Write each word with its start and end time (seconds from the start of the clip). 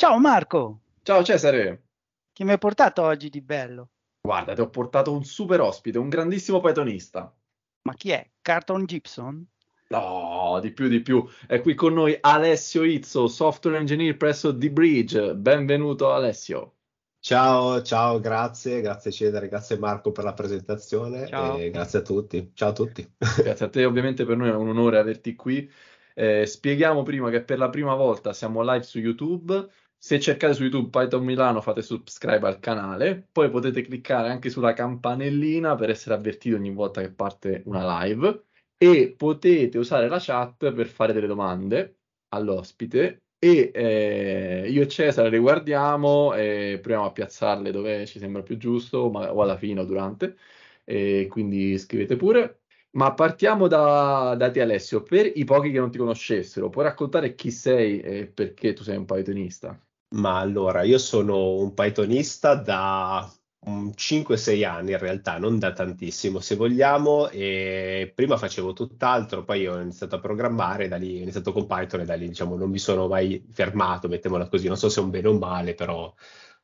Ciao 0.00 0.18
Marco, 0.18 0.80
Ciao 1.02 1.22
Cesare, 1.22 1.82
che 2.32 2.42
mi 2.44 2.52
hai 2.52 2.58
portato 2.58 3.02
oggi 3.02 3.28
di 3.28 3.42
bello? 3.42 3.90
guarda, 4.22 4.54
ti 4.54 4.62
ho 4.62 4.70
portato 4.70 5.12
un 5.12 5.24
super 5.24 5.60
ospite, 5.60 5.98
un 5.98 6.08
grandissimo 6.08 6.58
Pythonista. 6.60 7.30
Ma 7.82 7.92
chi 7.92 8.10
è? 8.10 8.26
Carlton 8.40 8.86
Gibson? 8.86 9.46
No, 9.88 10.58
di 10.62 10.72
più, 10.72 10.88
di 10.88 11.02
più. 11.02 11.22
È 11.46 11.60
qui 11.60 11.74
con 11.74 11.92
noi 11.92 12.16
Alessio 12.18 12.82
Izzo, 12.82 13.28
software 13.28 13.76
engineer 13.76 14.16
presso 14.16 14.56
The 14.56 14.70
Bridge. 14.70 15.34
Benvenuto 15.34 16.10
Alessio. 16.10 16.76
Ciao, 17.20 17.82
ciao, 17.82 18.20
grazie, 18.20 18.80
grazie 18.80 19.12
Cedere, 19.12 19.48
grazie 19.48 19.76
Marco 19.76 20.12
per 20.12 20.24
la 20.24 20.32
presentazione 20.32 21.26
Ciao. 21.26 21.58
e 21.58 21.68
grazie 21.68 21.98
a 21.98 22.02
tutti. 22.02 22.52
Ciao 22.54 22.70
a 22.70 22.72
tutti. 22.72 23.06
Grazie 23.18 23.66
a 23.66 23.68
te, 23.68 23.84
ovviamente 23.84 24.24
per 24.24 24.38
noi 24.38 24.48
è 24.48 24.54
un 24.54 24.68
onore 24.68 24.98
averti 24.98 25.34
qui. 25.34 25.70
Eh, 26.14 26.46
spieghiamo 26.46 27.02
prima 27.02 27.28
che 27.28 27.42
per 27.42 27.58
la 27.58 27.68
prima 27.68 27.94
volta 27.94 28.32
siamo 28.32 28.62
live 28.62 28.82
su 28.82 28.98
YouTube. 28.98 29.68
Se 30.02 30.18
cercate 30.18 30.54
su 30.54 30.62
YouTube 30.62 30.88
Python 30.88 31.22
Milano 31.22 31.60
fate 31.60 31.82
subscribe 31.82 32.46
al 32.46 32.58
canale, 32.58 33.28
poi 33.30 33.50
potete 33.50 33.82
cliccare 33.82 34.30
anche 34.30 34.48
sulla 34.48 34.72
campanellina 34.72 35.74
per 35.74 35.90
essere 35.90 36.14
avvertiti 36.14 36.54
ogni 36.54 36.72
volta 36.72 37.02
che 37.02 37.12
parte 37.12 37.62
una 37.66 38.02
live. 38.02 38.44
E 38.78 39.14
potete 39.14 39.76
usare 39.76 40.08
la 40.08 40.18
chat 40.18 40.72
per 40.72 40.86
fare 40.86 41.12
delle 41.12 41.26
domande 41.26 41.98
all'ospite. 42.28 43.24
E 43.38 43.70
eh, 43.74 44.68
io 44.70 44.82
e 44.82 44.88
Cesare 44.88 45.28
le 45.28 45.38
guardiamo 45.38 46.32
e 46.34 46.78
proviamo 46.80 47.04
a 47.06 47.12
piazzarle 47.12 47.70
dove 47.70 48.06
ci 48.06 48.18
sembra 48.18 48.42
più 48.42 48.56
giusto, 48.56 49.10
ma- 49.10 49.32
o 49.34 49.42
alla 49.42 49.56
fine 49.58 49.80
o 49.80 49.84
durante, 49.84 50.36
e 50.84 51.26
quindi 51.30 51.76
scrivete 51.78 52.16
pure. 52.16 52.62
Ma 52.92 53.12
partiamo 53.14 53.68
da, 53.68 54.34
da 54.36 54.50
te 54.50 54.62
Alessio, 54.62 55.02
per 55.02 55.30
i 55.34 55.44
pochi 55.44 55.70
che 55.70 55.78
non 55.78 55.90
ti 55.90 55.98
conoscessero, 55.98 56.68
puoi 56.70 56.84
raccontare 56.84 57.34
chi 57.34 57.50
sei 57.50 58.00
e 58.00 58.26
perché 58.26 58.72
tu 58.72 58.82
sei 58.82 58.96
un 58.96 59.04
Pythonista? 59.04 59.78
Ma 60.12 60.38
allora, 60.40 60.82
io 60.82 60.98
sono 60.98 61.54
un 61.54 61.72
Pythonista 61.72 62.54
da 62.56 63.30
un 63.66 63.92
5-6 63.94 64.64
anni 64.64 64.90
in 64.92 64.98
realtà, 64.98 65.38
non 65.38 65.58
da 65.60 65.72
tantissimo 65.72 66.40
se 66.40 66.56
vogliamo, 66.56 67.28
e 67.28 68.10
prima 68.12 68.36
facevo 68.36 68.72
tutt'altro, 68.72 69.44
poi 69.44 69.68
ho 69.68 69.78
iniziato 69.80 70.16
a 70.16 70.18
programmare, 70.20 70.88
da 70.88 70.96
lì 70.96 71.18
ho 71.18 71.22
iniziato 71.22 71.52
con 71.52 71.66
Python 71.66 72.00
e 72.00 72.04
da 72.06 72.14
lì 72.14 72.26
diciamo 72.26 72.56
non 72.56 72.70
mi 72.70 72.78
sono 72.78 73.06
mai 73.06 73.46
fermato, 73.52 74.08
mettiamola 74.08 74.48
così, 74.48 74.66
non 74.66 74.76
so 74.76 74.88
se 74.88 75.00
è 75.00 75.02
un 75.04 75.10
bene 75.10 75.28
o 75.28 75.32
un 75.32 75.38
male, 75.38 75.74
però, 75.74 76.12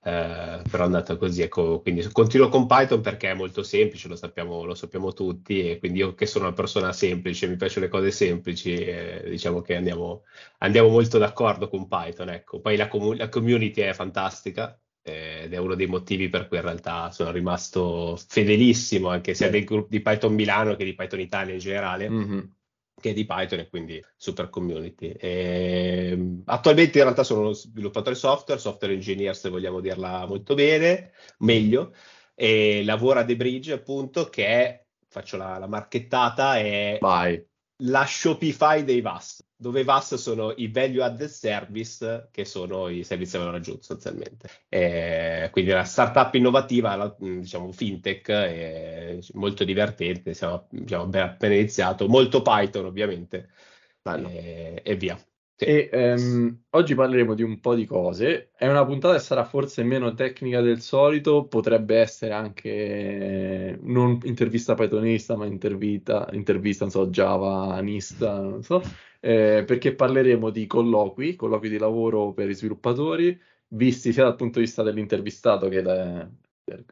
eh, 0.07 0.63
però 0.71 0.85
è 0.85 0.87
andata 0.87 1.17
così, 1.17 1.43
ecco, 1.43 1.81
quindi 1.81 2.07
continuo 2.13 2.49
con 2.49 2.67
Python 2.67 3.01
perché 3.01 3.31
è 3.31 3.35
molto 3.35 3.63
semplice, 3.65 4.07
lo 4.07 4.15
sappiamo, 4.15 4.65
lo 4.65 4.75
sappiamo 4.75 5.13
tutti, 5.13 5.69
e 5.69 5.79
quindi 5.79 5.99
io 5.99 6.15
che 6.15 6.27
sono 6.27 6.47
una 6.47 6.55
persona 6.55 6.93
semplice, 6.93 7.49
mi 7.49 7.57
piacciono 7.57 7.87
le 7.87 7.91
cose 7.91 8.11
semplici, 8.13 8.73
eh, 8.75 9.25
diciamo 9.29 9.63
che 9.63 9.75
andiamo, 9.75 10.23
andiamo 10.59 10.89
molto 10.91 11.19
d'accordo 11.19 11.69
con 11.69 11.89
Python, 11.89 12.29
ecco. 12.31 12.61
Poi 12.61 12.77
la, 12.77 12.87
comu- 12.89 13.17
la 13.17 13.29
community 13.29 13.81
è 13.81 13.93
fantastica 13.95 14.79
eh, 15.03 15.43
ed 15.45 15.53
è 15.53 15.57
uno 15.57 15.75
dei 15.75 15.87
motivi 15.87 16.29
per 16.29 16.47
cui 16.47 16.57
in 16.59 16.63
realtà 16.63 17.11
sono 17.11 17.33
rimasto 17.33 18.17
fedelissimo 18.29 19.09
anche 19.09 19.35
sia 19.35 19.51
del 19.51 19.65
gruppo 19.65 19.89
di 19.91 20.01
Python 20.03 20.35
Milano 20.35 20.77
che 20.77 20.85
di 20.85 20.95
Python 20.95 21.21
Italia 21.21 21.53
in 21.55 21.59
generale, 21.61 22.09
Mhm. 22.09 22.56
Che 22.99 23.13
di 23.13 23.27
Python 23.27 23.61
e 23.61 23.69
quindi 23.69 24.03
super 24.17 24.49
community. 24.49 25.11
E, 25.11 26.41
attualmente 26.47 26.99
in 26.99 27.05
realtà 27.05 27.25
sono 27.25 27.41
uno 27.41 27.53
sviluppatore 27.53 28.15
software, 28.15 28.61
software 28.61 28.95
engineer 28.95 29.37
se 29.37 29.51
vogliamo 29.51 29.81
dirla 29.81 30.27
molto 30.27 30.55
bene, 30.55 31.13
meglio, 31.39 31.95
e 32.35 32.83
lavoro 32.85 33.21
a 33.21 33.25
The 33.25 33.37
Bridge 33.37 33.73
appunto 33.73 34.25
che 34.25 34.47
è, 34.47 34.85
faccio 35.09 35.37
la, 35.37 35.59
la 35.59 35.67
marchettata, 35.67 36.59
è 36.59 36.99
Vai. 37.01 37.45
la 37.85 38.07
Shopify 38.07 38.83
dei 38.83 39.03
VAS, 39.03 39.46
dove 39.57 39.81
i 39.81 39.85
VAS 39.85 40.15
sono 40.17 40.53
i 40.57 40.69
value 40.69 41.03
added 41.03 41.29
service, 41.29 42.29
che 42.31 42.45
sono 42.45 42.89
i 42.89 43.03
servizi 43.05 43.37
a 43.37 43.39
valore 43.41 43.59
aggiunto 43.59 43.83
sostanzialmente. 43.83 44.49
Eh, 44.69 45.49
quindi 45.51 45.71
una 45.71 45.85
startup 45.85 46.35
innovativa, 46.35 46.95
la- 46.95 47.17
diciamo 47.19 47.73
fintech, 47.73 49.31
molto 49.35 49.65
divertente, 49.65 50.35
siamo 50.35 50.67
diciamo, 50.71 51.05
abbiamo 51.05 51.31
appena 51.31 51.55
iniziato, 51.55 52.07
molto 52.07 52.43
Python 52.43 52.85
ovviamente, 52.85 53.51
eh, 54.05 54.81
e 54.85 54.97
via. 54.97 55.17
Sì. 55.59 55.65
E 55.65 55.89
ehm, 55.91 56.65
oggi 56.71 56.95
parleremo 56.95 57.33
di 57.33 57.43
un 57.43 57.61
po' 57.61 57.75
di 57.75 57.87
cose. 57.87 58.51
È 58.55 58.69
una 58.69 58.85
puntata 58.85 59.15
che 59.15 59.21
sarà 59.21 59.45
forse 59.45 59.83
meno 59.85 60.13
tecnica 60.13 60.61
del 60.61 60.83
solito, 60.83 61.47
potrebbe 61.47 61.97
essere 61.99 62.35
anche 62.35 62.69
eh, 62.69 63.79
non 63.81 64.19
intervista 64.25 64.75
pythonista, 64.75 65.35
ma 65.35 65.47
intervista, 65.47 66.29
intervista, 66.33 66.85
non 66.85 66.93
so, 66.93 67.09
javanista, 67.09 68.39
non 68.39 68.63
so, 68.63 68.83
eh, 69.21 69.65
perché 69.67 69.95
parleremo 69.95 70.51
di 70.51 70.67
colloqui, 70.67 71.37
colloqui 71.37 71.69
di 71.69 71.79
lavoro 71.79 72.33
per 72.33 72.49
i 72.51 72.55
sviluppatori, 72.55 73.39
visti 73.69 74.13
sia 74.13 74.25
dal 74.25 74.37
punto 74.37 74.59
di 74.59 74.65
vista 74.65 74.83
dell'intervistato 74.83 75.69
che 75.69 75.83
da- 75.83 76.29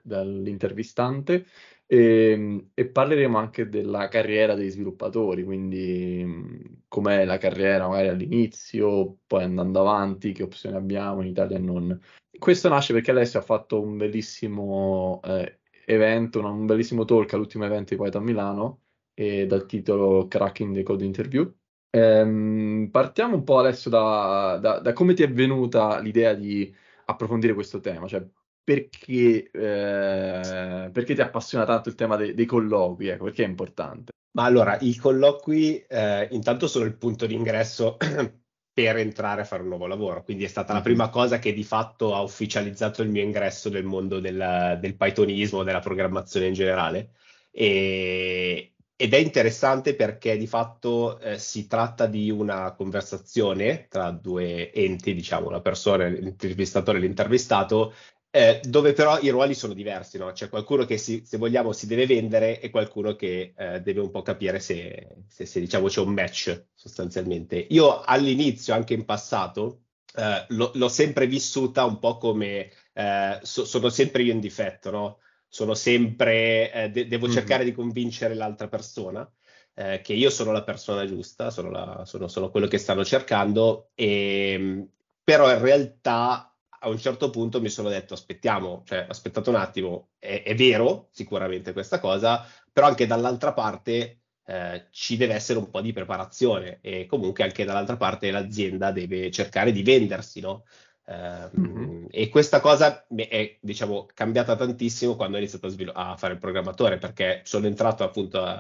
dall'intervistante. 0.03 1.47
E, 1.87 2.69
e 2.73 2.87
parleremo 2.87 3.37
anche 3.37 3.69
della 3.69 4.09
carriera 4.09 4.55
dei 4.55 4.71
sviluppatori, 4.71 5.45
quindi 5.45 6.83
com'è 6.89 7.25
la 7.25 7.39
carriera 7.39 7.87
magari 7.89 8.09
all'inizio, 8.09 9.19
poi 9.27 9.45
andando 9.45 9.81
avanti, 9.81 10.33
che 10.33 10.45
opzioni 10.45 10.77
abbiamo 10.77 11.21
in 11.21 11.29
Italia 11.29 11.57
e 11.57 11.61
non. 11.61 12.01
Questo 12.39 12.69
nasce 12.69 12.93
perché 12.95 13.11
Alessio 13.11 13.39
ha 13.39 13.43
fatto 13.43 13.81
un 13.81 13.97
bellissimo 13.97 15.21
eh, 15.25 15.61
evento, 15.85 16.41
un, 16.41 16.67
bellissimo 16.67 17.05
talk 17.05 17.33
all'ultimo 17.35 17.65
evento 17.65 17.95
di 17.95 18.03
Python 18.03 18.23
a 18.23 18.25
Milano, 18.25 18.81
e 19.15 19.47
dal 19.47 19.67
titolo 19.67 20.27
Cracking 20.27 20.75
the 20.75 20.83
Code 20.83 21.05
Interview. 21.05 21.55
Ehm, 21.97 22.89
partiamo 22.91 23.37
un 23.37 23.45
po' 23.45 23.59
adesso 23.61 23.89
da, 23.89 24.59
da- 24.61 24.81
da 24.81 24.93
come 24.93 25.15
ti 25.15 25.23
è 25.23 25.31
venuta 25.31 25.99
l'idea 26.01 26.35
di 26.35 26.75
approfondire 27.07 27.55
questo 27.55 27.79
tema, 27.81 28.09
cioè 28.09 28.27
perché, 28.65 29.49
eh, 29.51 30.91
perché 30.93 31.15
ti 31.15 31.21
appassiona 31.21 31.65
tanto 31.65 31.89
il 31.91 31.95
tema 31.95 32.17
dei, 32.17 32.35
dei 32.35 32.47
colloqui, 32.47 33.09
ecco, 33.09 33.25
perché 33.25 33.45
è 33.45 33.47
importante. 33.47 34.13
Ma 34.33 34.45
allora, 34.45 34.77
i 34.81 34.97
colloqui 34.97 35.85
eh, 35.87 36.27
intanto 36.33 36.67
sono 36.67 36.85
il 36.85 36.97
punto 36.97 37.27
d'ingresso 37.27 37.97
per 38.75 38.97
entrare 38.97 39.43
a 39.43 39.45
fare 39.45 39.63
un 39.63 39.69
nuovo 39.69 39.87
lavoro, 39.87 40.25
quindi 40.25 40.43
è 40.45 40.49
stata 40.49 40.73
la 40.73 40.79
Mhm. 40.81 40.85
prima 40.85 41.09
cosa 41.11 41.39
che 41.39 41.53
di 41.53 41.63
fatto 41.63 42.15
ha 42.15 42.23
ufficializzato 42.23 43.03
il 43.03 43.11
mio 43.11 43.23
ingresso 43.23 43.69
nel 43.71 43.85
mondo 43.85 44.19
del, 44.19 44.79
del 44.81 44.97
Pythonismo, 44.97 45.63
della 45.63 45.79
programmazione 45.79 46.47
in 46.49 46.55
generale. 46.55 47.13
E- 47.53 48.74
ed 48.97 49.13
è 49.15 49.17
interessante 49.19 49.95
perché 49.97 50.37
di 50.37 50.47
fatto 50.47 51.19
eh, 51.19 51.39
si 51.39 51.67
tratta 51.67 52.07
di 52.07 52.31
una 52.31 52.73
conversazione 52.75 53.87
tra 53.89 54.11
due 54.11 54.73
enti, 54.73 55.15
diciamo, 55.15 55.51
la 55.51 55.61
persona, 55.61 56.07
l'intervistatore 56.07 56.99
e 56.99 57.01
l'intervistato, 57.01 57.93
eh, 58.31 58.61
dove 58.65 58.93
però 58.93 59.19
i 59.21 59.29
ruoli 59.31 59.55
sono 59.55 59.75
diversi, 59.75 60.19
no? 60.19 60.33
C'è 60.33 60.49
qualcuno 60.49 60.85
che 60.85 60.97
si- 60.99 61.23
se 61.25 61.37
vogliamo 61.39 61.73
si 61.73 61.87
deve 61.87 62.07
vendere 62.07 62.61
e 62.61 62.71
qualcuno 62.71 63.15
che 63.15 63.55
eh, 63.57 63.81
deve 63.81 64.01
un 64.01 64.11
po' 64.11 64.23
capire 64.23 64.59
se, 64.61 65.17
se- 65.29 65.47
se, 65.47 65.61
diciamo 65.61 65.87
c'è 65.89 66.01
un 66.01 66.13
match 66.13 66.67
sostanzialmente. 66.75 67.57
Io 67.71 68.01
all'inizio, 68.01 68.75
anche 68.75 68.95
in 68.95 69.05
passato, 69.05 69.83
eh, 70.17 70.45
l'ho 70.49 70.71
l'ho 70.75 70.89
sempre 70.89 71.27
vissuta 71.27 71.85
un 71.85 71.99
po' 71.99 72.17
come 72.19 72.71
eh, 72.93 73.39
so- 73.43 73.65
sono 73.65 73.89
sempre 73.89 74.23
io 74.23 74.33
in 74.33 74.41
difetto, 74.41 74.91
no? 74.91 75.19
Sono 75.55 75.75
sempre, 75.75 76.73
eh, 76.73 76.91
de- 76.91 77.07
devo 77.07 77.27
Mhm. 77.27 77.33
cercare 77.33 77.65
di 77.65 77.73
convincere 77.73 78.35
l'altra 78.35 78.69
persona 78.69 79.29
eh, 79.77 80.01
che 80.03 80.13
io 80.13 80.31
sono 80.31 80.53
la 80.53 80.63
persona 80.65 81.05
giusta, 81.07 81.51
sono, 81.51 81.71
la- 81.71 82.03
sono- 82.07 82.29
sono 82.29 82.51
quello 82.51 82.67
che 82.69 82.79
stanno 82.79 83.05
cercando, 83.05 83.91
e, 83.95 84.89
però 85.23 85.51
in 85.53 85.61
realtà 85.61 86.49
a 86.81 86.89
un 86.89 86.99
certo 86.99 87.31
punto 87.31 87.61
mi 87.61 87.69
sono 87.71 87.89
detto 87.89 88.15
aspettiamo, 88.15 88.83
cioè 88.85 89.07
aspettate 89.09 89.49
un 89.51 89.57
attimo, 89.57 90.11
è, 90.19 90.43
è 90.45 90.55
vero 90.55 91.09
sicuramente 91.13 91.73
questa 91.73 91.99
cosa, 92.01 92.45
però 92.73 92.87
anche 92.87 93.07
dall'altra 93.07 93.53
parte 93.53 94.21
eh, 94.47 94.87
ci 94.91 95.17
deve 95.17 95.35
essere 95.35 95.59
un 95.59 95.71
po' 95.71 95.81
di 95.81 95.93
preparazione 95.93 96.79
e 96.83 97.07
comunque 97.07 97.45
anche 97.45 97.65
dall'altra 97.65 97.97
parte 97.97 98.31
l'azienda 98.31 98.91
deve 98.93 99.31
cercare 99.31 99.73
di 99.73 99.83
vendersi, 99.83 100.41
no? 100.41 100.65
Ehm, 101.07 101.51
Mhm. 101.53 102.07
E 102.11 102.29
questa 102.29 102.61
cosa 102.61 103.07
è, 103.09 103.59
diciamo, 103.61 104.07
cambiata 104.15 104.55
tantissimo 104.57 105.17
quando 105.17 105.37
ho 105.37 105.39
iniziato 105.41 105.67
a, 105.67 105.69
svilu- 105.71 105.93
a 105.97 106.17
fare 106.17 106.35
il 106.35 106.39
programmatore, 106.39 106.99
perché 106.99 107.41
sono 107.45 107.67
entrato 107.67 108.05
appunto 108.05 108.41
a, 108.43 108.57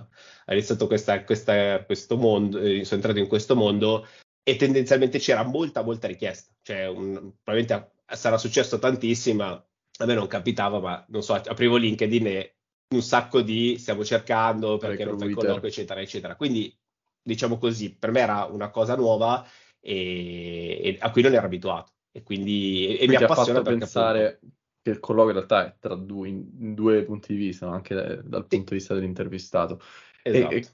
ho 0.47 0.53
iniziato 0.53 0.87
questa, 0.87 1.23
questa- 1.25 1.85
questo 1.85 2.17
mondo, 2.17 2.59
eh, 2.59 2.85
sono 2.85 2.97
entrato 3.01 3.19
in 3.21 3.29
questo 3.29 3.55
mondo 3.55 4.07
e 4.43 4.57
tendenzialmente 4.57 5.19
c'era 5.19 5.43
molta, 5.45 5.83
molta 5.83 6.07
richiesta. 6.09 6.53
Cioè, 6.63 6.87
un- 6.89 7.33
probabilmente 7.43 7.93
sarà 8.07 8.37
successo 8.39 8.79
tantissimo, 8.79 9.45
a 9.45 10.05
me 10.05 10.15
non 10.15 10.27
capitava, 10.27 10.81
ma 10.81 11.05
non 11.09 11.23
so, 11.23 11.35
aprivo 11.35 11.77
LinkedIn 11.77 12.27
e 12.27 12.57
un 12.95 13.03
sacco 13.03 13.41
di 13.41 13.79
stiamo 13.79 14.05
cercando 14.05 14.77
perché 14.77 15.05
non 15.05 15.17
fai 15.19 15.29
colloquio, 15.47 15.69
eccetera, 15.71 16.01
eccetera. 16.01 16.37
Quindi, 16.37 16.77
diciamo 17.23 17.57
così, 17.59 17.95
per 17.95 18.11
me 18.11 18.21
era 18.21 18.45
una 18.47 18.71
cosa 18.71 18.95
nuova 18.97 19.47
e, 19.81 20.81
e 20.83 20.97
a 21.01 21.11
cui 21.11 21.23
non 21.23 21.35
ero 21.35 21.47
abituato. 21.47 21.93
E 22.17 22.23
quindi 22.23 22.97
e, 22.97 23.05
e 23.05 23.09
mi 23.09 23.17
ha 23.17 23.25
appassiona 23.25 23.59
fatto 23.59 23.77
pensare 23.77 24.27
appunto, 24.27 24.57
che 24.83 24.91
il 24.91 25.01
colloquio 25.01 25.31
in 25.33 25.37
realtà 25.47 25.67
è 25.67 25.77
tra 25.81 25.95
due, 25.97 26.29
in, 26.29 26.49
in 26.61 26.75
due 26.75 27.03
punti 27.03 27.33
di 27.35 27.39
vista, 27.39 27.69
anche 27.69 27.95
dal 28.23 28.47
Sì. 28.49 28.57
punto 28.57 28.71
di 28.71 28.77
vista 28.79 28.95
dell'intervistato. 28.95 29.81
E, 30.23 30.31
esatto. 30.31 30.55
e 30.55 30.67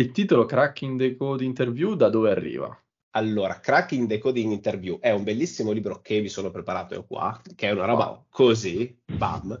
il 0.00 0.10
titolo 0.12 0.46
Cracking 0.46 0.98
the 0.98 1.16
Code 1.16 1.44
Interview 1.44 1.94
da 1.94 2.08
dove 2.08 2.30
arriva? 2.30 2.82
allora, 3.18 3.58
Cracking 3.58 4.06
the 4.06 4.18
Coding 4.18 4.52
Interview 4.52 4.98
è 5.00 5.10
un 5.10 5.24
bellissimo 5.24 5.72
libro 5.72 6.00
che 6.00 6.20
vi 6.20 6.28
sono 6.28 6.50
preparato 6.50 6.94
io 6.94 7.04
qua, 7.04 7.40
che 7.56 7.68
è 7.68 7.72
una 7.72 7.86
roba 7.86 8.06
wow. 8.06 8.24
così, 8.30 8.96
bam, 9.04 9.58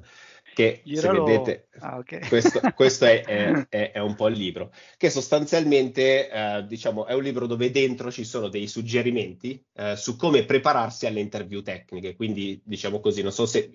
che 0.58 0.80
Giralo... 0.82 1.24
se 1.24 1.32
vedete, 1.32 1.68
ah, 1.78 1.98
okay. 1.98 2.26
questo, 2.26 2.60
questo 2.74 3.04
è, 3.04 3.22
è, 3.22 3.66
è, 3.70 3.92
è, 3.92 4.00
un 4.00 4.16
po' 4.16 4.26
il 4.26 4.36
libro, 4.36 4.72
che 4.96 5.08
sostanzialmente 5.08 6.28
eh, 6.28 6.64
diciamo, 6.66 7.06
è 7.06 7.14
un 7.14 7.22
libro 7.22 7.46
dove 7.46 7.70
dentro 7.70 8.10
ci 8.10 8.24
sono 8.24 8.48
dei 8.48 8.66
suggerimenti 8.66 9.64
eh, 9.76 9.94
su 9.94 10.16
come 10.16 10.44
prepararsi 10.44 11.06
alle 11.06 11.20
interview 11.20 11.62
tecniche, 11.62 12.16
quindi 12.16 12.60
diciamo 12.64 12.98
così, 12.98 13.22
non 13.22 13.30
so 13.30 13.46
se, 13.46 13.70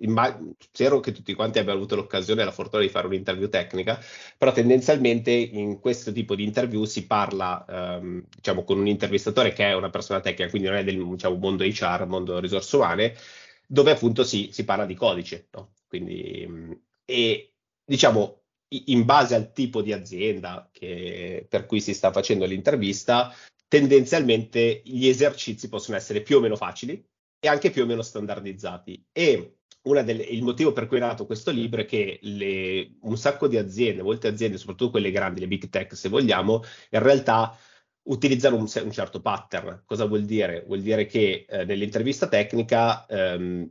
spero 0.60 1.00
che 1.00 1.14
tutti 1.14 1.34
quanti 1.34 1.60
abbiano 1.60 1.78
avuto 1.78 1.96
l'occasione 1.96 2.42
e 2.42 2.46
la 2.46 2.52
fortuna 2.52 2.82
di 2.82 2.90
fare 2.90 3.08
un'interview 3.08 3.48
tecnica, 3.48 3.98
però 4.38 4.52
tendenzialmente 4.52 5.32
in 5.32 5.80
questo 5.80 6.12
tipo 6.12 6.36
di 6.36 6.44
interview 6.44 6.84
si 6.84 7.08
parla 7.08 7.64
ehm, 7.66 8.26
diciamo, 8.36 8.66
con 8.66 8.78
un 8.78 8.88
intervistatore 8.88 9.54
che 9.54 9.68
è 9.68 9.74
una 9.74 9.90
persona 9.90 10.20
tecnica, 10.20 10.50
quindi 10.50 10.68
non 10.68 10.78
è 10.78 10.84
del 10.84 11.02
diciamo, 11.02 11.38
mondo 11.38 11.64
HR, 11.64 12.08
mondo 12.08 12.40
risorse 12.40 12.76
umane, 12.76 13.16
dove 13.68 13.92
appunto 13.92 14.24
si, 14.24 14.50
si 14.52 14.66
parla 14.66 14.86
di 14.86 14.96
codice, 14.96 15.48
no? 15.52 15.74
Quindi, 15.88 16.48
e 17.06 17.54
diciamo, 17.84 18.44
in 18.86 19.06
base 19.06 19.36
al 19.36 19.52
tipo 19.52 19.82
di 19.82 19.94
azienda 19.94 20.70
che, 20.72 21.46
per 21.48 21.66
cui 21.66 21.80
si 21.80 21.94
sta 21.94 22.12
facendo 22.12 22.46
l'intervista, 22.46 23.34
tendenzialmente 23.68 24.82
gli 24.86 25.08
esercizi 25.08 25.70
possono 25.70 25.98
essere 25.98 26.22
più 26.22 26.38
o 26.38 26.40
meno 26.40 26.56
facili 26.56 27.04
e 27.40 27.48
anche 27.48 27.72
più 27.72 27.84
o 27.84 27.86
meno 27.86 28.02
standardizzati. 28.02 29.06
E 29.12 29.58
delle, 29.82 30.24
il 30.24 30.44
motivo 30.44 30.72
per 30.72 30.88
cui 30.88 30.98
è 30.98 31.00
nato 31.02 31.26
questo 31.26 31.52
libro 31.52 31.82
è 31.82 31.86
che 31.86 32.20
le, 32.22 32.96
un 33.02 33.18
sacco 33.18 33.48
di 33.48 33.58
aziende, 33.58 34.02
molte 34.02 34.30
aziende, 34.30 34.58
soprattutto 34.58 34.92
quelle 34.92 35.12
grandi, 35.12 35.42
le 35.42 35.48
big 35.48 35.70
tech 35.70 35.96
se 35.96 36.08
vogliamo, 36.08 36.64
in 36.92 37.02
realtà 37.02 37.58
utilizzano 38.04 38.56
un, 38.56 38.68
un 38.84 38.92
certo 38.92 39.22
pattern. 39.22 39.84
Cosa 39.86 40.06
vuol 40.06 40.24
dire? 40.24 40.64
Vuol 40.66 40.82
dire 40.82 41.06
che 41.06 41.46
eh, 41.48 41.66
nell'intervista 41.66 42.28
tecnica 42.28 43.06
ehm, 43.06 43.70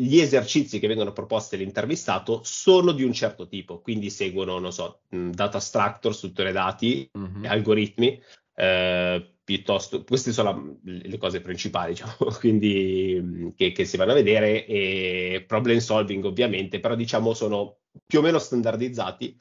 gli 0.00 0.20
esercizi 0.20 0.78
che 0.78 0.86
vengono 0.86 1.12
proposti 1.12 1.56
all'intervistato 1.56 2.40
sono 2.44 2.92
di 2.92 3.02
un 3.02 3.12
certo 3.12 3.48
tipo, 3.48 3.80
quindi 3.80 4.10
seguono, 4.10 4.58
non 4.58 4.72
so, 4.72 5.00
data 5.08 5.58
structure, 5.58 6.14
strutture 6.14 6.52
dati, 6.52 7.10
mm-hmm. 7.18 7.44
algoritmi, 7.46 8.22
eh, 8.54 9.34
piuttosto, 9.42 10.04
queste 10.04 10.30
sono 10.30 10.76
la, 10.82 11.00
le 11.08 11.18
cose 11.18 11.40
principali, 11.40 11.94
diciamo, 11.94 12.30
quindi 12.38 13.52
che, 13.56 13.72
che, 13.72 13.84
si 13.84 13.96
vanno 13.96 14.12
a 14.12 14.16
vedere, 14.16 14.66
e 14.66 15.44
problem 15.46 15.78
solving 15.78 16.24
ovviamente, 16.24 16.78
però 16.78 16.94
diciamo 16.94 17.34
sono 17.34 17.78
più 18.06 18.20
o 18.20 18.22
meno 18.22 18.38
standardizzati. 18.38 19.36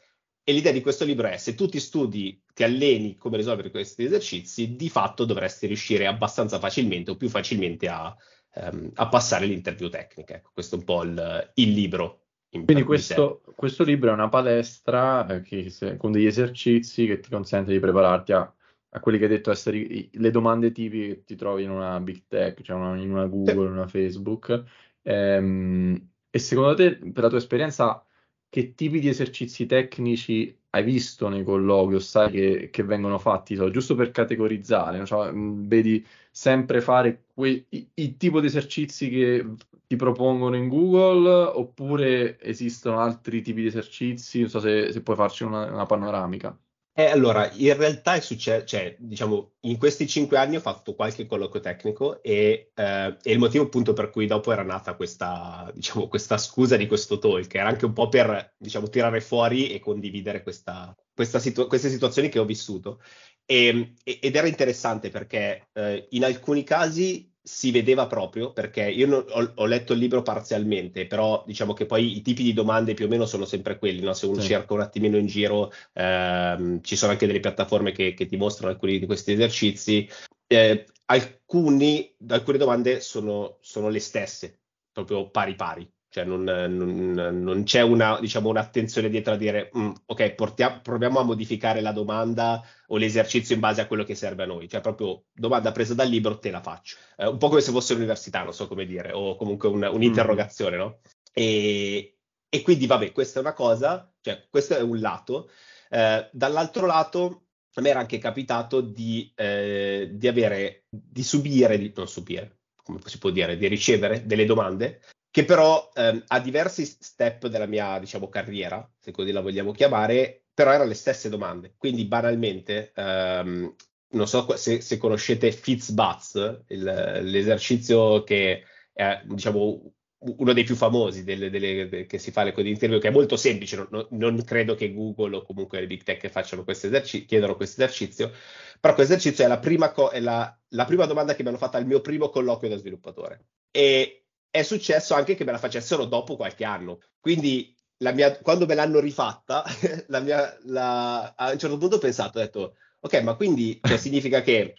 E 0.50 0.54
l'idea 0.54 0.72
di 0.72 0.80
questo 0.80 1.04
libro 1.04 1.28
è: 1.28 1.36
se 1.36 1.56
tu 1.56 1.68
ti 1.68 1.78
studi, 1.78 2.42
ti 2.54 2.64
alleni 2.64 3.18
come 3.18 3.36
risolvere 3.36 3.70
questi 3.70 4.06
esercizi, 4.06 4.78
di 4.78 4.88
fatto 4.88 5.26
dovresti 5.26 5.68
riuscire 5.68 6.08
abbastanza 6.08 6.58
facilmente 6.58 7.12
o 7.12 7.18
più 7.18 7.28
facilmente 7.28 7.90
a, 7.90 8.16
ehm, 8.54 8.92
a 8.94 9.10
passare 9.10 9.46
l'interview 9.46 9.90
tecnica. 9.90 10.36
Ecco, 10.36 10.52
questo 10.54 10.76
è 10.76 10.78
un 10.80 10.86
po' 10.86 11.04
il, 11.04 11.52
il 11.56 11.74
libro. 11.74 12.22
Quindi 12.50 12.84
questo, 12.84 13.42
questo, 13.58 13.84
libro 13.84 14.10
è 14.10 14.14
una 14.14 14.30
palestra 14.30 15.28
eh, 15.28 15.42
che, 15.42 15.70
se, 15.70 15.98
con 15.98 16.14
degli 16.14 16.28
esercizi 16.28 17.06
che 17.06 17.20
ti 17.20 17.30
consente 17.30 17.74
di 17.74 17.80
prepararti 17.80 18.32
a, 18.32 18.50
a 18.92 19.00
quelli 19.02 19.18
che 19.18 19.26
hai 19.26 19.32
detto 19.32 19.52
essere 19.52 20.10
le 20.10 20.32
domande 20.32 20.72
tipiche 20.72 21.08
che 21.08 21.24
ti 21.26 21.36
trovi 21.36 21.64
in 21.64 21.72
una 21.72 22.00
big 22.00 22.24
tech, 22.26 22.62
cioè 22.62 22.78
una, 22.78 22.96
in 22.96 23.12
una 23.12 23.26
Google, 23.26 23.66
in 23.66 23.74
una 23.74 23.88
Facebook. 23.88 24.64
Ehm, 25.02 26.10
e 26.30 26.40
secondo 26.40 26.74
te, 26.74 26.96
per 26.96 27.24
la 27.24 27.30
tua 27.30 27.38
esperienza, 27.38 28.06
che 28.50 28.74
tipi 28.76 29.00
di 29.00 29.08
esercizi 29.10 29.66
tecnici 29.66 30.56
hai 30.72 30.84
visto 30.84 31.28
nei 31.30 31.44
colloqui 31.44 31.96
o 31.96 32.00
sai 32.00 32.32
che, 32.32 32.70
che 32.72 32.84
vengono 32.84 33.18
fatti, 33.20 33.56
so, 33.56 33.70
giusto 33.70 33.96
per 33.96 34.12
categorizzare, 34.12 35.06
cioè, 35.06 35.32
mh, 35.32 35.68
vedi 35.68 36.06
sempre 36.32 36.82
fare 36.82 37.26
que- 37.34 37.66
i, 37.70 37.90
i 37.96 38.18
tipo 38.18 38.40
di 38.40 38.48
esercizi 38.48 39.10
che 39.10 39.46
ti 39.88 39.96
propongono 39.96 40.56
in 40.56 40.68
Google 40.68 41.30
oppure 41.30 42.40
esistono 42.42 43.00
altri 43.00 43.42
tipi 43.42 43.62
di 43.62 43.68
esercizi, 43.68 44.42
non 44.42 44.50
so 44.50 44.60
se, 44.60 44.92
se 44.92 45.02
puoi 45.02 45.16
farci 45.16 45.44
una, 45.44 45.72
una 45.72 45.86
panoramica. 45.86 46.58
Eh, 47.00 47.06
allora, 47.06 47.52
in 47.54 47.78
realtà 47.78 48.16
è 48.16 48.20
successo, 48.22 48.66
cioè, 48.66 48.96
diciamo, 48.98 49.58
in 49.68 49.78
questi 49.78 50.08
cinque 50.08 50.40
anni 50.40 50.56
ho 50.56 50.60
fatto 50.60 50.96
qualche 50.96 51.28
colloquio 51.28 51.62
tecnico 51.62 52.24
e, 52.24 52.72
eh, 52.74 53.18
e 53.22 53.32
il 53.32 53.38
motivo 53.38 53.66
appunto 53.66 53.94
per 53.94 54.10
cui 54.10 54.26
dopo 54.26 54.52
era 54.52 54.64
nata 54.64 54.96
questa, 54.96 55.72
diciamo, 55.76 56.08
questa 56.08 56.40
scusa 56.40 56.76
di 56.76 56.88
questo 56.88 57.20
talk, 57.20 57.54
era 57.54 57.70
anche 57.70 57.86
un 57.86 57.94
po' 57.94 58.10
per, 58.10 58.56
diciamo, 58.58 58.90
tirare 58.90 59.22
fuori 59.22 59.70
e 59.70 59.80
condividere 59.80 60.42
questa, 60.42 60.92
questa 61.14 61.38
situ- 61.38 61.68
queste 61.68 61.90
situazioni 61.90 62.30
che 62.30 62.40
ho 62.40 62.46
vissuto. 62.46 63.00
E, 63.46 63.94
ed 64.04 64.36
era 64.36 64.48
interessante 64.48 65.10
perché 65.10 65.68
eh, 65.74 66.08
in 66.10 66.24
alcuni 66.24 66.64
casi 66.64 67.32
si 67.48 67.72
vedeva 67.72 68.08
proprio, 68.08 68.52
perché 68.52 68.90
io 68.90 69.08
non, 69.08 69.26
ho, 69.30 69.54
ho, 69.56 69.66
letto 69.66 69.94
il 69.94 70.00
libro 70.00 70.22
parzialmente, 70.22 71.08
però 71.08 71.44
diciamo 71.48 71.72
che 71.72 71.86
poi 71.86 72.18
i 72.18 72.22
tipi 72.22 72.44
di 72.44 72.52
domande 72.52 72.94
più 72.94 73.06
o 73.06 73.08
meno 73.08 73.26
sono 73.26 73.46
sempre 73.46 73.80
quelli, 73.80 74.02
no? 74.02 74.14
se 74.14 74.26
uno 74.26 74.42
sì. 74.42 74.48
cerca 74.48 74.74
un 74.74 74.82
attimino 74.82 75.16
in 75.16 75.28
giro, 75.28 75.72
ehm, 75.94 76.82
ci 76.82 76.98
sono 76.98 77.14
anche 77.14 77.26
delle 77.26 77.40
piattaforme 77.40 77.94
che, 77.94 78.14
che, 78.14 78.26
ti 78.26 78.36
mostrano 78.36 78.74
alcuni 78.74 79.00
di 79.00 79.06
questi 79.06 79.32
esercizi, 79.32 80.10
eh, 80.46 80.86
alcuni, 81.06 82.14
alcune 82.28 82.58
domande 82.58 83.00
sono, 83.00 83.60
sono 83.62 83.88
le 83.88 84.00
stesse, 84.00 84.60
proprio 84.92 85.30
pari 85.30 85.56
pari. 85.56 85.90
Cioè 86.09 86.24
non, 86.24 86.44
non, 86.44 87.13
non 87.13 87.63
c'è 87.63 87.81
una, 87.81 88.18
diciamo, 88.19 88.50
un'attenzione 88.50 89.09
dietro 89.09 89.33
a 89.33 89.38
dire 89.38 89.71
mm, 89.77 89.92
ok, 90.06 90.31
portiamo, 90.36 90.80
proviamo 90.81 91.19
a 91.19 91.24
modificare 91.24 91.81
la 91.81 91.92
domanda 91.92 92.63
o 92.88 92.98
l'esercizio 92.98 93.56
in 93.56 93.62
base 93.62 93.81
a 93.81 93.88
quello 93.88 94.04
che 94.04 94.15
serve 94.15 94.44
a 94.44 94.45
noi. 94.45 94.69
Cioè 94.69 94.81
proprio 94.81 95.25
domanda 95.33 95.71
presa 95.71 95.94
dal 95.94 96.07
libro, 96.07 96.39
te 96.39 96.50
la 96.50 96.62
faccio. 96.62 96.98
Eh, 97.18 97.27
un 97.27 97.38
po' 97.38 97.50
come 97.50 97.62
se 97.62 97.71
fosse 97.71 97.94
l'università, 97.94 98.44
non 98.44 98.54
so 98.54 98.68
come 98.68 98.86
dire, 98.86 99.12
o 99.12 99.36
comunque 99.36 99.68
un, 99.68 99.83
un'interrogazione, 99.92 100.77
no? 100.77 101.00
E, 101.33 102.18
e, 102.50 102.62
quindi 102.62 102.88
vabbè, 102.88 103.12
questa 103.12 103.39
è 103.39 103.42
una 103.42 103.53
cosa, 103.53 104.12
cioè 104.21 104.48
questo 104.50 104.77
è 104.77 104.81
un 104.81 105.00
lato. 105.00 105.50
Eh, 105.89 106.30
dall'altro 106.31 106.86
lato, 106.86 107.48
a 107.74 107.81
me 107.81 107.89
era 107.89 108.00
anche 108.00 108.18
capitato 108.18 108.80
di, 108.81 109.31
eh, 109.36 110.10
di 110.13 110.27
avere, 110.27 110.86
di 110.89 111.24
subire, 111.24 111.77
di, 111.77 111.92
non 111.95 112.07
subire, 112.07 112.60
come 112.81 113.00
si 113.06 113.18
può 113.18 113.30
dire, 113.30 113.57
di 113.57 113.68
ricevere 113.68 114.25
delle 114.25 114.45
domande 114.45 115.01
che 115.38 115.45
però 115.45 115.92
ehm, 115.94 116.24
a 116.30 116.39
diversi 116.39 116.84
step 116.84 117.45
della 117.45 117.68
mia, 117.68 118.00
diciamo, 118.00 118.28
carriera, 118.28 118.92
se 118.98 119.12
così 119.12 119.31
la 119.31 119.42
vogliamo 119.42 119.72
chiamare, 119.72 120.45
però 120.51 120.72
erano 120.72 120.89
le 120.89 120.95
stesse 120.95 121.30
domande. 121.30 121.75
Quindi 121.78 122.06
banalmente, 122.06 122.92
ehm, 122.95 123.75
non 124.13 124.28
so 124.28 124.57
se, 124.57 124.81
se 124.81 124.98
conoscete 124.98 125.51
FitzButz, 125.51 126.63
il, 126.70 126.82
l'esercizio 127.22 128.24
che 128.24 128.63
è, 128.91 129.22
diciamo, 129.25 129.94
uno 130.17 130.53
dei 130.53 130.63
più 130.63 130.74
famosi 130.74 131.24
delle, 131.24 131.51
delle, 131.51 131.88
de, 131.88 132.06
che 132.08 132.17
si 132.17 132.32
fa 132.32 132.41
le 132.41 132.51
code 132.51 132.70
interview, 132.70 133.00
che 133.00 133.10
è 133.10 133.12
molto 133.12 133.38
semplice, 133.38 133.88
non, 133.91 134.08
non, 134.10 134.44
credo 134.44 134.74
che 134.74 134.91
Google 134.91 135.36
o 135.36 135.44
comunque 135.44 135.82
le 135.82 135.86
big 135.86 136.01
tech 136.01 136.29
facciano 136.29 136.63
questo 136.63 136.88
esercizio, 136.88 137.27
chiedano 137.27 137.56
questo 137.56 137.84
esercizio, 137.84 138.32
però 138.79 138.96
questo 138.96 139.13
esercizio 139.13 139.46
è, 139.46 139.48
la 139.48 139.60
prima, 139.60 139.91
co- 139.91 140.10
è 140.10 140.20
la, 140.20 140.60
la 140.70 140.86
prima 140.86 141.06
domanda 141.06 141.36
che 141.36 141.44
mi 141.44 141.50
hanno 141.50 141.60
fatto 141.60 141.77
al 141.77 141.86
mio 141.86 142.01
primo 142.01 142.29
colloquio 142.29 142.72
da 142.72 142.77
sviluppatore. 142.77 143.50
E 143.70 144.24
è 144.50 144.62
successo 144.63 145.13
anche 145.13 145.36
che 145.36 145.44
me 145.44 145.51
la 145.51 145.58
facessero 145.58 146.06
dopo 146.06 146.36
qualche 146.36 146.63
anno. 146.63 147.00
Quindi 147.20 147.75
mia, 148.00 148.38
quando 148.39 148.66
me 148.66 148.75
l'hanno 148.75 149.00
rifatta, 149.00 149.63
la 150.08 150.20
mia, 150.20 150.58
la, 150.63 151.34
a 151.36 151.51
un 151.51 151.58
certo 151.58 151.77
punto 151.77 151.96
ho 151.96 152.00
pensato, 152.00 152.38
ho 152.38 152.42
detto, 152.42 152.75
ok, 153.00 153.22
ma 153.22 153.36
quindi 153.36 153.80
cioè, 153.82 153.98
significa 153.98 154.42
che 154.42 154.75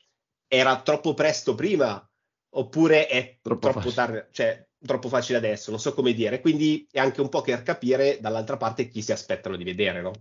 era 0.47 0.81
troppo 0.81 1.15
presto 1.15 1.55
prima 1.55 2.03
oppure 2.51 3.07
è 3.07 3.39
troppo, 3.43 3.71
troppo 3.71 3.93
tardi, 3.93 4.25
cioè 4.31 4.67
troppo 4.85 5.09
facile 5.09 5.39
adesso, 5.39 5.71
non 5.71 5.81
so 5.81 5.93
come 5.93 6.13
dire. 6.13 6.41
Quindi 6.41 6.87
è 6.91 6.99
anche 6.99 7.21
un 7.21 7.29
po' 7.29 7.43
per 7.43 7.63
capire 7.63 8.19
dall'altra 8.21 8.57
parte 8.57 8.89
chi 8.89 9.03
si 9.03 9.13
aspettano 9.13 9.57
di 9.57 9.65
vedere, 9.65 10.01
no? 10.01 10.13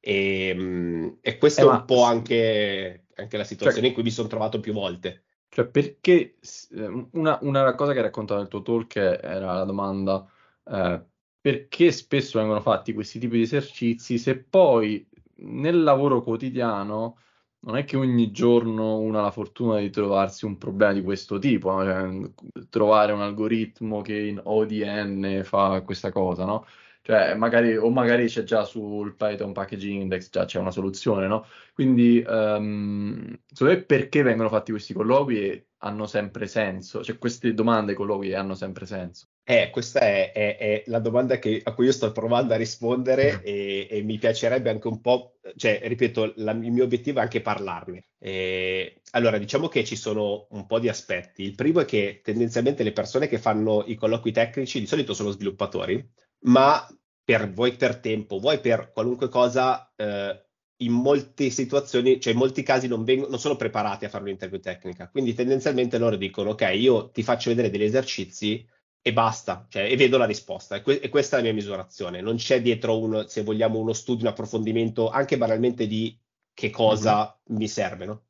E, 0.00 0.48
ehm, 0.48 1.18
e 1.20 1.38
questa 1.38 1.62
eh, 1.62 1.64
è 1.64 1.68
un 1.68 1.84
po' 1.84 2.02
anche, 2.02 3.06
anche 3.14 3.36
la 3.36 3.44
situazione 3.44 3.80
cioè, 3.80 3.88
in 3.88 3.94
cui 3.94 4.02
mi 4.02 4.10
sono 4.10 4.28
trovato 4.28 4.60
più 4.60 4.72
volte. 4.72 5.24
Cioè, 5.48 5.66
perché 5.68 6.36
ehm, 6.72 7.08
una, 7.12 7.38
una 7.42 7.74
cosa 7.74 7.92
che 7.92 8.02
raccontava 8.02 8.40
nel 8.40 8.48
tuo 8.48 8.62
talk 8.62 8.96
era 8.96 9.54
la 9.54 9.64
domanda 9.64 10.26
eh, 10.64 11.02
perché 11.40 11.90
spesso 11.92 12.38
vengono 12.38 12.60
fatti 12.60 12.92
questi 12.92 13.18
tipi 13.18 13.36
di 13.36 13.42
esercizi 13.42 14.18
se 14.18 14.38
poi 14.42 15.06
nel 15.36 15.82
lavoro 15.82 16.22
quotidiano 16.22 17.18
non 17.60 17.76
è 17.76 17.84
che 17.84 17.96
ogni 17.96 18.30
giorno 18.30 18.98
uno 18.98 19.18
ha 19.18 19.22
la 19.22 19.30
fortuna 19.30 19.78
di 19.80 19.90
trovarsi 19.90 20.44
un 20.44 20.58
problema 20.58 20.92
di 20.92 21.02
questo 21.02 21.38
tipo, 21.38 21.70
no? 21.72 21.84
cioè, 21.84 22.30
trovare 22.68 23.12
un 23.12 23.20
algoritmo 23.20 24.00
che 24.00 24.16
in 24.16 24.40
ODN 24.42 25.42
fa 25.44 25.82
questa 25.82 26.12
cosa, 26.12 26.44
no? 26.44 26.66
Cioè, 27.08 27.32
magari, 27.36 27.74
o 27.74 27.88
magari 27.88 28.26
c'è 28.26 28.42
già 28.42 28.64
sul 28.64 29.16
Python 29.16 29.54
Packaging 29.54 30.02
Index, 30.02 30.28
già 30.28 30.44
c'è 30.44 30.58
una 30.58 30.70
soluzione, 30.70 31.26
no? 31.26 31.46
Quindi, 31.72 32.22
um, 32.26 33.34
secondo 33.50 33.72
me, 33.72 33.82
perché 33.82 34.20
vengono 34.20 34.50
fatti 34.50 34.72
questi 34.72 34.92
colloqui 34.92 35.40
e 35.40 35.66
hanno 35.78 36.06
sempre 36.06 36.46
senso? 36.46 37.02
Cioè, 37.02 37.16
queste 37.16 37.54
domande, 37.54 37.94
colloqui 37.94 38.34
hanno 38.34 38.54
sempre 38.54 38.84
senso? 38.84 39.28
Eh, 39.42 39.70
questa 39.70 40.00
è, 40.00 40.32
è, 40.32 40.58
è 40.58 40.82
la 40.88 40.98
domanda 40.98 41.38
che, 41.38 41.62
a 41.64 41.72
cui 41.72 41.86
io 41.86 41.92
sto 41.92 42.12
provando 42.12 42.52
a 42.52 42.58
rispondere 42.58 43.40
e, 43.42 43.86
e 43.88 44.02
mi 44.02 44.18
piacerebbe 44.18 44.68
anche 44.68 44.88
un 44.88 45.00
po', 45.00 45.38
cioè, 45.56 45.80
ripeto, 45.84 46.34
la, 46.36 46.52
il 46.52 46.72
mio 46.72 46.84
obiettivo 46.84 47.20
è 47.20 47.22
anche 47.22 47.40
parlarne. 47.40 48.04
E, 48.18 49.00
allora, 49.12 49.38
diciamo 49.38 49.68
che 49.68 49.82
ci 49.82 49.96
sono 49.96 50.46
un 50.50 50.66
po' 50.66 50.78
di 50.78 50.90
aspetti. 50.90 51.42
Il 51.42 51.54
primo 51.54 51.80
è 51.80 51.86
che 51.86 52.20
tendenzialmente 52.22 52.82
le 52.82 52.92
persone 52.92 53.28
che 53.28 53.38
fanno 53.38 53.82
i 53.86 53.94
colloqui 53.94 54.30
tecnici 54.30 54.78
di 54.78 54.86
solito 54.86 55.14
sono 55.14 55.30
sviluppatori, 55.30 56.06
ma 56.46 56.86
per 57.24 57.52
vuoi 57.52 57.76
per 57.76 57.98
tempo, 57.98 58.38
vuoi 58.38 58.60
per 58.60 58.90
qualunque 58.92 59.28
cosa, 59.28 59.92
eh, 59.96 60.46
in 60.78 60.92
molte 60.92 61.50
situazioni, 61.50 62.20
cioè 62.20 62.32
in 62.32 62.38
molti 62.38 62.62
casi 62.62 62.86
non, 62.86 63.04
vengono, 63.04 63.30
non 63.30 63.38
sono 63.38 63.56
preparati 63.56 64.04
a 64.04 64.08
fare 64.08 64.24
un'interview 64.24 64.60
tecnica. 64.60 65.08
Quindi 65.08 65.34
tendenzialmente 65.34 65.98
loro 65.98 66.16
dicono, 66.16 66.50
ok, 66.50 66.70
io 66.74 67.10
ti 67.10 67.22
faccio 67.22 67.50
vedere 67.50 67.70
degli 67.70 67.82
esercizi 67.82 68.66
e 69.00 69.12
basta, 69.12 69.66
cioè, 69.68 69.90
e 69.90 69.96
vedo 69.96 70.18
la 70.18 70.24
risposta. 70.24 70.76
E, 70.76 70.82
que- 70.82 71.00
e, 71.00 71.08
questa 71.08 71.36
è 71.36 71.38
la 71.40 71.46
mia 71.46 71.54
misurazione. 71.54 72.20
Non 72.20 72.36
c'è 72.36 72.62
dietro, 72.62 72.98
un, 72.98 73.24
se 73.28 73.42
vogliamo, 73.42 73.78
uno 73.78 73.92
studio, 73.92 74.24
un 74.24 74.32
approfondimento, 74.32 75.10
anche 75.10 75.36
banalmente 75.36 75.86
di 75.86 76.16
che 76.54 76.70
cosa 76.70 77.38
mm-hmm. 77.50 77.58
mi 77.60 77.68
serve, 77.68 78.04
no? 78.04 78.22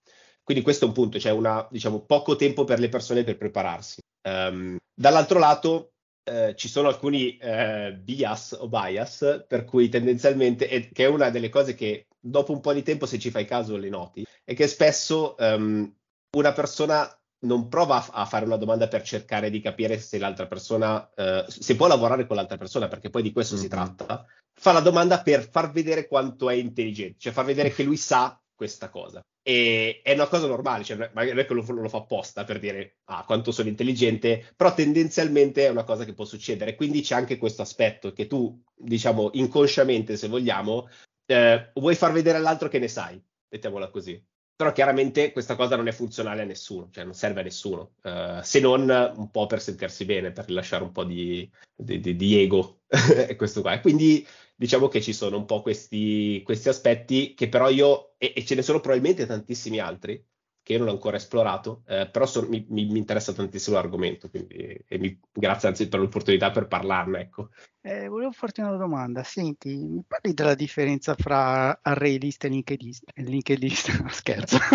Quindi 0.43 0.63
questo 0.63 0.87
è 0.87 0.89
un 0.89 0.95
punto, 0.95 1.19
c'è 1.19 1.31
cioè 1.35 1.67
diciamo, 1.71 2.01
poco 2.05 2.35
tempo 2.35 2.65
per 2.65 2.79
le 2.79 2.89
persone 2.89 3.23
per 3.23 3.37
prepararsi. 3.37 4.01
Um, 4.23 4.79
dall'altro 4.95 5.39
lato, 5.39 5.93
eh, 6.25 6.55
ci 6.57 6.69
sono 6.69 6.89
alcuni 6.89 7.37
eh, 7.37 7.99
bias 8.01 8.57
o 8.59 8.69
bias, 8.69 9.45
per 9.47 9.65
cui 9.65 9.89
tendenzialmente, 9.89 10.69
e, 10.69 10.91
che 10.93 11.05
è 11.05 11.09
una 11.09 11.31
delle 11.31 11.49
cose 11.49 11.75
che 11.75 12.07
dopo 12.19 12.53
un 12.53 12.61
po' 12.61 12.73
di 12.73 12.83
tempo, 12.83 13.07
se 13.07 13.19
ci 13.19 13.31
fai 13.31 13.45
caso, 13.45 13.77
le 13.77 13.89
noti, 13.89 14.27
è 14.45 14.55
che 14.55 14.67
spesso 14.67 15.35
um, 15.39 15.91
una 16.37 16.53
persona 16.53 17.11
non 17.41 17.69
prova 17.69 17.97
a, 17.97 18.23
a, 18.23 18.25
fare 18.25 18.45
una 18.45 18.57
domanda 18.57 18.89
per 18.89 19.03
cercare 19.03 19.51
di 19.51 19.61
capire 19.61 19.99
se 19.99 20.19
l'altra 20.19 20.47
persona, 20.47 21.09
eh, 21.15 21.45
se 21.47 21.77
può 21.77 21.87
lavorare 21.87 22.27
con 22.27 22.37
l'altra 22.37 22.57
persona, 22.57 22.89
perché 22.89 23.11
poi 23.11 23.23
di 23.23 23.33
questo 23.33 23.55
mm-hmm. 23.55 23.63
si 23.63 23.69
tratta, 23.69 24.27
fa 24.55 24.73
la 24.73 24.81
domanda 24.81 25.23
per 25.23 25.49
far 25.49 25.71
vedere 25.71 26.09
quanto 26.09 26.51
è 26.51 26.55
intelligente, 26.55 27.19
cioè 27.19 27.33
far 27.33 27.45
vedere 27.45 27.73
che 27.73 27.85
lui 27.85 27.97
sa 27.97 28.39
questa 28.59 28.89
cosa. 28.89 29.25
E 29.41 30.01
è 30.03 30.15
una 30.15 30.27
cosa 30.27 30.49
normale, 30.49 30.83
cioè 30.83 30.97
non 30.97 31.39
è 31.39 31.47
che 31.47 31.55
lo, 31.55 31.65
lo, 31.65 31.89
fa 31.89 31.99
apposta 31.99 32.43
per 32.43 32.59
dire 32.59 32.97
ah, 33.05 33.25
quanto 33.25 33.53
sono 33.53 33.69
intelligente, 33.69 34.53
però 34.57 34.75
tendenzialmente 34.75 35.65
è 35.65 35.71
una 35.71 35.85
cosa 35.85 36.05
che 36.05 36.13
può 36.13 36.25
succedere. 36.25 36.75
Quindi 36.75 37.01
c'è 37.01 37.15
anche 37.15 37.39
questo 37.39 37.63
aspetto 37.63 38.13
che 38.13 38.27
tu, 38.27 38.61
diciamo, 38.75 39.31
inconsciamente, 39.35 40.17
se 40.17 40.27
vogliamo, 40.27 40.89
eh, 41.27 41.71
vuoi 41.75 41.95
far 41.95 42.11
vedere 42.11 42.37
all'altro 42.37 42.69
che 42.69 42.81
ne 42.81 42.89
sai, 42.89 43.23
mettiamola 43.49 43.91
così. 43.91 44.21
Però 44.57 44.73
chiaramente 44.73 45.31
questa 45.31 45.55
cosa 45.55 45.77
non 45.77 45.87
è 45.87 45.93
funzionale 45.93 46.43
a 46.43 46.45
nessuno, 46.45 46.89
cioè 46.91 47.05
non 47.05 47.15
serve 47.15 47.41
a 47.41 47.45
nessuno, 47.45 47.93
uh, 48.03 48.43
se 48.43 48.59
non 48.59 48.91
un 49.15 49.31
po' 49.31 49.47
per 49.47 49.63
sentirsi 49.63 50.05
bene, 50.05 50.33
per 50.33 50.47
rilasciare 50.47 50.83
un 50.83 50.91
po' 50.91 51.05
di, 51.05 51.49
di, 51.77 52.01
di, 52.01 52.17
di 52.17 52.43
ego. 52.43 52.81
questo 53.37 53.61
qua. 53.61 53.75
E 53.75 53.81
quindi 53.81 54.27
diciamo 54.59 54.89
che 54.89 55.01
ci 55.01 55.13
sono 55.13 55.37
un 55.37 55.45
po' 55.45 55.63
questi, 55.63 56.43
questi 56.45 56.69
aspetti 56.69 57.33
che 57.35 57.49
però 57.49 57.71
io, 57.71 58.15
e, 58.19 58.33
e, 58.35 58.45
ce 58.45 58.57
ne 58.57 58.63
sono 58.63 58.81
probabilmente 58.81 59.25
tantissimi 59.25 59.79
altri, 59.79 60.21
che 60.69 60.75
io 60.75 60.81
non 60.81 60.89
ho 60.89 60.93
ancora 60.93 61.17
esplorato, 61.17 61.83
eh, 61.87 62.11
però 62.13 62.27
so, 62.27 62.47
mi, 62.47 62.67
mi, 62.69 62.85
mi, 62.85 62.99
interessa 62.99 63.33
tantissimo 63.33 63.77
l'argomento, 63.77 64.29
quindi 64.29 64.79
e 64.87 64.99
mi, 64.99 65.19
grazie 65.33 65.69
anzi 65.69 65.89
per 65.89 65.99
l'opportunità 65.99 66.51
per 66.51 66.67
parlarne. 66.67 67.21
Ecco. 67.21 67.49
Eh, 67.81 68.07
volevo 68.07 68.33
farti 68.33 68.61
una 68.61 68.77
domanda, 68.77 69.23
senti, 69.23 69.75
mi 69.75 70.05
parli 70.07 70.35
della 70.35 70.55
differenza 70.55 71.15
fra 71.15 71.79
array 71.81 72.19
list 72.19 72.45
e 72.45 72.49
linked 72.49 72.83
list? 72.83 73.05
Linked 73.15 73.59
list, 73.59 73.99
no, 73.99 74.11
scherzo. 74.11 74.59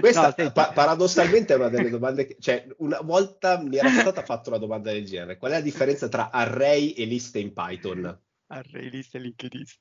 Questa 0.00 0.34
no, 0.36 0.52
pa- 0.52 0.72
paradossalmente 0.74 1.54
è 1.54 1.56
una 1.56 1.70
delle 1.70 1.88
domande 1.88 2.26
che, 2.26 2.36
cioè 2.38 2.66
una 2.78 3.00
volta 3.00 3.58
mi 3.58 3.78
era 3.78 3.88
stata 3.88 4.22
fatta 4.22 4.50
una 4.50 4.58
domanda 4.58 4.92
del 4.92 5.06
genere, 5.06 5.38
qual 5.38 5.52
è 5.52 5.54
la 5.54 5.60
differenza 5.62 6.08
tra 6.08 6.30
array 6.30 6.90
e 6.90 7.06
liste 7.06 7.38
in 7.38 7.54
Python? 7.54 8.20
Array 8.48 8.90
list 8.90 9.14
e 9.14 9.20
linked 9.20 9.54
list? 9.54 9.78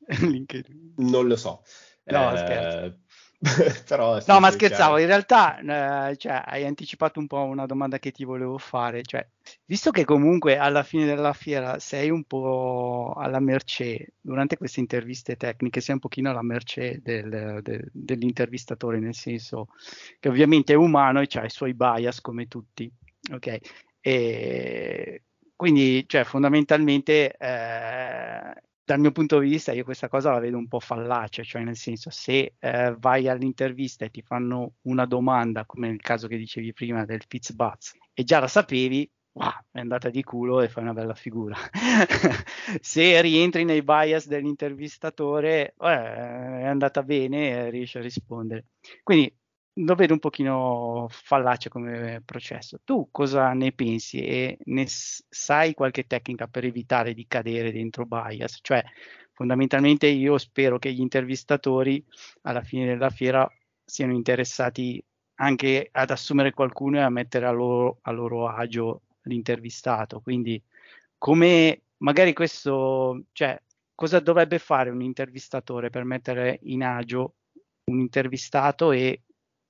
Non 0.96 1.28
lo 1.28 1.36
so. 1.36 1.62
No, 2.06 2.34
eh, 2.34 2.38
scherzo. 2.38 3.00
Però, 3.86 4.22
sì, 4.22 4.32
no, 4.32 4.40
ma 4.40 4.52
scherzavo, 4.52 4.98
in 5.00 5.06
realtà 5.06 6.10
eh, 6.10 6.16
cioè, 6.16 6.44
hai 6.46 6.66
anticipato 6.66 7.20
un 7.20 7.28
po' 7.28 7.44
una 7.44 7.66
domanda 7.66 8.00
che 8.00 8.12
ti 8.12 8.24
volevo 8.24 8.58
fare, 8.58 9.02
cioè, 9.04 9.28
visto 9.66 9.92
che 9.92 10.06
comunque 10.06 10.58
alla 10.58 10.84
fine 10.84 11.06
della 11.06 11.34
fiera 11.34 11.78
sei 11.80 12.10
un 12.10 12.24
po' 12.24 13.14
alla 13.18 13.42
mercé, 13.42 14.14
durante 14.22 14.56
queste 14.56 14.80
interviste 14.80 15.36
tecniche 15.36 15.82
sei 15.82 15.96
un 15.96 16.00
pochino 16.00 16.30
alla 16.30 16.42
mercé 16.42 17.02
del, 17.04 17.60
del, 17.62 17.90
dell'intervistatore, 17.92 19.00
nel 19.00 19.16
senso 19.16 19.68
che 20.20 20.30
ovviamente 20.30 20.72
è 20.72 20.78
umano 20.78 21.20
e 21.20 21.28
ha 21.34 21.44
i 21.44 21.50
suoi 21.50 21.74
bias 21.74 22.22
come 22.22 22.48
tutti, 22.48 22.90
ok? 23.34 23.58
E 24.00 25.24
quindi, 25.56 26.06
cioè, 26.08 26.24
fondamentalmente... 26.24 27.36
Eh, 27.36 28.54
dal 28.86 29.00
mio 29.00 29.12
punto 29.12 29.40
di 29.40 29.50
vista 29.50 29.72
io 29.72 29.84
questa 29.84 30.10
cosa 30.10 30.32
la 30.32 30.40
vedo 30.40 30.58
un 30.58 30.68
po' 30.68 30.80
fallace, 30.80 31.44
cioè 31.44 31.64
nel 31.64 31.78
senso 31.78 32.10
se 32.10 32.56
eh, 32.60 32.96
vai 33.00 33.28
all'intervista 33.28 34.06
e 34.06 34.10
ti 34.10 34.22
fanno 34.22 34.74
una 34.84 35.06
domanda, 35.06 35.66
come 35.66 35.88
nel 35.88 36.02
caso 36.02 36.28
che 36.28 36.38
dicevi 36.38 36.74
prima 36.74 37.06
del 37.06 37.24
Fitzbuzz, 37.28 37.94
e 38.14 38.24
già 38.24 38.40
la 38.40 38.48
sapevi, 38.48 39.10
wow, 39.34 39.52
è 39.72 39.80
andata 39.80 40.10
di 40.10 40.22
culo 40.24 40.62
e 40.62 40.70
fai 40.70 40.84
una 40.84 40.94
bella 40.94 41.16
figura. 41.16 41.56
se 42.82 43.22
rientri 43.22 43.64
nei 43.64 43.84
bias 43.84 44.28
dell'intervistatore, 44.28 45.76
eh, 45.80 45.88
è 45.88 46.66
andata 46.66 47.04
bene 47.04 47.50
e 47.50 47.70
riesci 47.70 47.98
a 47.98 48.02
rispondere. 48.02 48.66
Quindi 49.02 49.34
lo 49.78 49.96
vedo 49.96 50.14
un 50.14 50.20
pochino 50.20 51.08
fallace 51.10 51.70
come 51.70 52.22
processo. 52.24 52.80
Tu 52.84 53.10
cosa 53.12 53.54
ne 53.54 53.72
pensi 53.72 54.20
e 54.20 54.58
ne 54.66 54.86
sai 54.88 55.74
qualche 55.74 56.06
tecnica 56.06 56.48
per 56.48 56.66
evitare 56.66 57.14
di 57.14 57.26
cadere 57.28 57.72
dentro 57.72 58.06
bias? 58.06 58.60
Cioè, 58.62 58.84
fondamentalmente 59.32 60.08
io 60.08 60.38
spero 60.38 60.78
che 60.78 60.94
gli 60.94 61.00
intervistatori 61.00 62.04
alla 62.44 62.62
fine 62.62 62.86
della 62.86 63.10
fiera 63.10 63.50
siano 63.84 64.14
interessati 64.14 65.04
anche 65.36 65.90
ad 65.92 66.12
assumere 66.12 66.52
qualcuno 66.54 66.98
e 66.98 67.02
a 67.02 67.10
mettere 67.10 67.48
a 67.48 67.52
loro, 67.52 67.98
a 68.02 68.12
loro 68.12 68.48
agio 68.48 69.02
l'intervistato. 69.24 70.22
Quindi, 70.22 70.62
come 71.18 71.82
magari 71.98 72.34
questo, 72.34 73.24
cioè, 73.32 73.60
cosa 73.96 74.20
dovrebbe 74.20 74.60
fare 74.60 74.92
un 74.92 75.02
intervistatore 75.02 75.90
per 75.90 76.04
mettere 76.04 76.60
in 76.64 76.84
agio 76.84 77.36
un 77.86 78.00
intervistato 78.00 78.92
e 78.92 79.24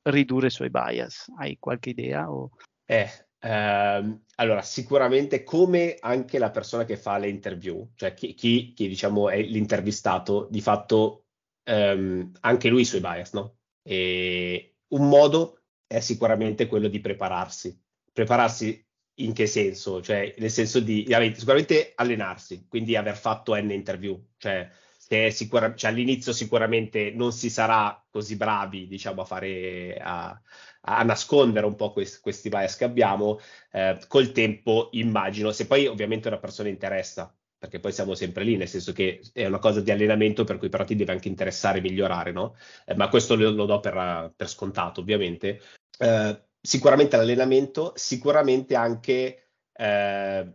ridurre 0.04 0.48
i 0.48 0.52
suoi 0.52 0.70
bias? 0.70 1.32
Hai 1.38 1.58
qualche 1.60 1.90
idea? 1.90 2.32
O... 2.32 2.50
Eh, 2.86 3.10
ehm, 3.40 4.24
allora, 4.36 4.62
sicuramente 4.62 5.44
come 5.44 5.98
anche 6.00 6.38
la 6.40 6.52
persona 6.52 6.86
che 6.86 6.98
fa 6.98 7.18
le 7.18 7.30
interview, 7.30 7.92
cioè 7.96 8.14
chi, 8.14 8.34
chi, 8.34 8.74
chi 8.74 8.88
diciamo 8.88 9.30
è 9.30 9.42
l'intervistato, 9.42 10.48
di 10.50 10.62
fatto 10.62 11.26
ehm, 11.64 12.32
anche 12.42 12.70
lui 12.70 12.82
i 12.82 12.86
suoi 12.86 13.02
bias, 13.02 13.34
no? 13.34 13.58
E 13.82 14.76
un 14.90 15.08
modo 15.08 15.64
è 15.88 16.00
sicuramente 16.00 16.68
quello 16.68 16.88
di 16.88 17.00
prepararsi. 17.00 17.80
Prepararsi 18.12 18.86
in 19.18 19.34
che 19.34 19.48
senso? 19.48 20.02
Cioè, 20.02 20.36
nel 20.38 20.52
senso 20.52 20.80
di 20.80 21.06
sicuramente 21.36 21.94
allenarsi, 21.96 22.66
quindi 22.68 22.96
aver 22.96 23.16
fatto 23.16 23.56
N 23.56 23.72
interview, 23.72 24.20
cioè 24.38 24.70
che 25.08 25.32
sicura, 25.32 25.74
cioè 25.76 25.92
all'inizio 25.92 26.34
sicuramente 26.34 27.12
non 27.12 27.32
si 27.32 27.50
sarà 27.50 28.04
così 28.10 28.36
bravi 28.36 28.88
diciamo, 28.88 29.22
a, 29.22 29.26
fare, 29.26 29.98
a, 30.00 30.42
a 30.82 31.04
nascondere 31.04 31.66
un 31.66 31.76
po' 31.76 31.92
questi, 31.92 32.20
questi 32.22 32.50
bias 32.50 32.76
che 32.76 32.84
abbiamo, 32.84 33.40
eh, 33.72 34.00
col 34.08 34.32
tempo 34.32 34.90
immagino, 34.94 35.52
se 35.52 35.68
poi 35.68 35.88
ovviamente 35.88 36.28
una 36.28 36.40
persona 36.40 36.70
interessa, 36.70 37.36
perché 37.64 37.80
poi 37.80 37.94
siamo 37.94 38.14
sempre 38.14 38.44
lì, 38.44 38.58
nel 38.58 38.68
senso 38.68 38.92
che 38.92 39.22
è 39.32 39.46
una 39.46 39.60
cosa 39.60 39.80
di 39.80 39.90
allenamento 39.90 40.44
per 40.44 40.58
cui 40.58 40.68
però 40.68 40.84
ti 40.84 40.96
deve 40.96 41.14
anche 41.14 41.30
interessare 41.30 41.80
migliorare, 41.80 42.34
no? 42.34 42.56
Eh, 42.86 42.94
ma 42.96 43.08
questo 43.08 43.36
lo, 43.36 43.52
lo 43.52 43.66
do 43.66 43.80
per, 43.80 44.34
per, 44.36 44.50
scontato 44.50 45.00
ovviamente. 45.00 45.62
Eh, 45.98 46.44
sicuramente 46.60 47.16
l'allenamento, 47.16 47.94
sicuramente 47.96 48.76
anche 48.76 49.52
eh, 49.72 50.54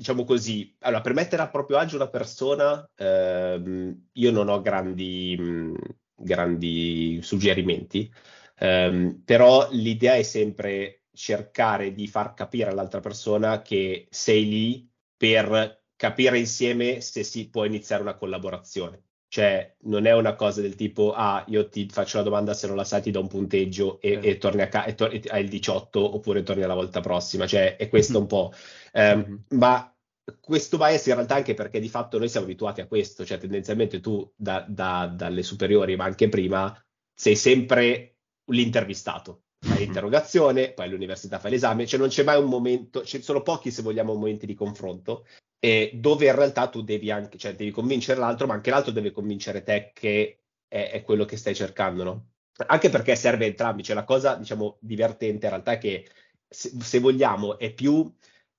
diciamo 0.00 0.24
così, 0.24 0.74
allora, 0.80 1.02
per 1.02 1.12
mettere 1.12 1.42
a 1.42 1.50
proprio 1.50 1.76
agio 1.76 1.96
una 1.96 2.08
persona, 2.08 2.88
ehm, 2.96 4.08
io 4.12 4.30
non 4.30 4.48
ho 4.48 4.62
grandi, 4.62 5.36
mh, 5.38 5.74
grandi 6.14 7.20
suggerimenti, 7.22 8.10
ehm, 8.56 9.20
però 9.26 9.68
l'idea 9.72 10.14
è 10.14 10.22
sempre 10.22 11.02
cercare 11.12 11.92
di 11.92 12.06
far 12.08 12.32
capire 12.32 12.70
all'altra 12.70 13.00
persona 13.00 13.60
che 13.60 14.06
sei 14.10 14.48
lì 14.48 14.90
per 15.18 15.84
capire 15.96 16.38
insieme 16.38 17.02
se 17.02 17.22
si 17.22 17.50
può 17.50 17.64
iniziare 17.66 18.00
una 18.00 18.16
collaborazione. 18.16 19.04
Cioè, 19.30 19.76
non 19.82 20.06
è 20.06 20.12
una 20.12 20.34
cosa 20.34 20.60
del 20.60 20.74
tipo, 20.74 21.12
ah, 21.12 21.44
io 21.46 21.68
ti 21.68 21.88
faccio 21.88 22.16
la 22.16 22.24
domanda, 22.24 22.52
se 22.52 22.66
non 22.66 22.74
la 22.74 22.82
sai 22.82 23.00
ti 23.00 23.12
do 23.12 23.20
un 23.20 23.28
punteggio 23.28 24.00
e, 24.00 24.18
e 24.20 24.38
torni 24.38 24.62
a 24.62 24.68
ca- 24.68 24.84
e, 24.84 24.96
tor- 24.96 25.14
e 25.14 25.22
hai 25.28 25.44
il 25.44 25.48
18 25.48 26.16
oppure 26.16 26.42
torni 26.42 26.64
alla 26.64 26.74
volta 26.74 26.98
prossima. 26.98 27.46
Cioè, 27.46 27.76
è 27.76 27.88
questo 27.88 28.18
un 28.18 28.26
po'. 28.26 28.52
Um, 28.92 29.02
mm-hmm. 29.02 29.36
Ma 29.50 29.94
questo 30.40 30.78
bias 30.78 31.06
in 31.06 31.14
realtà 31.14 31.36
anche 31.36 31.54
perché 31.54 31.78
di 31.78 31.88
fatto 31.88 32.18
noi 32.18 32.28
siamo 32.28 32.46
abituati 32.46 32.80
a 32.80 32.88
questo, 32.88 33.24
cioè 33.24 33.38
tendenzialmente 33.38 34.00
tu 34.00 34.28
da, 34.34 34.64
da, 34.68 35.06
dalle 35.06 35.44
superiori, 35.44 35.94
ma 35.94 36.04
anche 36.04 36.28
prima, 36.28 36.76
sei 37.14 37.36
sempre 37.36 38.16
l'intervistato. 38.46 39.44
Fai 39.60 39.78
l'interrogazione, 39.78 40.72
poi 40.72 40.86
all'università 40.86 41.38
fai 41.38 41.52
l'esame, 41.52 41.86
cioè 41.86 42.00
non 42.00 42.08
c'è 42.08 42.24
mai 42.24 42.40
un 42.42 42.48
momento, 42.48 43.04
ci 43.04 43.22
sono 43.22 43.42
pochi 43.42 43.70
se 43.70 43.82
vogliamo 43.82 44.12
momenti 44.12 44.46
di 44.46 44.54
confronto, 44.54 45.24
e 45.60 45.92
dove 45.94 46.26
in 46.26 46.34
realtà 46.34 46.68
tu 46.68 46.82
devi 46.82 47.10
anche, 47.10 47.38
cioè 47.38 47.54
devi 47.54 47.70
convincere 47.70 48.18
l'altro, 48.18 48.46
ma 48.46 48.54
anche 48.54 48.70
l'altro 48.70 48.92
deve 48.92 49.12
convincere 49.12 49.62
te 49.62 49.92
che 49.94 50.40
è, 50.66 50.90
è 50.90 51.02
quello 51.02 51.24
che 51.24 51.36
stai 51.36 51.54
cercando, 51.54 52.02
no? 52.02 52.30
anche 52.66 52.90
perché 52.90 53.16
serve 53.16 53.46
entrambi, 53.46 53.82
cioè 53.82 53.94
la 53.94 54.04
cosa 54.04 54.34
diciamo 54.36 54.78
divertente 54.80 55.46
in 55.46 55.52
realtà 55.52 55.72
è 55.72 55.78
che 55.78 56.08
se, 56.48 56.70
se 56.80 56.98
vogliamo 56.98 57.58
è 57.58 57.72
più 57.72 58.12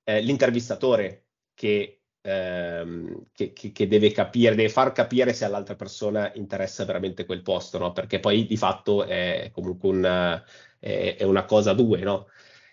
eh, 0.03 0.21
l'intervistatore 0.21 1.25
che, 1.53 2.01
ehm, 2.21 3.25
che, 3.31 3.53
che, 3.53 3.71
che, 3.71 3.87
deve 3.87 4.11
capire, 4.11 4.55
deve 4.55 4.69
far 4.69 4.91
capire 4.91 5.33
se 5.33 5.45
all'altra 5.45 5.75
persona 5.75 6.31
interessa 6.35 6.85
veramente 6.85 7.25
quel 7.25 7.41
posto, 7.41 7.77
no? 7.77 7.91
Perché 7.91 8.19
poi 8.19 8.45
di 8.45 8.57
fatto 8.57 9.03
è 9.05 9.49
comunque 9.51 9.89
un, 9.89 10.43
è, 10.79 11.15
è 11.17 11.23
una 11.23 11.45
cosa 11.45 11.71
a 11.71 11.73
due, 11.75 11.99
no? 12.01 12.27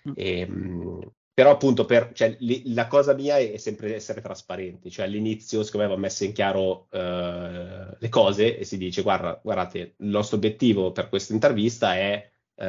Mm. 0.09 0.13
E, 0.15 0.39
ehm, 0.41 1.13
però 1.38 1.52
appunto 1.52 1.85
per, 1.85 2.11
cioè, 2.14 2.35
li, 2.40 2.75
la 2.75 2.88
cosa 2.88 3.14
mia 3.14 3.38
è 3.38 3.59
sempre 3.59 3.95
essere 3.95 4.21
trasparenti, 4.21 4.90
cioè 4.90 5.07
all'inizio 5.07 5.62
secondo 5.62 5.87
me 5.87 5.95
va 5.95 6.00
messo 6.00 6.25
in 6.25 6.33
chiaro 6.33 6.88
uh, 6.90 7.97
le 7.97 8.09
cose 8.09 8.59
e 8.59 8.64
si 8.64 8.76
dice 8.76 9.02
guarda, 9.02 9.38
guardate, 9.40 9.78
il 9.99 10.09
nostro 10.09 10.37
obiettivo 10.37 10.90
per 10.90 11.09
questa 11.09 11.35
intervista 11.35 11.95
è 11.95 12.28
uh, 12.57 12.64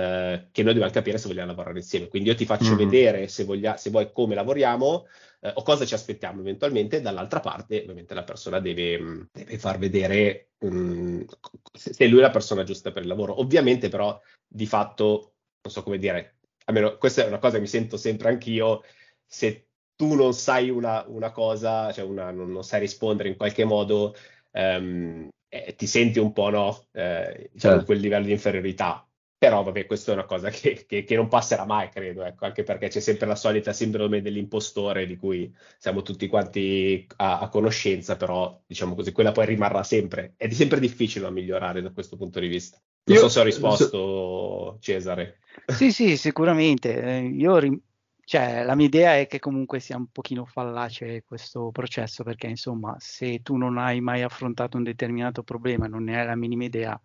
che 0.52 0.62
noi 0.62 0.74
dobbiamo 0.74 0.92
capire 0.92 1.18
se 1.18 1.28
vogliamo 1.28 1.48
lavorare 1.48 1.80
insieme, 1.80 2.10
quindi 2.10 2.30
io 2.30 2.36
ti 2.36 2.46
faccio 2.46 2.76
mm-hmm. 2.76 2.78
vedere 2.78 3.28
se, 3.28 3.44
voglia, 3.44 3.76
se, 3.76 3.90
vuoi 3.90 4.12
come 4.12 4.36
lavoriamo 4.36 5.08
uh, 5.40 5.50
o 5.52 5.64
cosa 5.64 5.84
ci 5.84 5.96
aspettiamo 5.96 6.42
eventualmente, 6.42 7.02
dall'altra 7.02 7.40
parte 7.40 7.82
ovviamente 7.82 8.14
la 8.14 8.24
persona 8.24 8.60
deve, 8.60 9.30
deve 9.32 9.58
far 9.58 9.80
vedere 9.80 10.50
um, 10.60 11.26
se 11.74 12.06
lui 12.06 12.20
è 12.20 12.22
la 12.22 12.30
persona 12.30 12.62
giusta 12.62 12.92
per 12.92 13.02
il 13.02 13.08
lavoro, 13.08 13.42
ovviamente 13.42 13.90
però 13.90 14.16
di 14.48 14.68
fatto, 14.68 15.34
non 15.64 15.74
so 15.74 15.82
come 15.82 15.98
dire, 15.98 16.36
almeno 16.70 16.98
questa 16.98 17.24
è 17.24 17.28
una 17.28 17.40
cosa 17.40 17.56
che 17.56 17.62
mi 17.62 17.68
sento 17.68 17.98
sempre 17.98 18.30
anch'io, 18.30 18.84
se 19.26 19.68
tu 19.96 20.14
non 20.16 20.34
sai 20.34 20.70
una, 20.70 21.04
una 21.08 21.32
cosa, 21.32 21.92
cioè 21.92 22.06
una, 22.06 22.32
non, 22.32 22.52
non, 22.52 22.64
sai 22.64 22.80
rispondere 22.80 23.30
in 23.30 23.36
qualche 23.36 23.66
modo, 23.66 24.16
ehm, 24.52 25.30
eh, 25.50 25.76
ti 25.76 25.88
senti 25.88 26.20
un 26.20 26.32
po' 26.32 26.50
no, 26.50 26.88
eh, 26.94 27.50
diciamo, 27.52 27.74
certo. 27.74 27.86
quel 27.86 28.00
livello 28.00 28.26
di 28.26 28.32
inferiorità. 28.32 29.04
Però 29.38 29.64
vabbè, 29.64 29.86
questa 29.86 30.12
è 30.12 30.16
una 30.16 30.26
cosa 30.26 30.50
che, 30.50 30.86
che, 30.86 31.04
che, 31.04 31.16
non 31.16 31.28
passerà 31.30 31.66
mai, 31.66 31.90
credo, 31.90 32.24
ecco, 32.24 32.46
anche 32.46 32.64
perché 32.64 32.90
c'è 32.90 33.00
sempre 33.00 33.26
la 33.26 33.36
solita 33.36 33.74
sindrome 33.74 34.22
dell'impostore 34.22 35.06
di 35.08 35.16
cui 35.16 35.54
siamo 35.78 36.02
tutti 36.02 36.28
quanti 36.28 37.08
a, 37.18 37.40
a 37.40 37.50
conoscenza, 37.50 38.16
però 38.18 38.62
diciamo 38.66 38.96
così, 38.96 39.12
quella 39.12 39.32
poi 39.32 39.46
rimarrà 39.48 39.84
sempre. 39.84 40.34
È 40.38 40.50
sempre 40.50 40.80
difficile 40.80 41.26
da 41.26 41.32
migliorare 41.32 41.82
da 41.82 41.92
questo 41.92 42.18
punto 42.18 42.40
di 42.40 42.48
vista. 42.48 42.82
Non 43.10 43.18
Io, 43.18 43.24
so 43.24 43.30
se 43.30 43.40
ho 43.40 43.44
risposto, 43.44 43.88
so... 43.88 44.78
Cesare. 44.80 45.40
Sì, 45.66 45.92
sì, 45.92 46.16
sicuramente. 46.16 47.02
Eh, 47.02 47.22
io 47.26 47.58
rim- 47.58 47.82
cioè, 48.24 48.64
la 48.64 48.76
mia 48.76 48.86
idea 48.86 49.18
è 49.18 49.26
che 49.26 49.40
comunque 49.40 49.80
sia 49.80 49.98
un 49.98 50.06
pochino 50.12 50.46
fallace 50.46 51.24
questo 51.26 51.72
processo, 51.72 52.24
perché 52.24 52.46
insomma, 52.46 52.96
se 53.00 53.42
tu 53.42 53.56
non 53.56 53.80
hai 53.80 54.00
mai 54.00 54.22
affrontato 54.22 54.78
un 54.78 54.84
determinato 54.84 55.42
problema, 55.42 55.88
non 55.88 56.04
ne 56.04 56.20
hai 56.20 56.28
la 56.28 56.36
minima 56.36 56.66
idea, 56.66 57.00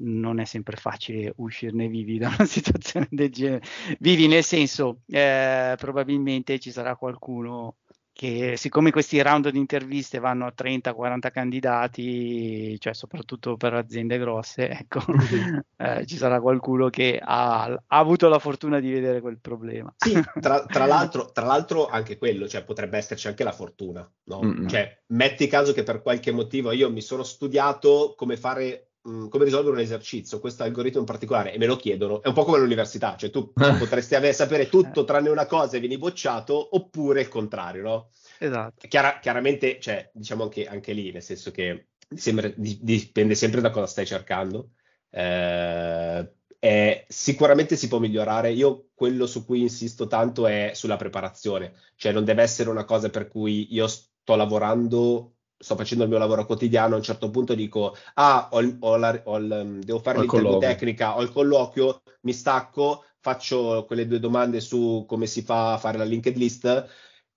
non 0.00 0.38
è 0.38 0.44
sempre 0.44 0.76
facile 0.76 1.32
uscirne 1.36 1.88
vivi 1.88 2.18
da 2.18 2.28
una 2.28 2.44
situazione 2.44 3.08
del 3.10 3.30
genere. 3.30 3.64
Vivi 3.98 4.26
nel 4.26 4.44
senso, 4.44 5.00
eh, 5.06 5.74
probabilmente 5.78 6.58
ci 6.58 6.70
sarà 6.70 6.96
qualcuno 6.96 7.76
che 8.16 8.54
siccome 8.56 8.90
questi 8.90 9.20
round 9.20 9.50
di 9.50 9.58
interviste 9.58 10.18
vanno 10.18 10.46
a 10.46 10.54
30-40 10.56 11.30
candidati, 11.30 12.80
cioè 12.80 12.94
soprattutto 12.94 13.58
per 13.58 13.74
aziende 13.74 14.18
grosse, 14.18 14.70
ecco, 14.72 15.00
eh, 15.76 16.06
ci 16.06 16.16
sarà 16.16 16.40
qualcuno 16.40 16.88
che 16.88 17.20
ha, 17.22 17.64
ha, 17.64 17.80
avuto 17.88 18.28
la 18.28 18.38
fortuna 18.38 18.80
di 18.80 18.90
vedere 18.90 19.20
quel 19.20 19.38
problema. 19.38 19.94
Sì, 19.98 20.18
tra, 20.40 20.64
tra, 20.64 20.86
l'altro, 20.88 21.30
tra 21.30 21.44
l'altro, 21.44 21.88
anche 21.88 22.16
quello, 22.16 22.48
cioè 22.48 22.64
potrebbe 22.64 22.96
esserci 22.96 23.28
anche 23.28 23.44
la 23.44 23.52
fortuna, 23.52 24.10
no? 24.24 24.40
Mm-hmm. 24.42 24.66
Cioè, 24.66 25.02
metti 25.08 25.46
caso 25.46 25.74
che 25.74 25.82
per 25.82 26.00
qualche 26.00 26.32
motivo 26.32 26.72
io 26.72 26.90
mi 26.90 27.02
sono 27.02 27.22
studiato 27.22 28.14
come 28.16 28.38
fare 28.38 28.92
mm, 29.06 29.28
come 29.28 29.44
risolvere 29.44 29.76
un 29.76 29.82
esercizio, 29.82 30.40
questo 30.40 30.62
algoritmo 30.62 31.00
in 31.00 31.06
particolare, 31.06 31.52
e 31.52 31.58
me 31.58 31.66
lo 31.66 31.76
chiedono, 31.76 32.22
è 32.22 32.28
un 32.28 32.34
po' 32.34 32.44
come 32.44 32.58
all'università, 32.58 33.16
cioè 33.16 33.30
tu 33.30 33.52
potresti 33.78 34.14
avere, 34.14 34.32
sapere 34.32 34.68
tutto 34.68 35.04
tranne 35.04 35.28
una 35.28 35.46
cosa 35.46 35.76
e 35.76 35.80
vieni 35.80 35.98
bocciato, 35.98 36.76
oppure 36.76 37.20
il 37.20 37.28
contrario, 37.28 37.82
no? 37.82 38.10
Esatto. 38.38 38.86
Chiara, 38.88 39.18
chiaramente, 39.18 39.78
cioè, 39.80 40.10
diciamo 40.12 40.44
anche, 40.44 40.66
anche, 40.66 40.92
lì, 40.92 41.12
nel 41.12 41.22
senso 41.22 41.50
che 41.50 41.88
sembra, 42.14 42.50
dipende 42.54 43.34
sempre 43.34 43.60
da 43.60 43.70
cosa 43.70 43.86
stai 43.86 44.06
cercando. 44.06 44.70
Eh, 45.10 46.30
è, 46.58 47.04
sicuramente 47.08 47.76
si 47.76 47.88
può 47.88 47.98
migliorare. 47.98 48.52
Io 48.52 48.88
quello 48.94 49.26
su 49.26 49.44
cui 49.44 49.60
insisto 49.60 50.06
tanto 50.06 50.46
è 50.46 50.72
sulla 50.74 50.96
preparazione, 50.96 51.74
cioè 51.96 52.12
non 52.12 52.24
deve 52.24 52.42
essere 52.42 52.70
una 52.70 52.84
cosa 52.84 53.08
per 53.10 53.28
cui 53.28 53.72
io 53.72 53.86
sto 53.86 54.34
lavorando 54.34 55.35
sto 55.58 55.76
facendo 55.76 56.04
il 56.04 56.10
mio 56.10 56.18
lavoro 56.18 56.44
quotidiano, 56.44 56.94
a 56.94 56.98
un 56.98 57.02
certo 57.02 57.30
punto 57.30 57.54
dico, 57.54 57.96
ah, 58.14 58.48
ho, 58.50 58.76
ho 58.80 58.96
la, 58.96 59.20
ho 59.24 59.36
il, 59.38 59.80
devo 59.82 59.98
fare 59.98 60.20
l'interview 60.20 60.58
tecnica, 60.58 61.16
ho 61.16 61.22
il 61.22 61.30
colloquio, 61.30 62.02
mi 62.22 62.32
stacco, 62.32 63.04
faccio 63.20 63.84
quelle 63.86 64.06
due 64.06 64.20
domande 64.20 64.60
su 64.60 65.04
come 65.06 65.26
si 65.26 65.42
fa 65.42 65.74
a 65.74 65.78
fare 65.78 65.98
la 65.98 66.04
linked 66.04 66.36
list 66.36 66.88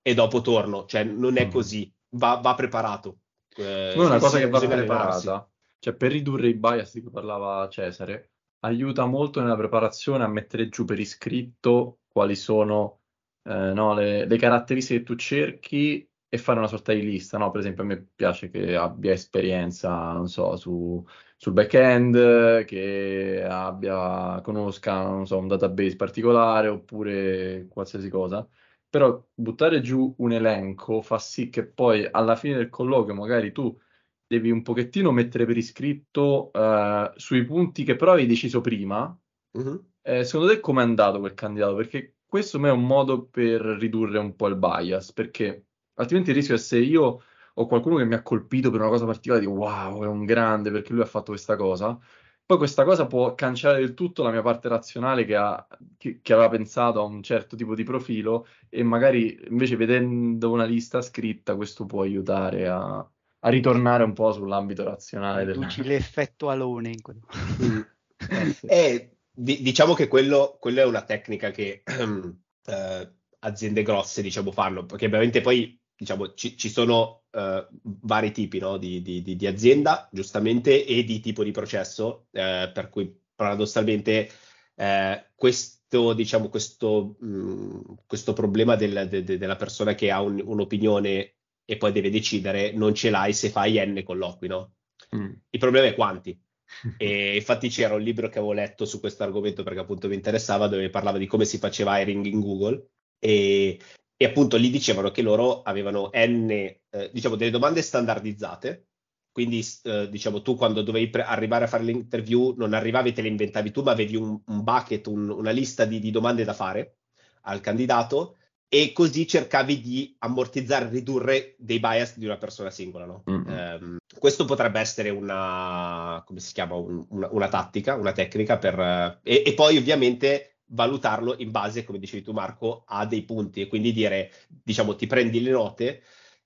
e 0.01 0.13
dopo 0.13 0.41
torno, 0.41 0.85
cioè 0.85 1.03
non 1.03 1.37
è 1.37 1.47
mm. 1.47 1.51
così, 1.51 1.91
va, 2.11 2.35
va 2.35 2.55
preparato. 2.55 3.19
Eh, 3.55 3.93
è 3.93 3.97
una 3.97 4.19
cosa 4.19 4.37
che 4.37 4.49
va 4.49 4.59
preparata, 4.59 5.49
cioè 5.79 5.93
per 5.93 6.11
ridurre 6.11 6.49
i 6.49 6.55
bias 6.55 6.93
di 6.93 7.01
cui 7.01 7.11
parlava 7.11 7.67
Cesare, 7.69 8.31
aiuta 8.59 9.05
molto 9.05 9.41
nella 9.41 9.55
preparazione 9.55 10.23
a 10.23 10.27
mettere 10.27 10.69
giù 10.69 10.85
per 10.85 10.99
iscritto 10.99 11.99
quali 12.07 12.35
sono 12.35 12.99
eh, 13.43 13.73
no, 13.73 13.93
le, 13.93 14.25
le, 14.25 14.37
caratteristiche 14.37 14.99
che 14.99 15.05
tu 15.05 15.15
cerchi 15.15 16.08
e 16.29 16.37
fare 16.37 16.59
una 16.59 16.67
sorta 16.67 16.93
di 16.93 17.01
lista, 17.01 17.37
no? 17.37 17.51
Per 17.51 17.59
esempio 17.59 17.83
a 17.83 17.85
me 17.87 18.07
piace 18.15 18.49
che 18.49 18.75
abbia 18.75 19.11
esperienza, 19.13 20.13
non 20.13 20.27
so, 20.29 20.55
su, 20.55 21.03
sul 21.35 21.53
back-end, 21.53 22.65
che 22.65 23.43
abbia, 23.43 24.39
conosca, 24.41 25.03
non 25.03 25.25
so, 25.27 25.37
un 25.37 25.47
database 25.47 25.95
particolare 25.95 26.67
oppure 26.67 27.67
qualsiasi 27.69 28.09
cosa 28.09 28.47
però 28.89 29.23
buttare 29.33 29.81
giù 29.81 30.13
un 30.17 30.31
elenco 30.31 31.01
fa 31.01 31.19
sì 31.19 31.49
che 31.49 31.65
poi 31.67 32.07
alla 32.09 32.35
fine 32.35 32.55
del 32.55 32.69
colloquio 32.69 33.13
magari 33.13 33.51
tu 33.51 33.77
devi 34.25 34.51
un 34.51 34.61
pochettino 34.61 35.11
mettere 35.11 35.45
per 35.45 35.57
iscritto 35.57 36.51
uh, 36.53 37.11
sui 37.15 37.45
punti 37.45 37.83
che 37.83 37.95
però 37.95 38.11
avevi 38.11 38.27
deciso 38.27 38.61
prima. 38.61 39.17
Uh-huh. 39.51 39.87
Eh, 40.01 40.23
secondo 40.23 40.53
te 40.53 40.59
come 40.59 40.81
è 40.81 40.85
andato 40.85 41.19
quel 41.19 41.33
candidato? 41.33 41.75
Perché 41.75 42.17
questo 42.25 42.59
me 42.59 42.69
è 42.69 42.71
un 42.71 42.85
modo 42.85 43.25
per 43.25 43.61
ridurre 43.61 44.19
un 44.19 44.35
po' 44.35 44.47
il 44.47 44.55
bias, 44.55 45.13
perché 45.13 45.68
altrimenti 45.99 46.31
il 46.31 46.35
rischio 46.35 46.55
è 46.55 46.57
se 46.57 46.77
io 46.77 47.21
ho 47.53 47.65
qualcuno 47.65 47.97
che 47.97 48.05
mi 48.05 48.13
ha 48.15 48.21
colpito 48.21 48.71
per 48.71 48.79
una 48.79 48.89
cosa 48.89 49.05
particolare, 49.05 49.45
dico 49.45 49.57
wow, 49.57 50.03
è 50.03 50.07
un 50.07 50.25
grande 50.25 50.71
perché 50.71 50.93
lui 50.93 51.01
ha 51.01 51.05
fatto 51.05 51.31
questa 51.31 51.55
cosa, 51.55 51.97
poi 52.45 52.57
questa 52.57 52.83
cosa 52.83 53.05
può 53.05 53.35
cancellare 53.35 53.79
del 53.79 53.93
tutto 53.93 54.23
la 54.23 54.31
mia 54.31 54.41
parte 54.41 54.69
razionale 54.69 55.23
che, 55.23 55.35
ha, 55.35 55.67
che, 55.97 56.19
che, 56.21 56.33
aveva 56.33 56.49
pensato 56.49 56.99
a 56.99 57.03
un 57.03 57.21
certo 57.21 57.55
tipo 57.55 57.75
di 57.75 57.83
profilo 57.83 58.47
e 58.69 58.81
magari 58.81 59.39
invece 59.49 59.75
vedendo 59.75 60.49
una 60.49 60.63
lista 60.63 61.01
scritta 61.01 61.55
questo 61.55 61.85
può 61.85 62.01
aiutare 62.01 62.67
a, 62.67 63.07
a 63.39 63.49
ritornare 63.49 64.03
un 64.03 64.13
po' 64.13 64.31
sull'ambito 64.31 64.83
razionale. 64.83 65.45
Della... 65.45 65.67
l'effetto 65.83 66.49
alone 66.49 66.89
in 66.89 67.01
quello. 67.01 67.27
eh, 68.17 68.51
sì. 68.51 68.65
eh, 68.65 69.17
di, 69.31 69.61
diciamo 69.61 69.93
che 69.93 70.07
quello, 70.07 70.57
quello, 70.59 70.79
è 70.79 70.85
una 70.85 71.03
tecnica 71.03 71.51
che 71.51 71.83
eh, 72.65 73.11
aziende 73.39 73.83
grosse 73.83 74.23
diciamo 74.23 74.51
fanno, 74.51 74.87
perché 74.87 75.05
ovviamente 75.05 75.41
poi 75.41 75.78
diciamo, 75.99 76.33
ci, 76.33 76.57
ci 76.57 76.69
sono 76.69 77.23
uh, 77.31 77.67
vari 77.81 78.31
tipi 78.31 78.57
no? 78.57 78.77
di, 78.77 79.01
di, 79.01 79.21
di, 79.21 79.47
azienda, 79.47 80.07
giustamente, 80.11 80.85
e 80.85 81.03
di 81.03 81.19
tipo 81.19 81.43
di 81.43 81.51
processo, 81.51 82.27
uh, 82.31 82.71
per 82.71 82.87
cui 82.89 83.13
paradossalmente 83.35 84.29
uh, 84.75 85.21
questo, 85.35 86.13
diciamo, 86.13 86.47
questo, 86.47 87.17
mh, 87.19 87.27
mm, 87.27 87.79
questo 88.07 88.31
problema 88.31 88.77
del, 88.77 89.07
de, 89.09 89.23
de, 89.23 89.37
della 89.37 89.57
persona 89.57 89.93
che 89.93 90.09
ha 90.09 90.21
un, 90.21 90.41
un'opinione 90.41 91.33
e 91.65 91.77
poi 91.77 91.91
deve 91.91 92.09
decidere, 92.09 92.71
non 92.71 92.95
ce 92.95 93.09
l'hai 93.09 93.33
se 93.33 93.49
fai 93.49 93.85
N 93.85 94.01
colloqui, 94.03 94.47
no? 94.47 94.75
Mm. 95.15 95.31
Il 95.49 95.59
problema 95.59 95.85
è 95.85 95.93
quanti. 95.93 96.41
e 96.97 97.35
infatti 97.35 97.67
c'era 97.67 97.95
un 97.95 98.01
libro 98.01 98.29
che 98.29 98.37
avevo 98.37 98.53
letto 98.53 98.85
su 98.85 98.99
questo 98.99 99.23
argomento 99.23 99.63
perché 99.63 99.79
appunto 99.79 100.07
mi 100.07 100.15
interessava, 100.15 100.67
dove 100.67 100.89
parlava 100.89 101.17
di 101.17 101.27
come 101.27 101.43
si 101.43 101.57
faceva 101.57 101.99
hiring 101.99 102.25
in 102.25 102.39
Google 102.39 102.89
e 103.19 103.77
e 104.21 104.25
appunto 104.25 104.57
lì 104.57 104.69
dicevano 104.69 105.11
che 105.11 105.21
loro 105.21 105.61
avevano 105.61 106.09
n, 106.13 106.49
eh, 106.49 107.09
diciamo, 107.13 107.35
delle 107.37 107.51
domande 107.51 107.81
standardizzate, 107.81 108.87
quindi 109.31 109.65
eh, 109.83 110.09
diciamo 110.09 110.41
tu 110.41 110.57
quando 110.57 110.81
dovevi 110.81 111.09
pre- 111.09 111.23
arrivare 111.23 111.63
a 111.63 111.67
fare 111.69 111.83
l'interview 111.83 112.53
non 112.57 112.73
arrivavi 112.73 113.09
e 113.09 113.13
te 113.13 113.21
le 113.21 113.29
inventavi 113.29 113.71
tu, 113.71 113.81
ma 113.81 113.91
avevi 113.91 114.17
un, 114.17 114.37
un 114.45 114.63
bucket, 114.63 115.07
un, 115.07 115.29
una 115.29 115.51
lista 115.51 115.85
di, 115.85 116.01
di, 116.01 116.11
domande 116.11 116.43
da 116.43 116.51
fare 116.51 116.97
al 117.43 117.61
candidato 117.61 118.35
e 118.67 118.91
così 118.91 119.25
cercavi 119.25 119.79
di 119.79 120.13
ammortizzare, 120.19 120.89
ridurre 120.89 121.55
dei 121.57 121.79
bias 121.79 122.17
di 122.17 122.25
una 122.25 122.37
persona 122.37 122.71
singola. 122.71 123.05
No? 123.05 123.23
Mm-hmm. 123.31 123.81
Um, 123.81 123.97
questo 124.19 124.43
potrebbe 124.43 124.81
essere 124.81 125.11
una, 125.11 126.21
come 126.25 126.41
si 126.41 126.51
chiama, 126.51 126.75
un, 126.75 127.05
una, 127.07 127.29
una, 127.31 127.47
tattica, 127.47 127.95
una 127.95 128.11
tecnica 128.11 128.57
per... 128.57 128.77
Uh, 128.77 129.17
e, 129.23 129.43
e 129.45 129.53
poi 129.53 129.77
ovviamente 129.77 130.48
valutarlo 130.69 131.35
in 131.37 131.51
base, 131.51 131.83
come 131.83 131.99
dicevi 131.99 132.23
tu 132.23 132.31
Marco, 132.31 132.83
a 132.87 133.05
dei 133.05 133.23
punti 133.23 133.61
e 133.61 133.67
quindi 133.67 133.91
dire, 133.91 134.31
diciamo, 134.47 134.95
ti 134.95 135.07
prendi 135.07 135.41
le 135.41 135.51
note 135.51 136.01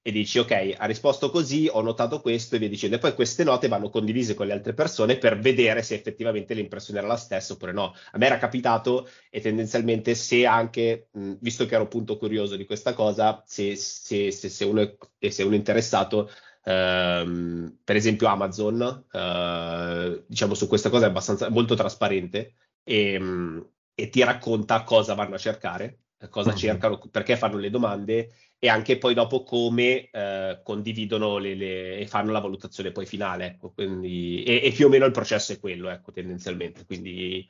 e 0.06 0.12
dici 0.12 0.38
ok, 0.38 0.76
ha 0.78 0.86
risposto 0.86 1.30
così, 1.30 1.70
ho 1.72 1.82
notato 1.82 2.20
questo 2.20 2.56
e 2.56 2.60
via 2.60 2.68
dicendo. 2.68 2.98
E 2.98 3.00
poi 3.00 3.14
queste 3.14 3.46
note 3.46 3.70
vanno 3.70 3.90
condivise 3.90 4.34
con 4.34 4.48
le 4.48 4.54
altre 4.54 4.74
persone 4.74 5.18
per 5.18 5.40
vedere 5.40 5.82
se 5.82 5.96
effettivamente 5.96 6.54
l'impressione 6.54 7.00
era 7.00 7.08
la 7.08 7.16
stessa 7.16 7.54
oppure 7.54 7.72
no. 7.72 7.94
A 8.12 8.18
me 8.18 8.26
era 8.26 8.38
capitato 8.38 9.08
e 9.30 9.40
tendenzialmente 9.40 10.14
se 10.14 10.46
anche, 10.46 11.08
mh, 11.12 11.36
visto 11.40 11.66
che 11.66 11.76
ero 11.76 11.86
appunto 11.86 12.18
curioso 12.18 12.58
di 12.58 12.66
questa 12.66 12.94
cosa, 12.94 13.42
se, 13.46 13.78
se, 13.78 14.32
se, 14.32 14.50
se 14.50 14.66
uno, 14.66 14.82
è, 15.18 15.30
se 15.30 15.44
uno 15.44 15.54
è 15.54 15.58
interessato, 15.58 16.30
ehm, 16.66 17.78
per 17.84 17.96
esempio 17.96 18.28
Amazon, 18.28 19.06
eh, 19.12 20.24
diciamo 20.28 20.54
su 20.54 20.68
questa 20.68 20.90
cosa 20.90 21.06
è 21.06 21.10
abbastanza 21.10 21.50
molto 21.50 21.76
trasparente 21.76 22.56
e, 22.84 23.18
mh, 23.20 23.73
e 23.96 24.10
ti 24.10 24.24
racconta 24.24 24.84
cosa 24.84 25.14
vanno 25.14 25.36
a 25.36 25.40
cercare 25.40 26.04
cosa 26.30 26.50
mm-hmm. 26.50 26.58
cercano, 26.58 27.00
perché 27.12 27.38
fanno 27.38 27.58
le 27.58 27.70
domande 27.70 28.34
e 28.60 28.70
anche 28.70 28.98
poi 28.98 29.14
dopo 29.14 29.44
come 29.44 30.10
eh, 30.10 30.62
condividono 30.64 31.38
le, 31.38 31.56
le, 31.56 31.98
e 31.98 32.08
fanno 32.08 32.32
la 32.32 32.40
valutazione 32.40 32.92
poi 32.92 33.06
finale. 33.06 33.46
Ecco, 33.46 33.72
quindi, 33.72 34.44
e, 34.44 34.62
e, 34.64 34.72
più 34.72 34.86
o 34.86 34.90
meno 34.90 35.06
il 35.06 35.12
processo 35.12 35.52
è 35.52 35.60
quello, 35.60 35.90
ecco, 35.90 36.12
tendenzialmente. 36.12 36.86
Quindi, 36.86 37.48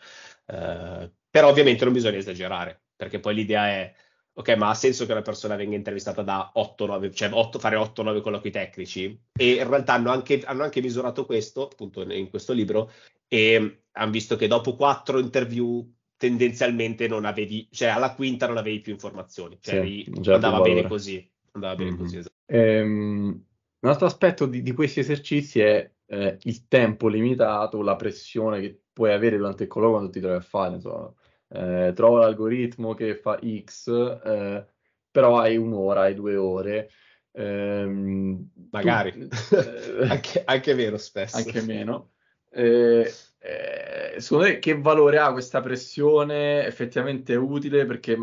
eh, 0.47 1.11
però 1.29 1.49
ovviamente 1.49 1.83
non 1.83 1.93
bisogna 1.93 2.17
esagerare, 2.17 2.81
perché 2.95 3.19
poi 3.19 3.35
l'idea 3.35 3.67
è, 3.67 3.93
ok, 4.33 4.49
ma 4.55 4.69
ha 4.69 4.73
senso 4.73 5.05
che 5.05 5.11
una 5.11 5.21
persona 5.21 5.55
venga 5.55 5.75
intervistata 5.75 6.23
da 6.23 6.51
8-9, 6.55 7.13
cioè 7.13 7.31
8, 7.31 7.59
fare 7.59 7.75
8-9 7.75 8.21
colloqui 8.21 8.49
tecnici? 8.49 9.21
E 9.37 9.51
in 9.53 9.69
realtà 9.69 9.93
hanno 9.93 10.11
anche, 10.11 10.41
hanno 10.43 10.63
anche 10.63 10.81
misurato 10.81 11.25
questo, 11.25 11.69
appunto 11.69 12.01
in 12.01 12.29
questo 12.29 12.53
libro, 12.53 12.91
e 13.27 13.83
hanno 13.91 14.11
visto 14.11 14.35
che 14.35 14.47
dopo 14.47 14.75
4 14.75 15.19
interview 15.19 15.87
tendenzialmente 16.23 17.05
non 17.09 17.25
avevi, 17.25 17.67
cioè 17.69 17.89
alla 17.89 18.13
quinta 18.13 18.47
non 18.47 18.55
avevi 18.55 18.79
più 18.79 18.93
informazioni, 18.93 19.57
cioè 19.59 19.83
sì, 19.83 20.09
andava 20.27 20.61
bene 20.61 20.87
così. 20.87 21.29
Andava 21.51 21.75
bene 21.75 21.91
mm-hmm. 21.91 21.99
così 21.99 22.17
esatto. 22.17 22.35
ehm, 22.45 23.45
un 23.79 23.89
altro 23.89 24.05
aspetto 24.05 24.45
di, 24.45 24.61
di 24.61 24.71
questi 24.71 25.01
esercizi 25.01 25.59
è 25.59 25.91
eh, 26.05 26.37
il 26.41 26.67
tempo 26.69 27.09
limitato, 27.09 27.81
la 27.81 27.97
pressione 27.97 28.61
che 28.61 28.83
puoi 28.93 29.11
avere 29.11 29.35
durante 29.35 29.63
il 29.63 29.69
colloquio 29.69 29.97
quando 29.97 30.13
ti 30.13 30.21
trovi 30.21 30.37
a 30.37 30.41
fare, 30.41 30.75
insomma. 30.75 31.13
Eh, 31.49 31.91
trova 31.93 32.19
l'algoritmo 32.21 32.93
che 32.93 33.15
fa 33.15 33.37
X, 33.37 33.89
eh, 34.23 34.65
però 35.11 35.39
hai 35.39 35.57
un'ora, 35.57 36.03
hai 36.03 36.15
due 36.15 36.37
ore. 36.37 36.89
Ehm, 37.33 38.49
Magari, 38.71 39.27
tu, 39.27 39.27
eh, 39.55 40.07
anche, 40.07 40.41
anche, 40.45 40.73
meno 40.73 40.95
spesso. 40.95 41.35
Anche 41.35 41.61
meno. 41.61 42.11
Eh, 42.55 43.11
eh, 43.43 44.19
secondo 44.21 44.45
te 44.45 44.59
che 44.59 44.79
valore 44.79 45.19
ha 45.19 45.31
questa 45.31 45.61
pressione? 45.61 46.65
Effettivamente 46.65 47.35
utile 47.35 47.85
perché 47.85 48.17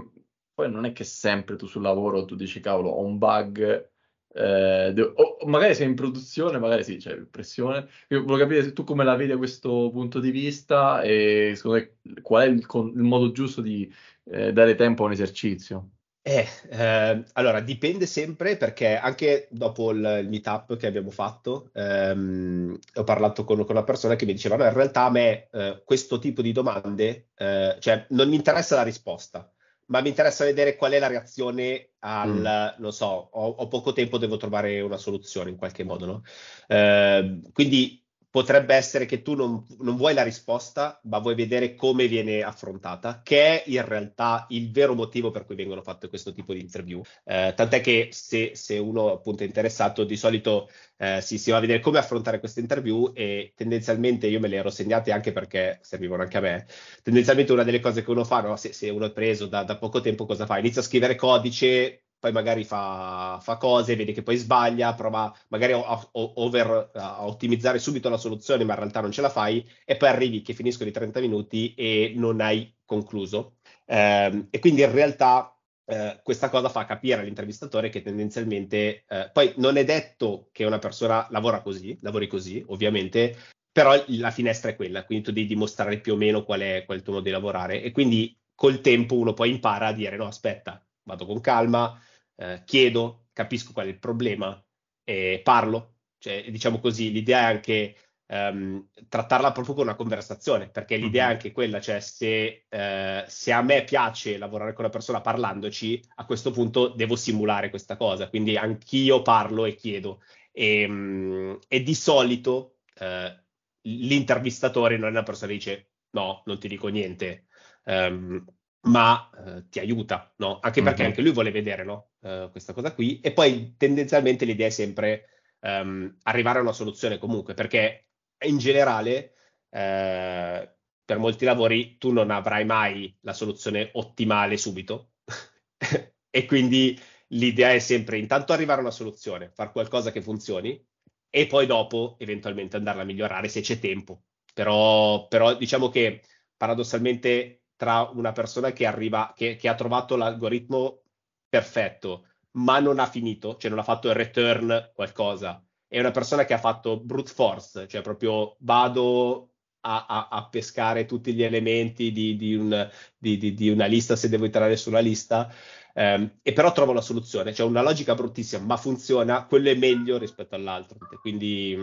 poi 0.54 0.70
non 0.70 0.84
è 0.86 0.92
che 0.92 1.04
sempre 1.04 1.56
tu 1.56 1.66
sul 1.66 1.82
lavoro 1.82 2.24
tu 2.24 2.34
dici 2.36 2.60
cavolo 2.60 2.90
ho 2.90 3.04
un 3.04 3.18
bug 3.18 3.90
eh, 4.32 4.92
devo, 4.94 5.12
o 5.14 5.46
magari 5.46 5.74
sei 5.74 5.88
in 5.88 5.94
produzione, 5.94 6.58
magari 6.58 6.84
sì, 6.84 6.96
c'è 6.96 7.16
pressione. 7.22 7.88
Io 8.08 8.22
volevo 8.22 8.38
capire 8.38 8.62
se 8.62 8.72
tu 8.72 8.84
come 8.84 9.04
la 9.04 9.16
vedi 9.16 9.30
da 9.30 9.36
questo 9.36 9.90
punto 9.92 10.20
di 10.20 10.30
vista 10.30 11.02
e 11.02 11.52
secondo 11.56 11.78
te 11.80 12.20
qual 12.22 12.44
è 12.44 12.50
il, 12.50 12.64
il 12.94 13.02
modo 13.02 13.32
giusto 13.32 13.60
di 13.60 13.92
eh, 14.24 14.52
dare 14.52 14.74
tempo 14.76 15.02
a 15.02 15.06
un 15.06 15.12
esercizio. 15.12 15.90
Eh, 16.22 16.46
eh, 16.68 17.24
allora 17.32 17.60
dipende 17.60 18.04
sempre 18.04 18.58
perché 18.58 18.94
anche 18.96 19.48
dopo 19.50 19.90
il, 19.90 20.18
il 20.20 20.28
meetup 20.28 20.76
che 20.76 20.86
abbiamo 20.86 21.10
fatto 21.10 21.70
ehm, 21.72 22.78
ho 22.96 23.04
parlato 23.04 23.44
con, 23.44 23.56
con, 23.64 23.70
una 23.70 23.84
persona 23.84 24.16
che 24.16 24.26
mi 24.26 24.34
diceva 24.34 24.56
no 24.56 24.64
in 24.64 24.72
realtà 24.74 25.04
a 25.04 25.10
me 25.10 25.48
eh, 25.50 25.82
questo 25.82 26.18
tipo 26.18 26.42
di 26.42 26.52
domande 26.52 27.28
eh, 27.34 27.74
cioè 27.78 28.04
non 28.10 28.28
mi 28.28 28.34
interessa 28.34 28.76
la 28.76 28.82
risposta 28.82 29.50
ma 29.90 30.00
mi 30.00 30.08
interessa 30.08 30.44
vedere 30.44 30.76
qual 30.76 30.92
è 30.92 30.98
la 30.98 31.08
reazione 31.08 31.90
al, 32.00 32.74
mm. 32.76 32.80
non 32.82 32.92
so, 32.92 33.06
ho, 33.06 33.48
ho, 33.48 33.68
poco 33.68 33.92
tempo, 33.92 34.18
devo 34.18 34.36
trovare 34.36 34.80
una 34.80 34.96
soluzione 34.96 35.50
in 35.50 35.56
qualche 35.56 35.82
modo, 35.84 36.06
no? 36.06 36.22
Eh, 36.68 37.40
quindi 37.52 37.99
potrebbe 38.30 38.74
essere 38.74 39.06
che 39.06 39.22
tu 39.22 39.34
non, 39.34 39.66
non, 39.80 39.96
vuoi 39.96 40.14
la 40.14 40.22
risposta, 40.22 41.00
ma 41.04 41.18
vuoi 41.18 41.34
vedere 41.34 41.74
come 41.74 42.06
viene 42.06 42.42
affrontata, 42.42 43.22
che 43.22 43.62
è 43.62 43.64
in 43.66 43.84
realtà 43.84 44.46
il 44.50 44.70
vero 44.70 44.94
motivo 44.94 45.30
per 45.30 45.44
cui 45.44 45.56
vengono 45.56 45.82
fatte 45.82 46.08
questo 46.08 46.32
tipo 46.32 46.52
di 46.52 46.60
interview. 46.60 47.02
Eh, 47.24 47.52
tant'è 47.56 47.80
che 47.80 48.08
se, 48.12 48.52
se, 48.54 48.78
uno 48.78 49.10
appunto 49.10 49.42
è 49.42 49.46
interessato, 49.46 50.04
di 50.04 50.16
solito 50.16 50.70
eh, 50.96 51.20
si, 51.20 51.38
si, 51.38 51.50
va 51.50 51.56
a 51.56 51.60
vedere 51.60 51.80
come 51.80 51.98
affrontare 51.98 52.38
queste 52.38 52.60
interview 52.60 53.10
e 53.14 53.52
tendenzialmente 53.56 54.28
io 54.28 54.38
me 54.38 54.48
le 54.48 54.56
ero 54.56 54.70
segnate 54.70 55.12
anche 55.12 55.32
perché 55.32 55.80
servivano 55.82 56.22
anche 56.22 56.36
a 56.36 56.40
me. 56.40 56.66
Tendenzialmente 57.02 57.52
una 57.52 57.64
delle 57.64 57.80
cose 57.80 58.04
che 58.04 58.10
uno 58.10 58.24
fa, 58.24 58.40
no? 58.42 58.56
se, 58.56 58.72
se, 58.72 58.90
uno 58.90 59.06
è 59.06 59.12
preso 59.12 59.46
da, 59.46 59.64
da 59.64 59.76
poco 59.76 60.00
tempo, 60.00 60.24
cosa 60.26 60.46
fa? 60.46 60.58
Inizia 60.58 60.82
a 60.82 60.84
scrivere 60.84 61.16
codice 61.16 62.04
poi 62.20 62.32
magari 62.32 62.64
fa, 62.64 63.38
fa, 63.42 63.56
cose, 63.56 63.96
vede 63.96 64.12
che 64.12 64.22
poi 64.22 64.36
sbaglia, 64.36 64.94
prova 64.94 65.34
magari 65.48 65.72
a, 65.72 65.78
a, 65.78 66.08
over, 66.12 66.90
a, 66.94 67.26
ottimizzare 67.26 67.78
subito 67.78 68.08
la 68.08 68.18
soluzione, 68.18 68.62
ma 68.64 68.74
in 68.74 68.78
realtà 68.78 69.00
non 69.00 69.10
ce 69.10 69.22
la 69.22 69.30
fai, 69.30 69.66
e 69.84 69.96
poi 69.96 70.08
arrivi 70.08 70.42
che 70.42 70.52
finiscono 70.52 70.88
i 70.90 70.92
30 70.92 71.20
minuti 71.20 71.74
e 71.74 72.12
non 72.14 72.40
hai 72.40 72.72
concluso. 72.84 73.56
Eh, 73.86 74.46
e 74.50 74.58
quindi 74.58 74.82
in 74.82 74.92
realtà 74.92 75.56
eh, 75.86 76.20
questa 76.22 76.50
cosa 76.50 76.68
fa 76.68 76.84
capire 76.84 77.20
all'intervistatore 77.20 77.88
che 77.88 78.02
tendenzialmente, 78.02 79.04
eh, 79.08 79.30
poi 79.32 79.54
non 79.56 79.76
è 79.76 79.84
detto 79.84 80.50
che 80.52 80.64
una 80.64 80.78
persona 80.78 81.26
lavora 81.30 81.62
così, 81.62 81.98
lavori 82.02 82.26
così, 82.28 82.62
ovviamente, 82.68 83.36
però 83.72 83.94
la 84.08 84.30
finestra 84.30 84.70
è 84.70 84.76
quella, 84.76 85.04
quindi 85.04 85.24
tu 85.24 85.32
devi 85.32 85.46
dimostrare 85.46 86.00
più 86.00 86.12
o 86.12 86.16
meno 86.16 86.44
qual 86.44 86.60
è, 86.60 86.84
qual 86.84 86.98
è 86.98 87.00
il 87.00 87.02
tuo 87.04 87.14
modo 87.14 87.24
di 87.24 87.30
lavorare 87.30 87.82
e 87.82 87.92
quindi 87.92 88.36
col 88.54 88.80
tempo 88.80 89.16
uno 89.16 89.32
poi 89.32 89.50
impara 89.50 89.86
a 89.86 89.92
dire 89.92 90.16
no, 90.16 90.26
aspetta, 90.26 90.84
vado 91.04 91.24
con 91.24 91.40
calma, 91.40 91.98
eh, 92.40 92.62
chiedo, 92.64 93.26
capisco 93.34 93.72
qual 93.72 93.86
è 93.86 93.90
il 93.90 93.98
problema 93.98 94.62
e 95.04 95.40
parlo. 95.44 95.96
Cioè, 96.18 96.50
diciamo 96.50 96.80
così, 96.80 97.12
l'idea 97.12 97.40
è 97.40 97.54
anche 97.54 97.96
um, 98.28 98.88
trattarla 99.08 99.52
proprio 99.52 99.74
con 99.74 99.84
una 99.84 99.94
conversazione, 99.94 100.68
perché 100.70 100.96
l'idea 100.96 101.24
mm-hmm. 101.24 101.30
è 101.30 101.34
anche 101.34 101.52
quella, 101.52 101.80
cioè 101.80 102.00
se, 102.00 102.66
uh, 102.68 103.24
se, 103.26 103.52
a 103.52 103.62
me 103.62 103.84
piace 103.84 104.38
lavorare 104.38 104.72
con 104.72 104.84
una 104.84 104.92
persona 104.92 105.20
parlandoci, 105.20 106.02
a 106.16 106.24
questo 106.24 106.50
punto 106.50 106.88
devo 106.88 107.16
simulare 107.16 107.70
questa 107.70 107.96
cosa, 107.96 108.28
quindi 108.28 108.56
anch'io 108.56 109.22
parlo 109.22 109.64
e 109.66 109.74
chiedo. 109.74 110.22
E, 110.52 110.84
um, 110.86 111.58
e 111.68 111.82
di 111.82 111.94
solito 111.94 112.78
uh, 113.00 113.38
l'intervistatore 113.82 114.96
non 114.96 115.08
è 115.08 115.12
una 115.12 115.22
persona 115.22 115.50
che 115.52 115.56
dice 115.56 115.90
no, 116.10 116.42
non 116.46 116.58
ti 116.58 116.68
dico 116.68 116.88
niente. 116.88 117.46
Um, 117.84 118.44
ma 118.82 119.30
eh, 119.36 119.68
ti 119.68 119.78
aiuta, 119.78 120.32
no? 120.36 120.58
Anche 120.60 120.82
perché 120.82 121.00
mm-hmm. 121.00 121.10
anche 121.10 121.22
lui 121.22 121.32
vuole 121.32 121.50
vedere, 121.50 121.84
no? 121.84 122.10
uh, 122.20 122.50
questa 122.50 122.72
cosa 122.72 122.94
qui. 122.94 123.20
E 123.20 123.32
poi 123.32 123.74
tendenzialmente 123.76 124.44
l'idea 124.44 124.66
è 124.66 124.70
sempre 124.70 125.26
um, 125.60 126.16
arrivare 126.22 126.58
a 126.58 126.62
una 126.62 126.72
soluzione 126.72 127.18
comunque, 127.18 127.54
perché 127.54 128.08
in 128.46 128.58
generale 128.58 129.34
uh, 129.68 130.68
per 131.04 131.18
molti 131.18 131.44
lavori 131.44 131.98
tu 131.98 132.12
non 132.12 132.30
avrai 132.30 132.64
mai 132.64 133.14
la 133.22 133.32
soluzione 133.32 133.90
ottimale 133.94 134.56
subito. 134.56 135.12
e 136.30 136.44
quindi 136.46 136.98
l'idea 137.28 137.72
è 137.72 137.78
sempre 137.78 138.18
intanto 138.18 138.52
arrivare 138.52 138.78
a 138.78 138.82
una 138.82 138.92
soluzione, 138.92 139.50
fare 139.50 139.72
qualcosa 139.72 140.12
che 140.12 140.22
funzioni 140.22 140.82
e 141.28 141.46
poi 141.46 141.66
dopo 141.66 142.16
eventualmente 142.18 142.76
andarla 142.76 143.02
a 143.02 143.04
migliorare 143.04 143.48
se 143.48 143.60
c'è 143.60 143.78
tempo. 143.78 144.24
Però, 144.52 145.28
però 145.28 145.56
diciamo 145.56 145.88
che 145.88 146.22
paradossalmente 146.56 147.59
tra 147.80 148.10
una 148.12 148.32
persona 148.32 148.72
che 148.72 148.84
arriva, 148.84 149.32
che, 149.34 149.56
che 149.56 149.66
ha 149.66 149.74
trovato 149.74 150.14
l'algoritmo 150.14 151.00
perfetto, 151.48 152.26
ma 152.58 152.78
non 152.78 152.98
ha 152.98 153.06
finito, 153.06 153.56
cioè 153.56 153.70
non 153.70 153.78
ha 153.78 153.82
fatto 153.82 154.08
il 154.08 154.14
return 154.14 154.90
qualcosa, 154.94 155.64
e 155.88 155.98
una 155.98 156.10
persona 156.10 156.44
che 156.44 156.52
ha 156.52 156.58
fatto 156.58 157.00
brute 157.00 157.32
force, 157.32 157.88
cioè 157.88 158.02
proprio 158.02 158.56
vado 158.58 159.52
a, 159.80 160.04
a, 160.06 160.28
a 160.30 160.48
pescare 160.50 161.06
tutti 161.06 161.32
gli 161.32 161.42
elementi 161.42 162.12
di, 162.12 162.36
di, 162.36 162.54
un, 162.54 162.86
di, 163.16 163.54
di, 163.54 163.70
una 163.70 163.86
lista 163.86 164.14
se 164.14 164.28
devo 164.28 164.44
entrare 164.44 164.76
sulla 164.76 165.00
lista, 165.00 165.50
ehm, 165.94 166.40
e 166.42 166.52
però 166.52 166.72
trovo 166.72 166.92
la 166.92 167.00
soluzione, 167.00 167.54
cioè 167.54 167.66
una 167.66 167.80
logica 167.80 168.14
bruttissima, 168.14 168.62
ma 168.62 168.76
funziona, 168.76 169.46
quello 169.46 169.70
è 169.70 169.74
meglio 169.74 170.18
rispetto 170.18 170.54
all'altro. 170.54 170.98
Quindi, 171.22 171.78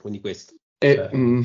quindi 0.00 0.20
questo. 0.20 0.54
E, 0.78 1.08
eh. 1.10 1.16
mh, 1.16 1.44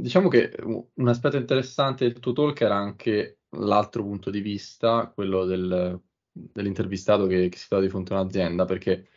diciamo 0.00 0.28
che 0.28 0.52
un 0.62 1.08
aspetto 1.08 1.36
interessante 1.36 2.04
del 2.06 2.20
tuo 2.20 2.32
talk 2.32 2.60
era 2.60 2.76
anche 2.76 3.40
l'altro 3.50 4.02
punto 4.02 4.30
di 4.30 4.40
vista, 4.40 5.10
quello 5.14 5.44
del, 5.44 6.00
dell'intervistato 6.30 7.26
che, 7.26 7.48
che 7.48 7.58
si 7.58 7.68
trova 7.68 7.82
di 7.82 7.88
fronte 7.88 8.14
a 8.14 8.20
un'azienda, 8.20 8.64
perché 8.64 9.08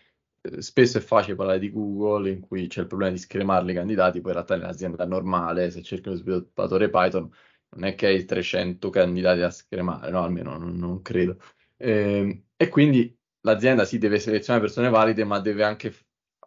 eh, 0.42 0.62
spesso 0.62 0.98
è 0.98 1.02
facile 1.02 1.36
parlare 1.36 1.60
di 1.60 1.72
Google 1.72 2.30
in 2.30 2.40
cui 2.42 2.68
c'è 2.68 2.82
il 2.82 2.88
problema 2.88 3.12
di 3.14 3.18
scremarli 3.20 3.72
i 3.72 3.76
candidati, 3.76 4.20
poi 4.22 4.32
in 4.32 4.38
realtà 4.38 4.56
nell'azienda 4.58 5.06
normale, 5.06 5.70
se 5.72 5.82
cerchi 5.82 6.10
uno 6.10 6.18
sviluppatore 6.18 6.90
Python, 6.90 7.30
non 7.76 7.86
è 7.86 7.96
che 7.96 8.08
hai 8.08 8.26
300 8.26 8.90
candidati 8.90 9.40
da 9.40 9.52
scremare, 9.52 10.12
no? 10.12 10.24
Almeno 10.24 10.58
non, 10.58 10.76
non 10.76 11.02
credo. 11.02 11.38
Eh, 11.78 12.44
e 12.56 12.68
quindi 12.70 13.18
l'azienda 13.42 13.86
sì 13.86 13.98
deve 13.98 14.20
selezionare 14.20 14.66
persone 14.66 14.90
valide, 14.90 15.24
ma 15.24 15.40
deve 15.40 15.64
anche 15.64 15.94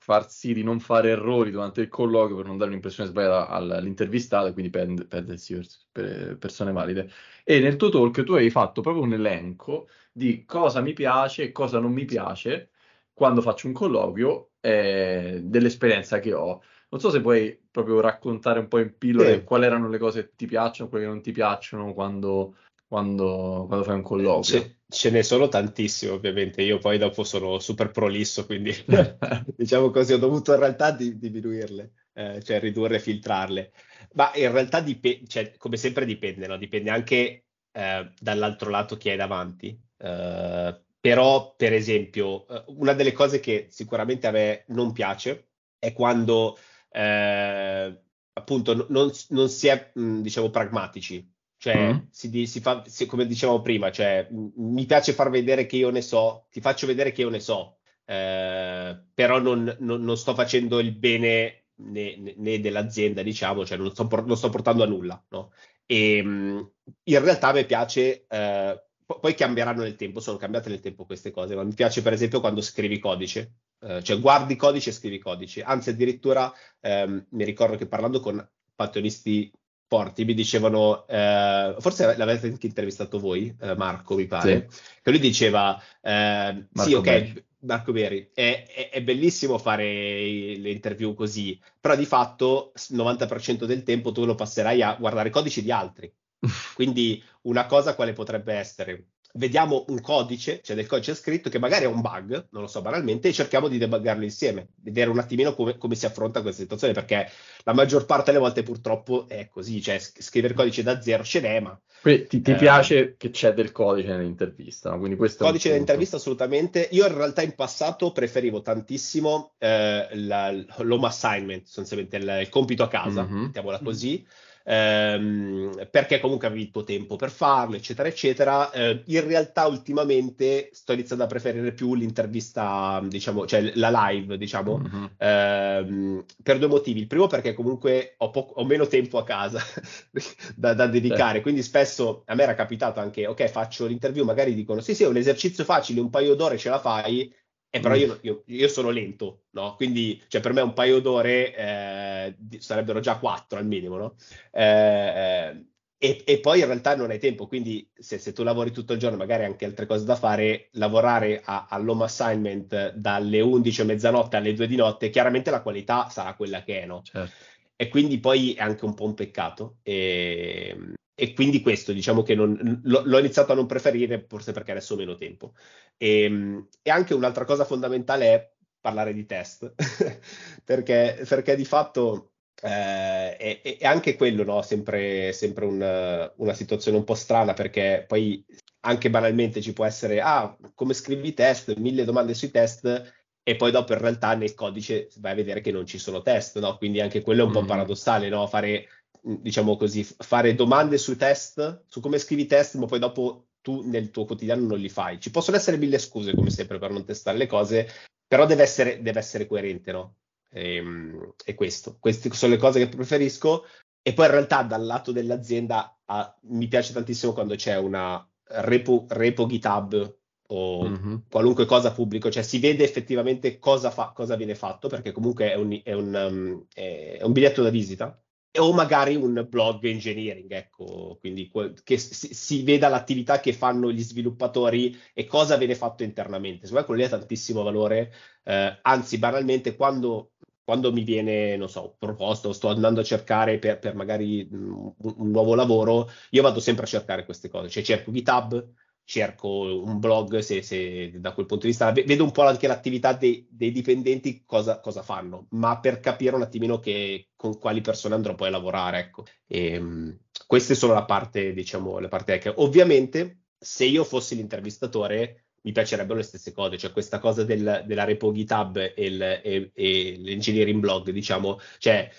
far 0.04 0.30
sì 0.30 0.52
di 0.52 0.62
non 0.62 0.80
fare 0.80 1.08
errori 1.08 1.50
durante 1.50 1.80
il 1.80 1.88
colloquio 1.88 2.36
per 2.36 2.44
non 2.44 2.58
dare 2.58 2.68
un'impressione 2.68 3.08
sbagliata 3.08 3.48
all'intervistato 3.48 4.48
e 4.48 4.52
quindi 4.52 4.70
perd- 4.70 5.06
perdersi 5.06 5.58
per 5.90 6.36
persone 6.36 6.72
valide. 6.72 7.10
E 7.42 7.58
nel 7.60 7.76
tuo 7.76 7.88
talk 7.88 8.22
tu 8.22 8.34
hai 8.34 8.50
fatto 8.50 8.82
proprio 8.82 9.02
un 9.02 9.14
elenco 9.14 9.88
di 10.12 10.44
cosa 10.44 10.82
mi 10.82 10.92
piace 10.92 11.44
e 11.44 11.52
cosa 11.52 11.78
non 11.78 11.92
mi 11.92 12.04
piace 12.04 12.68
quando 13.14 13.40
faccio 13.40 13.66
un 13.66 13.72
colloquio 13.72 14.50
eh, 14.60 15.40
dell'esperienza 15.42 16.18
che 16.18 16.34
ho. 16.34 16.62
Non 16.90 17.00
so 17.00 17.08
se 17.08 17.22
puoi 17.22 17.58
proprio 17.70 18.00
raccontare 18.00 18.58
un 18.58 18.68
po' 18.68 18.80
in 18.80 18.98
pillole 18.98 19.38
sì. 19.38 19.44
quali 19.44 19.64
erano 19.64 19.88
le 19.88 19.96
cose 19.96 20.26
che 20.26 20.32
ti 20.36 20.44
piacciono, 20.44 20.90
quelle 20.90 21.04
che 21.04 21.10
non 21.10 21.22
ti 21.22 21.32
piacciono 21.32 21.94
quando, 21.94 22.56
quando, 22.86 23.64
quando 23.66 23.84
fai 23.84 23.94
un 23.94 24.02
colloquio. 24.02 24.42
Ce, 24.42 24.80
ce, 24.94 25.10
ne 25.10 25.22
sono 25.22 25.48
tantissime, 25.48 26.12
ovviamente. 26.12 26.62
Io 26.62 26.78
poi 26.78 26.98
dopo 26.98 27.24
sono 27.24 27.58
super 27.58 27.90
prolisso, 27.90 28.46
quindi 28.46 28.72
diciamo 29.56 29.90
così, 29.90 30.12
ho 30.12 30.18
dovuto 30.18 30.52
in 30.52 30.60
realtà 30.60 30.90
di, 30.92 31.18
diminuirle, 31.18 31.92
eh, 32.14 32.42
cioè 32.42 32.60
ridurre 32.60 32.96
e 32.96 33.00
filtrarle. 33.00 33.72
Ma 34.14 34.30
in 34.34 34.52
realtà 34.52 34.80
dipende, 34.80 35.26
cioè, 35.26 35.56
come 35.56 35.76
sempre 35.76 36.04
dipende, 36.06 36.46
no? 36.46 36.56
Dipende 36.56 36.90
anche 36.90 37.44
eh, 37.72 38.12
dall'altro 38.18 38.70
lato 38.70 38.96
chi 38.96 39.10
hai 39.10 39.16
davanti. 39.16 39.78
Eh, 39.96 40.82
però, 41.00 41.54
per 41.56 41.72
esempio, 41.72 42.46
eh, 42.48 42.64
una 42.68 42.92
delle 42.94 43.12
cose 43.12 43.40
che 43.40 43.66
sicuramente 43.70 44.26
a 44.26 44.30
me 44.30 44.64
non 44.68 44.92
piace 44.92 45.48
è 45.78 45.92
quando 45.92 46.56
eh, 46.90 48.02
appunto 48.32 48.86
non, 48.88 49.10
non, 49.28 49.48
si 49.48 49.66
è, 49.68 49.90
mh, 49.94 50.20
diciamo, 50.20 50.50
pragmatici. 50.50 51.33
Cioè, 51.64 51.94
mm. 51.94 51.98
si, 52.10 52.46
si 52.46 52.60
fa, 52.60 52.84
si, 52.86 53.06
come 53.06 53.24
dicevamo 53.24 53.62
prima, 53.62 53.90
cioè, 53.90 54.28
mi 54.30 54.84
piace 54.84 55.14
far 55.14 55.30
vedere 55.30 55.64
che 55.64 55.76
io 55.76 55.88
ne 55.88 56.02
so, 56.02 56.46
ti 56.50 56.60
faccio 56.60 56.86
vedere 56.86 57.10
che 57.10 57.22
io 57.22 57.30
ne 57.30 57.40
so, 57.40 57.78
eh, 58.04 59.02
però 59.14 59.38
non, 59.38 59.74
non, 59.80 60.02
non, 60.02 60.16
sto 60.18 60.34
facendo 60.34 60.78
il 60.78 60.92
bene 60.92 61.68
né, 61.76 62.34
né 62.36 62.60
dell'azienda, 62.60 63.22
diciamo, 63.22 63.64
cioè 63.64 63.78
non 63.78 63.90
sto, 63.92 64.06
non 64.26 64.36
sto, 64.36 64.50
portando 64.50 64.82
a 64.82 64.86
nulla, 64.86 65.24
no? 65.30 65.52
E 65.86 66.22
mh, 66.22 66.70
in 67.04 67.24
realtà 67.24 67.48
a 67.48 67.52
me 67.52 67.64
piace, 67.64 68.26
eh, 68.28 68.84
poi 69.06 69.34
cambieranno 69.34 69.84
nel 69.84 69.96
tempo, 69.96 70.20
sono 70.20 70.36
cambiate 70.36 70.68
nel 70.68 70.80
tempo 70.80 71.06
queste 71.06 71.30
cose, 71.30 71.54
ma 71.54 71.62
mi 71.62 71.72
piace 71.72 72.02
per 72.02 72.12
esempio 72.12 72.40
quando 72.40 72.60
scrivi 72.60 72.98
codice, 72.98 73.54
eh, 73.80 74.02
cioè 74.02 74.20
guardi 74.20 74.54
codice 74.56 74.90
e 74.90 74.92
scrivi 74.92 75.18
codice, 75.18 75.62
anzi 75.62 75.88
addirittura 75.88 76.52
ehm, 76.80 77.24
mi 77.30 77.44
ricordo 77.44 77.76
che 77.76 77.86
parlando 77.86 78.20
con 78.20 78.46
passionisti 78.74 79.50
forti 79.86 80.24
mi 80.24 80.34
dicevano, 80.34 81.06
eh, 81.06 81.76
forse 81.78 82.16
l'avete 82.16 82.46
anche 82.46 82.66
intervistato 82.66 83.18
voi, 83.18 83.54
eh, 83.60 83.76
Marco 83.76 84.14
mi 84.14 84.26
pare, 84.26 84.66
sì. 84.68 84.80
che 85.02 85.10
lui 85.10 85.20
diceva, 85.20 85.80
eh, 86.00 86.66
sì 86.72 86.94
ok, 86.94 87.02
Beri. 87.02 87.44
Marco 87.60 87.92
Beri, 87.92 88.30
è, 88.34 88.66
è, 88.66 88.90
è, 88.90 89.02
bellissimo 89.02 89.58
fare 89.58 89.84
le 89.84 90.70
interview 90.70 91.14
così, 91.14 91.58
però 91.80 91.96
di 91.96 92.04
fatto 92.04 92.72
il 92.90 92.96
90% 92.96 93.64
del 93.64 93.82
tempo 93.82 94.12
tu 94.12 94.24
lo 94.24 94.34
passerai 94.34 94.82
a 94.82 94.96
guardare 94.98 95.30
codici 95.30 95.62
di 95.62 95.72
altri. 95.72 96.12
Quindi 96.74 97.22
una 97.42 97.66
cosa 97.66 97.94
quale 97.94 98.12
potrebbe 98.12 98.54
essere? 98.54 99.06
Vediamo 99.36 99.84
un 99.88 100.00
codice, 100.00 100.60
cioè 100.62 100.76
del 100.76 100.86
codice 100.86 101.12
scritto 101.16 101.50
che 101.50 101.58
magari 101.58 101.86
è 101.86 101.88
un 101.88 102.00
bug, 102.00 102.46
non 102.50 102.62
lo 102.62 102.68
so 102.68 102.82
banalmente, 102.82 103.28
e 103.28 103.32
cerchiamo 103.32 103.66
di 103.66 103.78
debuggarlo 103.78 104.22
insieme, 104.22 104.68
vedere 104.76 105.10
un 105.10 105.18
attimino 105.18 105.56
come, 105.56 105.76
come 105.76 105.96
si 105.96 106.06
affronta 106.06 106.40
questa 106.40 106.62
situazione, 106.62 106.92
perché 106.92 107.28
la 107.64 107.72
maggior 107.72 108.06
parte 108.06 108.30
delle 108.30 108.38
volte 108.38 108.62
purtroppo 108.62 109.26
è 109.28 109.48
così, 109.48 109.82
cioè 109.82 109.98
scrivere 109.98 110.54
codice 110.54 110.84
da 110.84 111.00
zero 111.02 111.24
ce 111.24 111.40
n'è, 111.40 111.58
ma... 111.58 111.76
Quindi 112.00 112.26
ti, 112.28 112.42
ti 112.42 112.52
eh, 112.52 112.54
piace 112.54 113.14
che 113.16 113.30
c'è 113.30 113.54
del 113.54 113.72
codice 113.72 114.08
nell'intervista, 114.08 114.90
no? 114.90 114.98
Quindi 114.98 115.16
questo 115.16 115.44
codice 115.44 115.70
nell'intervista 115.70 116.14
assolutamente. 116.14 116.86
Io 116.92 117.04
in 117.04 117.16
realtà 117.16 117.42
in 117.42 117.56
passato 117.56 118.12
preferivo 118.12 118.62
tantissimo 118.62 119.54
eh, 119.58 120.06
la, 120.12 120.52
l'home 120.78 121.06
assignment, 121.06 121.64
sostanzialmente 121.64 122.18
il, 122.18 122.38
il 122.42 122.48
compito 122.50 122.84
a 122.84 122.88
casa, 122.88 123.24
mm-hmm. 123.24 123.42
mettiamola 123.44 123.80
così 123.80 124.24
ehm, 124.64 125.88
perché 125.90 126.18
comunque 126.18 126.46
avevi 126.46 126.62
il 126.62 126.70
tuo 126.70 126.84
tempo 126.84 127.16
per 127.16 127.30
farlo, 127.30 127.76
eccetera, 127.76 128.08
eccetera. 128.08 128.70
Eh, 128.72 129.02
in 129.06 129.26
realtà 129.26 129.66
ultimamente 129.66 130.70
sto 130.72 130.92
iniziando 130.92 131.24
a 131.24 131.28
preferire 131.28 131.72
più 131.72 131.94
l'intervista, 131.94 133.00
diciamo, 133.06 133.46
cioè 133.46 133.72
la 133.74 134.08
live, 134.08 134.36
diciamo, 134.36 134.78
mm-hmm. 134.78 135.04
ehm, 135.16 136.24
per 136.42 136.58
due 136.58 136.68
motivi. 136.68 137.00
Il 137.00 137.06
primo 137.06 137.26
perché 137.26 137.52
comunque 137.52 138.14
ho, 138.18 138.30
po- 138.30 138.52
ho 138.54 138.64
meno 138.64 138.86
tempo 138.86 139.18
a 139.18 139.24
casa 139.24 139.60
da, 140.56 140.74
da, 140.74 140.86
dedicare, 140.86 141.36
sì. 141.36 141.42
quindi 141.42 141.62
spesso 141.62 142.22
a 142.26 142.34
me 142.34 142.42
era 142.42 142.54
capitato 142.54 143.00
anche, 143.00 143.26
ok, 143.26 143.46
faccio 143.48 143.86
l'interview, 143.86 144.24
magari 144.24 144.54
dicono 144.54 144.80
sì, 144.80 144.94
sì, 144.94 145.04
è 145.04 145.08
un 145.08 145.16
esercizio 145.16 145.64
facile, 145.64 146.00
un 146.00 146.10
paio 146.10 146.34
d'ore 146.34 146.58
ce 146.58 146.70
la 146.70 146.78
fai, 146.78 147.32
eh, 147.74 147.80
però 147.80 147.96
io, 147.96 148.18
io, 148.22 148.44
io, 148.46 148.68
sono 148.68 148.90
lento, 148.90 149.46
no? 149.50 149.74
Quindi 149.74 150.22
cioè, 150.28 150.40
per 150.40 150.52
me 150.52 150.60
un 150.60 150.74
paio 150.74 151.00
d'ore 151.00 151.52
eh, 151.56 152.36
sarebbero 152.58 153.00
già 153.00 153.18
quattro 153.18 153.58
al 153.58 153.66
minimo, 153.66 153.96
no? 153.96 154.14
Eh, 154.52 155.66
e, 155.98 156.22
e, 156.24 156.38
poi 156.38 156.60
in 156.60 156.66
realtà 156.66 156.94
non 156.94 157.10
hai 157.10 157.18
tempo, 157.18 157.48
quindi 157.48 157.88
se, 157.92 158.18
se, 158.18 158.32
tu 158.32 158.44
lavori 158.44 158.70
tutto 158.70 158.92
il 158.92 159.00
giorno, 159.00 159.16
magari 159.16 159.42
anche 159.42 159.64
altre 159.64 159.86
cose 159.86 160.04
da 160.04 160.14
fare, 160.14 160.68
lavorare 160.74 161.42
a, 161.44 161.66
all'home 161.68 162.04
assignment 162.04 162.92
dalle 162.92 163.40
11 163.40 163.80
a 163.80 163.84
mezzanotte 163.84 164.36
alle 164.36 164.54
2 164.54 164.68
di 164.68 164.76
notte, 164.76 165.10
chiaramente 165.10 165.50
la 165.50 165.62
qualità 165.62 166.08
sarà 166.10 166.34
quella 166.34 166.62
che 166.62 166.82
è, 166.82 166.86
no? 166.86 167.02
Certo. 167.02 167.34
E 167.74 167.88
quindi 167.88 168.20
poi 168.20 168.54
è 168.54 168.62
anche 168.62 168.84
un 168.84 168.94
po' 168.94 169.06
un 169.06 169.14
peccato. 169.14 169.78
E, 169.82 170.94
e 171.14 171.32
quindi 171.32 171.60
questo 171.60 171.92
diciamo 171.92 172.22
che 172.22 172.34
non, 172.34 172.80
l'ho 172.82 173.18
iniziato 173.18 173.52
a 173.52 173.54
non 173.54 173.66
preferire 173.66 174.24
forse 174.28 174.52
perché 174.52 174.72
adesso 174.72 174.94
ho 174.94 174.96
meno 174.96 175.14
tempo. 175.14 175.54
E, 175.96 176.22
ehm, 176.22 176.68
e 176.82 176.90
anche 176.90 177.14
un'altra 177.14 177.44
cosa 177.44 177.64
fondamentale 177.64 178.26
è 178.34 178.52
parlare 178.80 179.14
di 179.14 179.24
test, 179.24 179.74
perché, 180.64 181.24
perché, 181.26 181.56
di 181.56 181.64
fatto 181.64 182.32
eh, 182.62 183.36
è, 183.36 183.60
è, 183.62 183.86
anche 183.86 184.16
quello 184.16 184.44
no? 184.44 184.62
sempre, 184.62 185.32
sempre 185.32 185.64
un, 185.64 186.32
una 186.36 186.52
situazione 186.52 186.98
un 186.98 187.04
po' 187.04 187.14
strana 187.14 187.54
perché 187.54 188.04
poi 188.06 188.44
anche 188.80 189.08
banalmente 189.10 189.62
ci 189.62 189.72
può 189.72 189.84
essere, 189.84 190.20
ah, 190.20 190.56
come 190.74 190.92
scrivi 190.94 191.28
i 191.28 191.34
test, 191.34 191.74
mille 191.76 192.04
domande 192.04 192.34
sui 192.34 192.50
test 192.50 193.14
e 193.42 193.56
poi 193.56 193.70
dopo 193.70 193.92
in 193.92 193.98
realtà 193.98 194.34
nel 194.34 194.54
codice 194.54 195.08
vai 195.18 195.32
a 195.32 195.36
vedere 195.36 195.60
che 195.60 195.70
non 195.70 195.86
ci 195.86 195.98
sono 195.98 196.22
test, 196.22 196.58
no? 196.58 196.76
Quindi 196.76 197.00
anche 197.00 197.22
quello 197.22 197.42
è 197.42 197.44
un 197.44 197.50
mm. 197.50 197.54
po' 197.54 197.64
paradossale, 197.64 198.28
no? 198.28 198.46
Fare 198.46 198.86
diciamo 199.24 199.76
così, 199.76 200.04
fare 200.04 200.54
domande 200.54 200.98
sui 200.98 201.16
test, 201.16 201.84
su 201.86 202.00
come 202.00 202.18
scrivi 202.18 202.46
test, 202.46 202.76
ma 202.76 202.86
poi 202.86 202.98
dopo 202.98 203.46
tu 203.62 203.82
nel 203.88 204.10
tuo 204.10 204.26
quotidiano 204.26 204.66
non 204.66 204.78
li 204.78 204.90
fai. 204.90 205.18
Ci 205.18 205.30
possono 205.30 205.56
essere 205.56 205.78
mille 205.78 205.98
scuse, 205.98 206.34
come 206.34 206.50
sempre, 206.50 206.78
per 206.78 206.90
non 206.90 207.04
testare 207.04 207.38
le 207.38 207.46
cose, 207.46 207.88
però 208.26 208.44
deve 208.44 208.62
essere, 208.62 209.00
deve 209.00 209.18
essere 209.18 209.46
coerente, 209.46 209.92
no? 209.92 210.16
E, 210.50 210.76
ehm, 210.76 211.34
e, 211.44 211.54
questo. 211.54 211.96
Queste 211.98 212.30
sono 212.32 212.52
le 212.52 212.58
cose 212.58 212.78
che 212.78 212.88
preferisco. 212.88 213.64
E 214.02 214.12
poi 214.12 214.26
in 214.26 214.32
realtà 214.32 214.62
dal 214.62 214.84
lato 214.84 215.12
dell'azienda 215.12 215.98
ah, 216.04 216.36
mi 216.42 216.68
piace 216.68 216.92
tantissimo 216.92 217.32
quando 217.32 217.54
c'è 217.54 217.78
una 217.78 218.22
repo, 218.48 219.06
repo 219.08 219.46
GitHub 219.46 220.18
o 220.48 220.88
mm-hmm. 220.88 221.16
qualunque 221.30 221.64
cosa 221.64 221.90
pubblico, 221.90 222.30
cioè 222.30 222.42
si 222.42 222.58
vede 222.58 222.84
effettivamente 222.84 223.58
cosa, 223.58 223.90
fa, 223.90 224.12
cosa 224.14 224.36
viene 224.36 224.54
fatto, 224.54 224.88
perché 224.88 225.10
comunque 225.10 225.52
è 225.52 225.54
un, 225.54 225.80
è 225.82 225.92
un, 225.94 226.14
um, 226.14 226.66
è 226.74 227.20
un 227.22 227.32
biglietto 227.32 227.62
da 227.62 227.70
visita 227.70 228.23
o 228.58 228.72
magari 228.72 229.16
un 229.16 229.46
blog 229.48 229.84
engineering, 229.84 230.50
ecco, 230.52 231.16
quindi 231.18 231.50
che 231.82 231.98
si, 231.98 232.32
si, 232.32 232.62
veda 232.62 232.88
l'attività 232.88 233.40
che 233.40 233.52
fanno 233.52 233.90
gli 233.90 234.02
sviluppatori 234.02 234.96
e 235.12 235.26
cosa 235.26 235.56
viene 235.56 235.74
fatto 235.74 236.04
internamente. 236.04 236.66
Secondo 236.66 236.80
me 236.80 236.84
quello 236.84 237.00
lì 237.00 237.06
ha 237.06 237.18
tantissimo 237.18 237.62
valore, 237.62 238.12
eh, 238.44 238.78
anzi 238.82 239.18
banalmente 239.18 239.74
quando, 239.74 240.32
quando, 240.62 240.92
mi 240.92 241.02
viene, 241.02 241.56
non 241.56 241.68
so, 241.68 241.96
proposto, 241.98 242.52
sto 242.52 242.68
andando 242.68 243.00
a 243.00 243.04
cercare 243.04 243.58
per, 243.58 243.78
per 243.80 243.94
magari 243.96 244.48
un, 244.52 244.92
un, 244.98 245.30
nuovo 245.30 245.54
lavoro, 245.54 246.08
io 246.30 246.42
vado 246.42 246.60
sempre 246.60 246.84
a 246.84 246.88
cercare 246.88 247.24
queste 247.24 247.48
cose, 247.48 247.68
cioè 247.68 247.82
cerco 247.82 248.12
GitHub, 248.12 248.72
cerco 249.04 249.82
un 249.84 249.98
blog 249.98 250.38
se, 250.38 250.62
se, 250.62 251.12
da 251.20 251.32
quel 251.32 251.46
punto 251.46 251.64
di 251.64 251.70
vista. 251.70 251.92
Vedo 251.92 252.24
un 252.24 252.32
po' 252.32 252.42
anche 252.42 252.66
l'attività 252.66 253.12
dei, 253.12 253.46
dei 253.50 253.70
dipendenti 253.70 254.44
cosa, 254.46 254.80
cosa, 254.80 255.02
fanno 255.02 255.46
ma 255.50 255.78
per 255.78 256.00
capire 256.00 256.34
un 256.34 256.42
attimino 256.42 256.78
che, 256.80 257.30
con 257.36 257.58
quali 257.58 257.80
persone 257.80 258.14
andrò 258.14 258.34
poi 258.34 258.48
a 258.48 258.52
lavorare 258.52 258.98
ecco. 258.98 259.24
E, 259.46 259.78
um, 259.78 260.18
queste 260.46 260.74
sono 260.74 260.94
la 260.94 261.04
parte 261.04 261.52
diciamo 261.52 261.98
la 261.98 262.08
parte 262.08 262.32
tecnica 262.38 262.60
ovviamente 262.60 263.44
se 263.58 263.84
io 263.84 264.04
fossi 264.04 264.34
l'intervistatore 264.36 265.46
mi 265.62 265.72
piacerebbero 265.72 266.18
le 266.18 266.24
stesse 266.24 266.52
cose 266.52 266.76
cioè 266.76 266.92
questa 266.92 267.18
cosa 267.18 267.44
del, 267.44 267.84
della 267.86 268.04
repo 268.04 268.32
GitHub 268.32 268.76
e, 268.76 268.92
il, 268.96 269.22
e, 269.22 269.70
e 269.74 270.16
l'engineering 270.18 270.80
blog 270.80 271.10
diciamo. 271.10 271.58
Cioè 271.78 272.10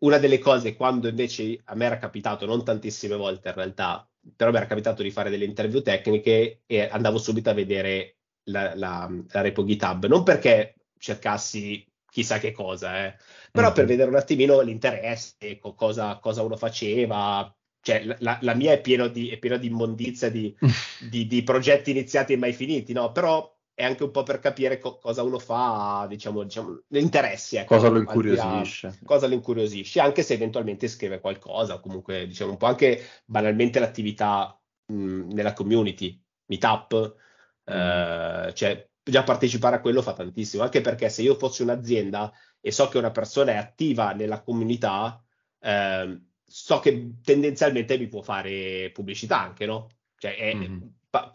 una 0.00 0.18
delle 0.18 0.38
cose 0.38 0.74
quando 0.74 1.08
invece 1.08 1.60
a 1.64 1.74
me 1.76 1.84
era 1.84 1.98
capitato 1.98 2.46
non 2.46 2.64
tantissime 2.64 3.14
volte 3.14 3.48
in 3.48 3.54
realtà 3.54 4.06
però 4.36 4.50
mi 4.50 4.56
era 4.56 4.66
capitato 4.66 5.02
di 5.02 5.10
fare 5.10 5.30
delle 5.30 5.44
interview 5.44 5.82
tecniche 5.82 6.62
e 6.66 6.82
andavo 6.82 7.18
subito 7.18 7.50
a 7.50 7.54
vedere 7.54 8.16
la, 8.44 8.74
la, 8.74 9.10
la 9.28 9.40
repo 9.40 9.64
GitHub, 9.64 10.06
non 10.06 10.22
perché 10.22 10.74
cercassi 10.98 11.84
chissà 12.08 12.38
che 12.38 12.52
cosa, 12.52 13.06
eh, 13.06 13.16
però 13.50 13.66
mm-hmm. 13.66 13.74
per 13.74 13.84
vedere 13.86 14.10
un 14.10 14.16
attimino 14.16 14.60
l'interesse, 14.60 15.58
cosa, 15.58 16.18
cosa 16.18 16.42
uno 16.42 16.56
faceva, 16.56 17.54
cioè 17.80 18.04
la, 18.18 18.38
la, 18.40 18.54
mia 18.54 18.72
è 18.72 18.80
piena 18.80 19.08
di, 19.08 19.38
di 19.40 19.66
immondizia 19.66 20.30
di, 20.30 20.54
di, 21.08 21.26
di, 21.26 21.42
progetti 21.42 21.90
iniziati 21.90 22.34
e 22.34 22.36
mai 22.36 22.52
finiti, 22.52 22.92
no? 22.92 23.12
Però 23.12 23.51
è 23.74 23.84
anche 23.84 24.02
un 24.02 24.10
po' 24.10 24.22
per 24.22 24.38
capire 24.38 24.78
co- 24.78 24.98
cosa 24.98 25.22
uno 25.22 25.38
fa, 25.38 26.06
diciamo, 26.08 26.42
diciamo 26.42 26.82
interessi. 26.90 27.56
Ecco, 27.56 27.74
cosa 27.74 27.88
lo 27.88 27.98
incuriosisce. 27.98 28.86
A, 28.86 28.94
cosa 29.04 29.26
lo 29.26 29.34
incuriosisce, 29.34 30.00
anche 30.00 30.22
se 30.22 30.34
eventualmente 30.34 30.88
scrive 30.88 31.20
qualcosa, 31.20 31.80
comunque 31.80 32.26
diciamo 32.26 32.52
un 32.52 32.56
po' 32.56 32.66
anche 32.66 33.02
banalmente 33.24 33.78
l'attività 33.78 34.60
mh, 34.86 35.32
nella 35.32 35.52
community, 35.52 36.20
meetup, 36.46 37.16
mm. 37.70 37.74
eh, 37.74 38.52
cioè 38.54 38.90
già 39.04 39.24
partecipare 39.24 39.76
a 39.76 39.80
quello 39.80 40.02
fa 40.02 40.12
tantissimo, 40.12 40.62
anche 40.62 40.80
perché 40.80 41.08
se 41.08 41.22
io 41.22 41.34
fossi 41.34 41.62
un'azienda 41.62 42.32
e 42.60 42.70
so 42.70 42.88
che 42.88 42.98
una 42.98 43.10
persona 43.10 43.52
è 43.52 43.56
attiva 43.56 44.12
nella 44.12 44.42
comunità, 44.42 45.20
eh, 45.60 46.20
so 46.44 46.78
che 46.80 47.14
tendenzialmente 47.24 47.98
mi 47.98 48.06
può 48.06 48.22
fare 48.22 48.90
pubblicità 48.92 49.40
anche, 49.40 49.66
no? 49.66 49.88
Cioè 50.16 50.36
è, 50.36 50.54
mm-hmm. 50.54 50.80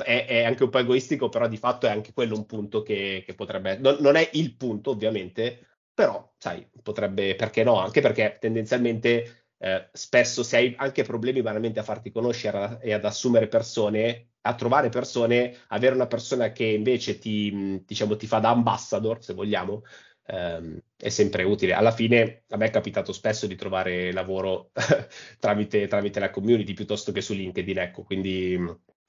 È, 0.04 0.26
è, 0.28 0.44
anche 0.44 0.64
un 0.64 0.70
po' 0.70 0.80
egoistico, 0.80 1.30
però 1.30 1.48
di 1.48 1.58
fatto 1.58 1.88
è 1.88 1.92
anche 1.92 2.14
quello 2.14 2.36
un 2.36 2.46
punto 2.46 2.82
che, 2.82 3.24
che 3.26 3.34
potrebbe... 3.36 3.78
Non, 3.78 3.98
non, 4.00 4.16
è 4.16 4.30
il 4.34 4.56
punto, 4.56 4.92
ovviamente, 4.92 5.68
però, 5.94 6.34
sai, 6.38 6.68
potrebbe... 6.82 7.36
Perché 7.36 7.64
no? 7.64 7.80
Anche 7.80 8.02
perché 8.02 8.38
tendenzialmente... 8.40 9.44
Eh, 9.60 9.90
spesso 9.92 10.44
se 10.44 10.58
hai 10.58 10.76
anche 10.78 11.02
problemi 11.02 11.42
banalmente 11.42 11.80
a 11.80 11.84
farti 11.84 12.12
conoscere 12.12 12.78
e 12.80 12.94
ad 12.94 13.04
assumere 13.04 13.48
persone, 13.48 14.34
a 14.42 14.54
trovare 14.54 14.90
persone, 14.90 15.56
avere 15.70 15.96
una 15.96 16.06
persona 16.06 16.52
che 16.52 16.66
invece 16.66 17.18
ti, 17.18 17.84
diciamo, 17.84 18.16
ti 18.16 18.28
fa 18.28 18.38
da 18.38 18.50
ambassador, 18.50 19.24
se 19.24 19.34
vogliamo, 19.34 19.82
ehm, 20.28 20.80
è 20.96 21.10
sempre 21.10 21.44
utile. 21.44 21.74
Alla 21.74 21.92
fine 21.92 22.44
a 22.50 22.58
me 22.58 22.66
è 22.68 22.70
capitato 22.70 23.12
spesso 23.14 23.48
di 23.48 23.56
trovare 23.56 24.12
lavoro 24.12 24.72
tramite, 25.40 25.88
tramite, 25.88 26.20
la 26.20 26.30
community 26.30 26.74
piuttosto 26.74 27.12
che 27.12 27.22
su 27.22 27.34
LinkedIn, 27.34 27.80
ecco, 27.80 28.04
quindi, 28.04 28.58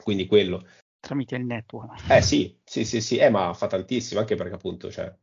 quindi 0.03 0.27
quello. 0.27 0.67
Tramite 1.01 1.37
il 1.37 1.45
network. 1.45 2.11
Eh 2.11 2.23
sì, 2.23 2.59
sì, 2.65 2.85
sì, 2.85 3.01
sì, 3.01 3.19
eh, 3.19 3.29
ma 3.29 3.53
fa 3.55 3.67
tantissimo, 3.67 4.21
anche 4.21 4.35
perché 4.35 4.55
appunto, 4.55 4.91
cioè, 4.91 5.15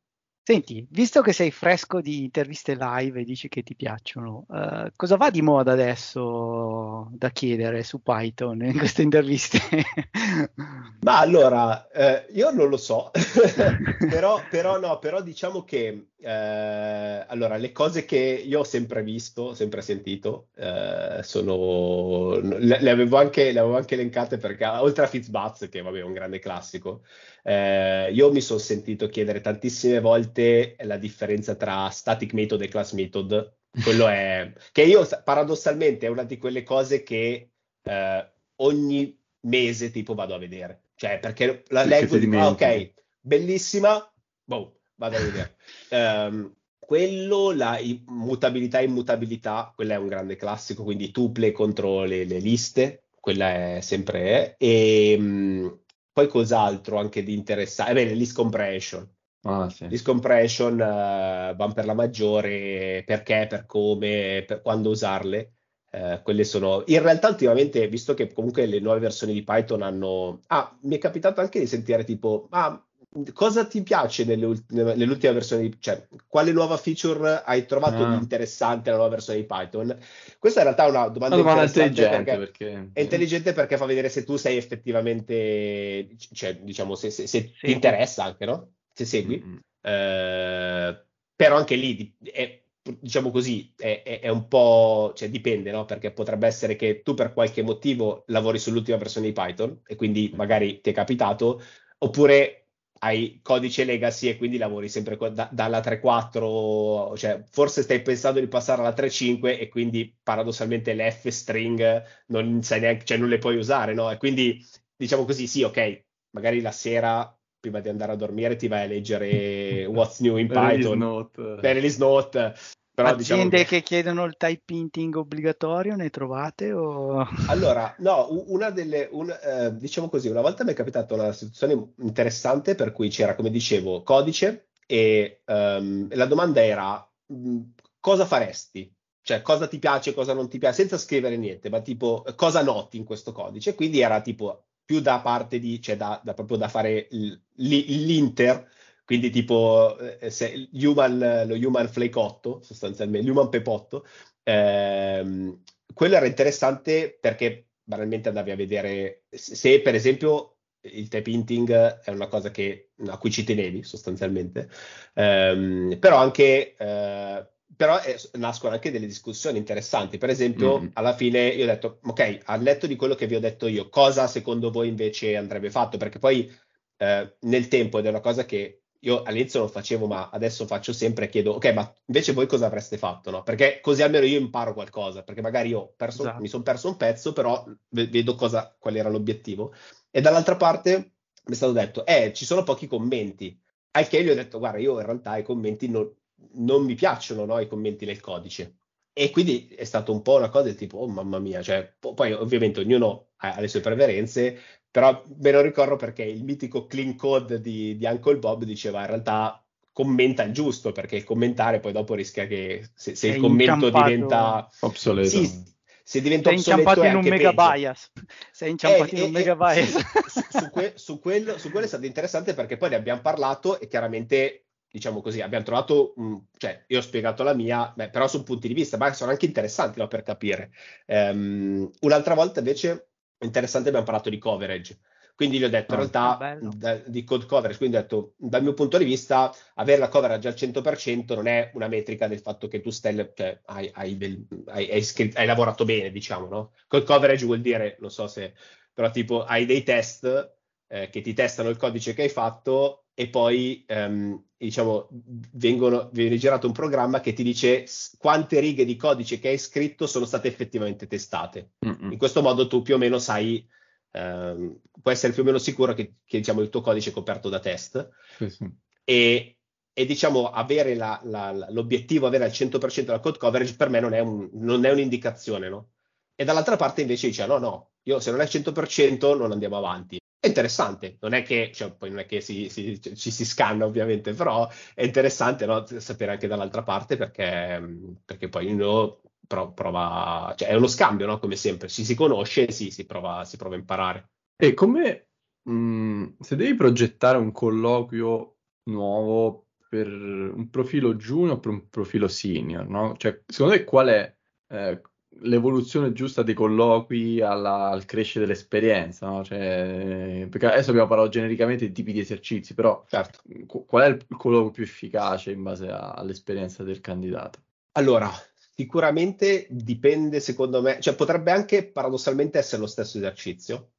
Senti, 0.47 0.85
visto 0.91 1.23
che 1.23 1.33
sei 1.33 1.49
fresco 1.49 2.01
di 2.01 2.21
interviste 2.21 2.75
live 2.75 3.19
e 3.19 3.23
dici 3.23 3.47
che 3.47 3.63
ti 3.63 3.73
piacciono, 3.73 4.45
uh, 4.47 4.91
cosa 4.95 5.15
va 5.15 5.31
di 5.31 5.41
moda 5.41 5.71
adesso 5.71 7.09
da 7.13 7.31
chiedere 7.31 7.81
su 7.81 8.03
Python 8.03 8.61
in 8.63 8.77
queste 8.77 9.01
interviste? 9.01 9.57
Ma 11.01 11.17
allora, 11.17 11.89
eh, 11.89 12.27
io 12.33 12.51
non 12.51 12.69
lo 12.69 12.77
so, 12.77 13.09
però, 14.07 14.39
però, 14.47 14.79
no, 14.79 14.99
però 14.99 15.23
diciamo 15.23 15.63
che 15.63 16.09
eh, 16.25 17.25
allora, 17.27 17.57
le 17.57 17.71
cose 17.71 18.03
che 18.03 18.17
io 18.17 18.61
ho 18.61 18.63
sempre 18.63 19.03
visto, 19.03 19.53
sempre 19.53 19.83
sentito, 19.83 20.47
eh, 20.55 21.19
sono, 21.21 22.39
le, 22.39 22.81
le, 22.81 22.89
avevo 22.89 23.17
anche, 23.17 23.51
le 23.51 23.59
avevo 23.59 23.77
anche 23.77 23.93
elencate 23.93 24.37
perché 24.37 24.65
oltre 24.65 25.03
a 25.03 25.07
Fitzbuzz, 25.07 25.69
che 25.69 25.83
vabbè 25.83 25.99
è 25.99 26.03
un 26.03 26.13
grande 26.13 26.39
classico, 26.39 27.01
eh, 27.47 28.11
io 28.11 28.31
mi 28.31 28.41
sono 28.41 28.57
sentito 28.57 29.07
chiedere 29.07 29.39
tantissime 29.39 29.99
volte 29.99 30.75
la 30.79 30.97
differenza 30.97 31.53
tra 31.53 31.87
static 31.89 32.33
method 32.33 32.59
e 32.63 32.67
class 32.67 32.93
method. 32.93 33.57
Quello 33.83 34.07
è 34.07 34.51
che 34.71 34.81
io 34.81 35.07
paradossalmente 35.23 36.07
è 36.07 36.09
una 36.09 36.23
di 36.23 36.39
quelle 36.39 36.63
cose 36.63 37.03
che 37.03 37.51
eh, 37.83 38.31
ogni 38.57 39.15
mese 39.41 39.91
tipo 39.91 40.15
vado 40.15 40.33
a 40.33 40.39
vedere. 40.39 40.81
Cioè, 40.95 41.19
perché 41.19 41.63
la 41.67 41.83
sì, 41.83 41.89
leggo 41.89 42.15
e 42.15 42.19
dico, 42.19 42.37
ah, 42.39 42.49
ok, 42.49 42.93
bellissima, 43.21 44.13
boh, 44.43 44.79
vado 44.95 45.17
a 45.17 45.19
vedere. 45.19 45.55
um, 45.89 46.51
quello, 46.79 47.51
la 47.51 47.79
mutabilità 48.07 48.79
e 48.79 48.85
immutabilità, 48.85 49.71
quella 49.75 49.95
è 49.95 49.97
un 49.97 50.07
grande 50.07 50.35
classico, 50.35 50.83
quindi 50.83 51.11
tuple 51.11 51.51
contro 51.51 52.05
le, 52.05 52.23
le 52.23 52.39
liste, 52.39 53.03
quella 53.19 53.75
è 53.75 53.81
sempre. 53.81 54.55
E, 54.57 55.15
um, 55.19 55.79
poi 56.15 56.27
cos'altro 56.29 56.97
anche 56.97 57.23
di 57.23 57.33
interessante? 57.33 57.91
Bene, 57.91 58.13
l'is 58.13 58.31
compression. 58.31 59.05
Ah, 59.41 59.69
sì. 59.69 59.85
L'is 59.89 60.01
compression 60.01 60.75
uh, 60.75 61.53
vanno 61.55 61.73
per 61.73 61.83
la 61.83 61.93
maggiore, 61.93 63.03
perché, 63.05 63.47
per 63.49 63.65
come, 63.65 64.45
per 64.47 64.61
quando 64.61 64.91
usarle. 64.91 65.51
Uh, 65.91 66.21
quelle 66.23 66.45
sono 66.45 66.83
in 66.87 67.01
realtà 67.01 67.29
ultimamente 67.29 67.87
visto 67.87 68.13
che 68.13 68.31
comunque 68.31 68.65
le 68.65 68.79
nuove 68.79 68.99
versioni 68.99 69.31
di 69.31 69.43
Python 69.43 69.81
hanno 69.81 70.41
ah 70.47 70.77
mi 70.81 70.95
è 70.95 70.97
capitato 70.97 71.39
anche 71.39 71.57
di 71.57 71.67
sentire 71.67 72.03
tipo 72.03 72.47
ah 72.49 72.84
cosa 73.33 73.65
ti 73.65 73.81
piace 73.81 74.25
nell'ultima 74.25 74.93
versione 75.31 75.63
di 75.63 75.77
cioè 75.79 76.07
quale 76.27 76.51
nuova 76.51 76.77
feature 76.77 77.41
hai 77.45 77.65
trovato 77.65 78.03
ah. 78.03 78.15
interessante 78.15 78.85
nella 78.85 78.97
nuova 78.97 79.15
versione 79.15 79.39
di 79.39 79.45
Python? 79.45 79.97
Questa 80.37 80.59
in 80.59 80.65
realtà 80.65 80.85
è 80.85 80.89
una 80.89 81.07
domanda, 81.07 81.35
una 81.35 81.43
domanda 81.43 81.63
intelligente 81.63 82.23
perché, 82.23 82.37
perché, 82.37 82.89
è 82.93 83.01
intelligente 83.01 83.53
perché 83.53 83.77
fa 83.77 83.85
vedere 83.85 84.09
se 84.09 84.23
tu 84.23 84.35
sei 84.35 84.57
effettivamente 84.57 86.09
cioè 86.33 86.57
diciamo 86.57 86.95
se, 86.95 87.09
se, 87.09 87.27
se 87.27 87.53
ti 87.59 87.71
interessa 87.71 88.23
anche 88.23 88.45
no? 88.45 88.73
Se 88.91 89.05
segui. 89.05 89.41
Mm-hmm. 89.43 89.57
eh, 89.81 91.05
però 91.35 91.57
anche 91.57 91.75
lì 91.75 92.15
è, 92.21 92.61
diciamo 92.81 93.31
così 93.31 93.73
è, 93.77 94.01
è, 94.03 94.19
è, 94.21 94.29
un 94.29 94.47
po' 94.47 95.13
cioè 95.15 95.29
dipende 95.29 95.71
no? 95.71 95.85
Perché 95.85 96.11
potrebbe 96.11 96.47
essere 96.47 96.75
che 96.75 97.01
tu 97.01 97.13
per 97.13 97.33
qualche 97.33 97.61
motivo 97.61 98.23
lavori 98.27 98.59
sull'ultima 98.59 98.97
versione 98.97 99.27
di 99.27 99.33
Python 99.33 99.81
e 99.85 99.95
quindi 99.95 100.31
magari 100.35 100.81
ti 100.81 100.89
è 100.89 100.93
capitato 100.93 101.61
oppure 101.97 102.64
hai 103.05 103.39
codice 103.43 103.83
legacy 103.83 104.29
e 104.29 104.37
quindi 104.37 104.57
lavori 104.57 104.89
sempre 104.89 105.15
da, 105.31 105.47
dalla 105.51 105.79
3.4, 105.79 107.15
cioè 107.15 107.43
forse 107.51 107.83
stai 107.83 108.01
pensando 108.01 108.39
di 108.39 108.47
passare 108.47 108.81
alla 108.81 108.93
3.5 108.93 109.59
e 109.59 109.67
quindi 109.69 110.15
paradossalmente 110.23 110.93
le 110.93 111.11
F 111.11 111.27
string 111.27 112.03
non 112.27 112.63
sai 112.63 112.79
neanche, 112.79 113.05
cioè 113.05 113.17
non 113.17 113.29
le 113.29 113.37
puoi 113.37 113.57
usare, 113.57 113.93
no? 113.93 114.09
E 114.09 114.17
quindi 114.17 114.59
diciamo 114.95 115.23
così, 115.23 115.45
sì, 115.45 115.61
ok, 115.61 116.05
magari 116.31 116.61
la 116.61 116.71
sera 116.71 117.31
prima 117.59 117.79
di 117.79 117.89
andare 117.89 118.13
a 118.13 118.15
dormire 118.15 118.55
ti 118.55 118.67
vai 118.67 118.85
a 118.85 118.87
leggere 118.87 119.85
What's 119.89 120.19
New 120.21 120.37
in 120.37 120.47
Python, 120.47 120.97
note. 120.97 121.57
release 121.61 121.99
note, 121.99 122.53
però, 122.95 123.09
Aziende 123.09 123.57
diciamo... 123.57 123.63
che 123.65 123.81
chiedono 123.81 124.23
il 124.23 124.37
type 124.37 124.73
hinting 124.73 125.15
obbligatorio, 125.15 125.95
ne 125.95 126.09
trovate? 126.09 126.71
O... 126.71 127.27
Allora, 127.47 127.93
no, 127.99 128.29
una 128.47 128.69
delle, 128.69 129.09
un, 129.11 129.29
eh, 129.29 129.75
diciamo 129.75 130.09
così, 130.09 130.29
una 130.29 130.41
volta 130.41 130.63
mi 130.63 130.71
è 130.71 130.73
capitata 130.73 131.13
una 131.13 131.33
situazione 131.33 131.91
interessante 131.99 132.73
per 132.73 132.93
cui 132.93 133.09
c'era, 133.09 133.35
come 133.35 133.51
dicevo, 133.51 134.01
codice 134.01 134.69
e 134.87 135.41
um, 135.45 136.07
la 136.11 136.25
domanda 136.25 136.63
era 136.63 137.07
mh, 137.25 137.59
cosa 137.99 138.25
faresti? 138.25 138.91
Cioè, 139.21 139.41
cosa 139.41 139.67
ti 139.67 139.77
piace, 139.79 140.13
cosa 140.13 140.33
non 140.33 140.47
ti 140.47 140.57
piace, 140.57 140.75
senza 140.75 140.97
scrivere 140.97 141.35
niente, 141.35 141.69
ma 141.69 141.81
tipo, 141.81 142.23
cosa 142.35 142.63
noti 142.63 142.97
in 142.97 143.03
questo 143.03 143.31
codice? 143.31 143.75
Quindi 143.75 143.99
era 143.99 144.21
tipo 144.21 144.67
più 144.85 145.01
da 145.01 145.19
parte 145.19 145.59
di, 145.59 145.81
cioè 145.81 145.97
da, 145.97 146.21
da 146.23 146.33
proprio 146.33 146.57
da 146.57 146.67
fare 146.67 147.07
l'inter 147.55 148.69
quindi 149.05 149.29
tipo 149.29 149.97
eh, 149.99 150.29
se, 150.29 150.69
human, 150.73 151.45
lo 151.47 151.55
human 151.55 151.87
flake 151.87 152.19
sostanzialmente, 152.61 153.27
l'human 153.27 153.49
pepotto, 153.49 154.05
ehm, 154.43 155.61
quello 155.93 156.15
era 156.15 156.25
interessante 156.25 157.17
perché 157.19 157.67
banalmente 157.83 158.29
andavi 158.29 158.51
a 158.51 158.55
vedere 158.55 159.25
se 159.29 159.81
per 159.81 159.95
esempio 159.95 160.57
il 160.81 161.07
type 161.07 161.29
hinting 161.29 162.01
è 162.01 162.09
una 162.11 162.27
cosa 162.27 162.51
che, 162.51 162.91
a 163.07 163.17
cui 163.17 163.31
ci 163.31 163.43
tenevi 163.43 163.83
sostanzialmente, 163.83 164.69
ehm, 165.13 165.97
però 165.99 166.17
anche 166.17 166.75
eh, 166.75 167.47
però 167.75 167.99
eh, 168.01 168.17
nascono 168.33 168.73
anche 168.73 168.91
delle 168.91 169.05
discussioni 169.05 169.57
interessanti. 169.57 170.17
Per 170.17 170.29
esempio, 170.29 170.81
mm. 170.81 170.87
alla 170.93 171.13
fine 171.13 171.47
io 171.47 171.63
ho 171.63 171.67
detto, 171.67 171.99
ok, 172.03 172.41
al 172.45 172.61
netto 172.61 172.87
di 172.87 172.95
quello 172.95 173.15
che 173.15 173.27
vi 173.27 173.35
ho 173.35 173.39
detto 173.39 173.67
io, 173.67 173.89
cosa 173.89 174.27
secondo 174.27 174.71
voi 174.71 174.87
invece 174.87 175.35
andrebbe 175.35 175.69
fatto? 175.69 175.97
Perché 175.97 176.19
poi 176.19 176.49
eh, 176.97 177.35
nel 177.41 177.67
tempo, 177.67 177.99
ed 177.99 178.05
è 178.05 178.09
una 178.09 178.21
cosa 178.21 178.45
che 178.45 178.84
io 179.05 179.21
all'inizio 179.21 179.59
non 179.59 179.69
facevo, 179.69 180.07
ma 180.07 180.29
adesso 180.31 180.65
faccio 180.65 180.91
sempre 180.91 181.25
e 181.25 181.29
chiedo, 181.29 181.53
ok, 181.53 181.73
ma 181.73 181.95
invece 182.05 182.33
voi 182.33 182.47
cosa 182.47 182.65
avreste 182.65 182.97
fatto? 182.97 183.29
No? 183.29 183.43
Perché 183.43 183.79
così 183.79 184.01
almeno 184.01 184.25
io 184.25 184.39
imparo 184.39 184.73
qualcosa, 184.73 185.21
perché 185.23 185.41
magari 185.41 185.69
io 185.69 185.93
perso, 185.95 186.23
esatto. 186.23 186.41
mi 186.41 186.47
sono 186.47 186.63
perso 186.63 186.89
un 186.89 186.97
pezzo, 186.97 187.31
però 187.31 187.63
vedo 187.89 188.35
cosa, 188.35 188.75
qual 188.79 188.95
era 188.95 189.09
l'obiettivo. 189.09 189.73
E 190.09 190.21
dall'altra 190.21 190.55
parte 190.55 191.13
mi 191.45 191.53
è 191.53 191.55
stato 191.55 191.71
detto, 191.71 192.05
eh, 192.05 192.33
ci 192.33 192.45
sono 192.45 192.63
pochi 192.63 192.87
commenti. 192.87 193.59
Al 193.91 194.07
che 194.07 194.23
gli 194.23 194.29
ho 194.29 194.35
detto, 194.35 194.57
guarda, 194.57 194.79
io 194.79 194.99
in 194.99 195.05
realtà 195.05 195.37
i 195.37 195.43
commenti 195.43 195.87
non, 195.87 196.11
non 196.53 196.83
mi 196.83 196.95
piacciono, 196.95 197.45
no? 197.45 197.59
i 197.59 197.67
commenti 197.67 198.05
nel 198.05 198.19
codice. 198.19 198.77
E 199.13 199.29
quindi 199.29 199.67
è 199.67 199.83
stato 199.83 200.11
un 200.11 200.23
po' 200.23 200.35
una 200.35 200.49
cosa 200.49 200.65
del 200.65 200.75
tipo, 200.75 200.97
oh 200.97 201.07
mamma 201.07 201.39
mia, 201.39 201.61
cioè, 201.61 201.95
poi 201.99 202.33
ovviamente 202.33 202.79
ognuno 202.79 203.27
ha 203.37 203.59
le 203.61 203.67
sue 203.67 203.81
preferenze, 203.81 204.59
però 204.95 205.21
me 205.39 205.51
lo 205.51 205.59
ricordo 205.59 205.97
perché 205.97 206.23
il 206.23 206.45
mitico 206.45 206.85
clean 206.85 207.17
code 207.17 207.59
di, 207.59 207.97
di 207.97 208.05
Uncle 208.05 208.37
Bob 208.37 208.63
diceva 208.63 209.01
in 209.01 209.07
realtà 209.07 209.61
commenta 209.91 210.43
il 210.43 210.53
giusto, 210.53 210.93
perché 210.93 211.17
il 211.17 211.25
commentare 211.25 211.81
poi 211.81 211.91
dopo 211.91 212.13
rischia 212.13 212.47
che 212.47 212.91
se, 212.93 213.13
se 213.13 213.27
il 213.27 213.41
commento 213.41 213.89
diventa 213.89 214.65
obsoleto. 214.79 215.27
Sì, 215.27 215.63
se 216.01 216.21
diventa 216.21 216.47
Sei 216.47 216.59
inciampato 216.59 217.03
in 217.03 217.15
un 217.17 217.25
mega 217.27 217.51
bias. 217.51 218.09
Sei 218.53 218.69
inciampato 218.69 219.15
eh, 219.15 219.17
in 219.17 219.23
un 219.23 219.27
eh, 219.27 219.31
mega 219.31 219.55
bias. 219.57 219.97
Su, 220.27 220.41
su, 220.49 220.69
que, 220.69 220.93
su, 220.95 221.19
quello, 221.19 221.57
su, 221.57 221.71
quello, 221.71 221.85
è 221.87 221.89
stato 221.89 222.05
interessante 222.05 222.53
perché 222.53 222.77
poi 222.77 222.91
ne 222.91 222.95
abbiamo 222.95 223.19
parlato 223.19 223.77
e 223.81 223.89
chiaramente, 223.89 224.67
diciamo 224.89 225.19
così, 225.19 225.41
abbiamo 225.41 225.65
trovato, 225.65 226.13
mh, 226.15 226.35
cioè 226.55 226.85
io 226.87 226.99
ho 226.99 227.01
spiegato 227.01 227.43
la 227.43 227.53
mia, 227.53 227.91
beh, 227.93 228.11
però 228.11 228.29
su 228.29 228.43
punti 228.43 228.69
di 228.69 228.73
vista, 228.73 228.95
ma 228.95 229.11
sono 229.11 229.31
anche 229.31 229.45
interessanti 229.45 229.99
no, 229.99 230.07
per 230.07 230.23
capire. 230.23 230.71
Um, 231.07 231.91
un'altra 231.99 232.33
volta 232.33 232.59
invece 232.59 233.09
interessante 233.39 233.87
abbiamo 233.89 234.05
parlato 234.05 234.29
di 234.29 234.37
coverage. 234.37 234.99
Quindi 235.35 235.59
gli 235.59 235.65
ho 235.65 235.69
detto, 235.69 235.95
oh, 235.95 236.01
in 236.01 236.09
ah, 236.13 236.37
realtà, 236.37 236.77
da, 236.77 236.95
di 237.05 237.25
code 237.25 237.45
coverage, 237.45 237.77
quindi 237.77 237.97
ho 237.97 238.01
detto, 238.01 238.33
dal 238.37 238.63
mio 238.63 238.73
punto 238.73 238.97
di 238.97 239.03
vista, 239.03 239.53
avere 239.73 239.99
la 239.99 240.07
coverage 240.07 240.47
al 240.47 240.53
100% 240.53 241.35
non 241.35 241.47
è 241.47 241.71
una 241.73 241.89
metrica 241.89 242.29
del 242.29 242.39
fatto 242.39 242.69
che 242.69 242.79
tu 242.79 242.89
stai, 242.89 243.31
cioè, 243.35 243.59
hai, 243.65 243.91
hai, 243.93 244.15
del, 244.15 244.47
hai, 244.67 245.03
scritto, 245.03 245.37
hai, 245.37 245.45
lavorato 245.45 245.83
bene, 245.83 246.09
diciamo, 246.09 246.47
no? 246.47 246.71
Code 246.87 247.03
coverage 247.03 247.45
vuol 247.45 247.59
dire, 247.59 247.97
non 247.99 248.11
so 248.11 248.27
se, 248.27 248.53
però 248.93 249.11
tipo, 249.11 249.43
hai 249.43 249.65
dei 249.65 249.83
test 249.83 250.55
eh, 250.87 251.09
che 251.09 251.19
ti 251.19 251.33
testano 251.33 251.67
il 251.67 251.75
codice 251.75 252.13
che 252.13 252.21
hai 252.21 252.29
fatto 252.29 253.04
e 253.17 253.29
poi 253.29 253.85
um, 253.87 254.43
diciamo, 254.57 255.07
vengono, 255.53 256.09
viene 256.11 256.37
girato 256.37 256.67
un 256.67 256.73
programma 256.73 257.21
che 257.21 257.31
ti 257.31 257.43
dice 257.43 257.85
quante 258.17 258.59
righe 258.59 258.83
di 258.83 258.97
codice 258.97 259.39
che 259.39 259.47
hai 259.47 259.57
scritto 259.57 260.05
sono 260.05 260.25
state 260.25 260.49
effettivamente 260.49 261.07
testate. 261.07 261.71
Mm-mm. 261.85 262.11
In 262.11 262.17
questo 262.17 262.41
modo 262.41 262.67
tu 262.67 262.81
più 262.81 262.95
o 262.95 262.97
meno 262.97 263.17
sai, 263.17 263.65
um, 264.11 264.77
puoi 265.01 265.13
essere 265.13 265.31
più 265.31 265.43
o 265.43 265.45
meno 265.45 265.57
sicuro 265.57 265.93
che, 265.93 266.15
che 266.25 266.37
diciamo, 266.39 266.59
il 266.59 266.69
tuo 266.69 266.81
codice 266.81 267.11
è 267.11 267.13
coperto 267.13 267.47
da 267.47 267.59
test. 267.59 268.09
Sì, 268.37 268.49
sì. 268.49 268.69
E, 269.05 269.59
e, 269.93 270.05
diciamo 270.05 270.49
avere 270.49 270.93
la, 270.93 271.17
la, 271.23 271.51
l'obiettivo, 271.69 272.27
avere 272.27 272.43
al 272.43 272.51
100% 272.51 273.05
della 273.05 273.19
code 273.21 273.37
coverage 273.37 273.77
per 273.77 273.89
me 273.89 274.01
non 274.01 274.13
è, 274.13 274.19
un, 274.19 274.49
non 274.53 274.83
è 274.83 274.91
un'indicazione, 274.91 275.69
no? 275.69 275.91
E 276.35 276.43
dall'altra 276.43 276.75
parte 276.75 276.99
invece 276.99 277.27
dice 277.27 277.45
no, 277.45 277.59
no, 277.59 277.91
io 278.03 278.19
se 278.19 278.29
non 278.29 278.41
è 278.41 278.43
al 278.43 278.49
100% 278.49 279.37
non 279.37 279.53
andiamo 279.53 279.77
avanti. 279.77 280.19
È 280.45 280.49
interessante, 280.49 281.17
non 281.21 281.33
è 281.33 281.41
che, 281.41 281.71
cioè, 281.73 281.91
poi 281.91 282.09
non 282.11 282.19
è 282.19 282.27
che 282.27 282.39
si, 282.39 282.69
si, 282.69 283.01
ci 283.01 283.31
si 283.31 283.43
scanna 283.43 283.83
ovviamente, 283.83 284.35
però 284.35 284.69
è 284.93 285.03
interessante 285.03 285.65
no, 285.65 285.83
sapere 285.87 286.33
anche 286.33 286.45
dall'altra 286.45 286.83
parte 286.83 287.17
perché, 287.17 287.81
perché 288.23 288.47
poi 288.47 288.71
uno 288.71 289.21
prova, 289.47 290.53
cioè 290.55 290.67
è 290.67 290.75
uno 290.75 290.85
scambio, 290.85 291.25
no? 291.25 291.39
come 291.39 291.55
sempre, 291.55 291.87
ci 291.87 292.05
si 292.05 292.13
conosce 292.13 292.67
e 292.67 292.71
si, 292.71 292.91
si, 292.91 293.07
prova, 293.07 293.43
si 293.43 293.57
prova 293.57 293.73
a 293.73 293.79
imparare. 293.79 294.33
E 294.55 294.75
come 294.75 295.29
mh, 295.63 296.35
se 296.41 296.55
devi 296.55 296.75
progettare 296.75 297.39
un 297.39 297.51
colloquio 297.51 298.57
nuovo 298.83 299.69
per 299.89 300.07
un 300.07 300.69
profilo 300.69 301.15
junior 301.15 301.55
o 301.55 301.59
per 301.59 301.71
un 301.71 301.89
profilo 301.89 302.27
senior, 302.27 302.87
no? 302.87 303.15
Cioè, 303.17 303.41
secondo 303.47 303.73
te 303.75 303.83
qual 303.83 304.07
è 304.09 304.35
eh, 304.67 305.01
l'evoluzione 305.41 306.13
giusta 306.13 306.43
dei 306.43 306.53
colloqui 306.53 307.41
alla, 307.41 307.89
al 307.89 308.05
crescere 308.05 308.45
dell'esperienza, 308.45 309.27
no? 309.27 309.43
cioè, 309.43 310.47
perché 310.49 310.67
adesso 310.67 310.91
abbiamo 310.91 311.07
parlato 311.07 311.29
genericamente 311.29 311.85
di 311.87 311.91
tipi 311.91 312.13
di 312.13 312.19
esercizi, 312.19 312.73
però 312.73 313.03
certo. 313.07 313.41
qual 313.85 314.03
è 314.03 314.07
il 314.07 314.25
colloquio 314.37 314.71
più 314.71 314.83
efficace 314.83 315.51
in 315.51 315.63
base 315.63 315.87
a, 315.87 316.11
all'esperienza 316.11 316.83
del 316.83 317.01
candidato? 317.01 317.59
Allora, 317.93 318.31
sicuramente 318.75 319.67
dipende 319.69 320.39
secondo 320.39 320.81
me, 320.81 320.99
cioè 320.99 321.15
potrebbe 321.15 321.51
anche 321.51 321.85
paradossalmente 321.85 322.57
essere 322.57 322.81
lo 322.81 322.87
stesso 322.87 323.17
esercizio, 323.17 323.91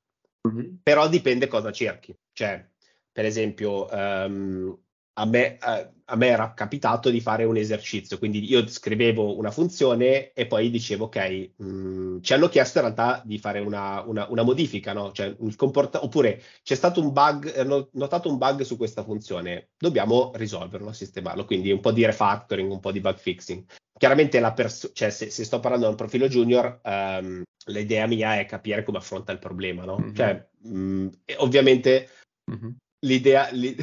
mm-hmm. 0.46 0.74
però 0.82 1.08
dipende 1.08 1.46
cosa 1.46 1.70
cerchi. 1.72 2.16
Cioè, 2.32 2.66
per 3.12 3.24
esempio, 3.24 3.88
um, 3.90 4.78
a 5.18 5.24
me, 5.24 5.56
a, 5.58 5.90
a 6.04 6.16
me, 6.16 6.26
era 6.26 6.52
capitato 6.52 7.08
di 7.08 7.20
fare 7.20 7.44
un 7.44 7.56
esercizio, 7.56 8.18
quindi 8.18 8.50
io 8.50 8.66
scrivevo 8.66 9.36
una 9.36 9.50
funzione 9.50 10.32
e 10.32 10.46
poi 10.46 10.70
dicevo, 10.70 11.06
ok, 11.06 11.50
mh, 11.56 11.66
mm, 11.66 12.20
ci 12.20 12.34
hanno 12.34 12.48
chiesto 12.48 12.78
in 12.78 12.84
realtà 12.84 13.22
di 13.24 13.38
fare 13.38 13.60
una, 13.60 14.02
una, 14.02 14.26
una 14.28 14.42
modifica, 14.42 14.92
no? 14.92 15.12
cioè, 15.12 15.34
comporta- 15.56 16.04
oppure 16.04 16.42
c'è 16.62 16.74
stato 16.74 17.00
un 17.00 17.12
bug, 17.12 17.56
hanno 17.56 17.88
notato 17.92 18.28
un 18.28 18.36
bug 18.36 18.60
su 18.62 18.76
questa 18.76 19.02
funzione, 19.02 19.70
dobbiamo 19.78 20.32
risolverlo, 20.34 20.92
sistemarlo, 20.92 21.46
quindi 21.46 21.70
un 21.70 21.80
po' 21.80 21.92
di 21.92 22.04
refactoring, 22.04 22.70
un 22.70 22.80
po' 22.80 22.92
di 22.92 23.00
bug 23.00 23.16
fixing. 23.16 23.64
Chiaramente 23.98 24.38
la 24.38 24.52
pers- 24.52 24.90
cioè, 24.92 25.08
se, 25.08 25.30
se, 25.30 25.44
sto 25.44 25.60
parlando 25.60 25.86
di 25.86 25.92
un 25.92 25.96
profilo 25.96 26.28
junior, 26.28 26.80
um, 26.84 27.42
l'idea 27.68 28.06
mia 28.06 28.38
è 28.38 28.44
capire 28.44 28.82
come 28.82 28.98
affronta 28.98 29.32
il 29.32 29.38
problema, 29.38 29.84
no? 29.84 29.98
Mm-hmm. 29.98 30.14
Cioè, 30.14 30.46
mh, 30.64 30.78
mm, 30.78 31.08
ovviamente 31.38 32.10
mm-hmm. 32.50 32.70
l'idea... 33.06 33.48
Li- 33.52 33.76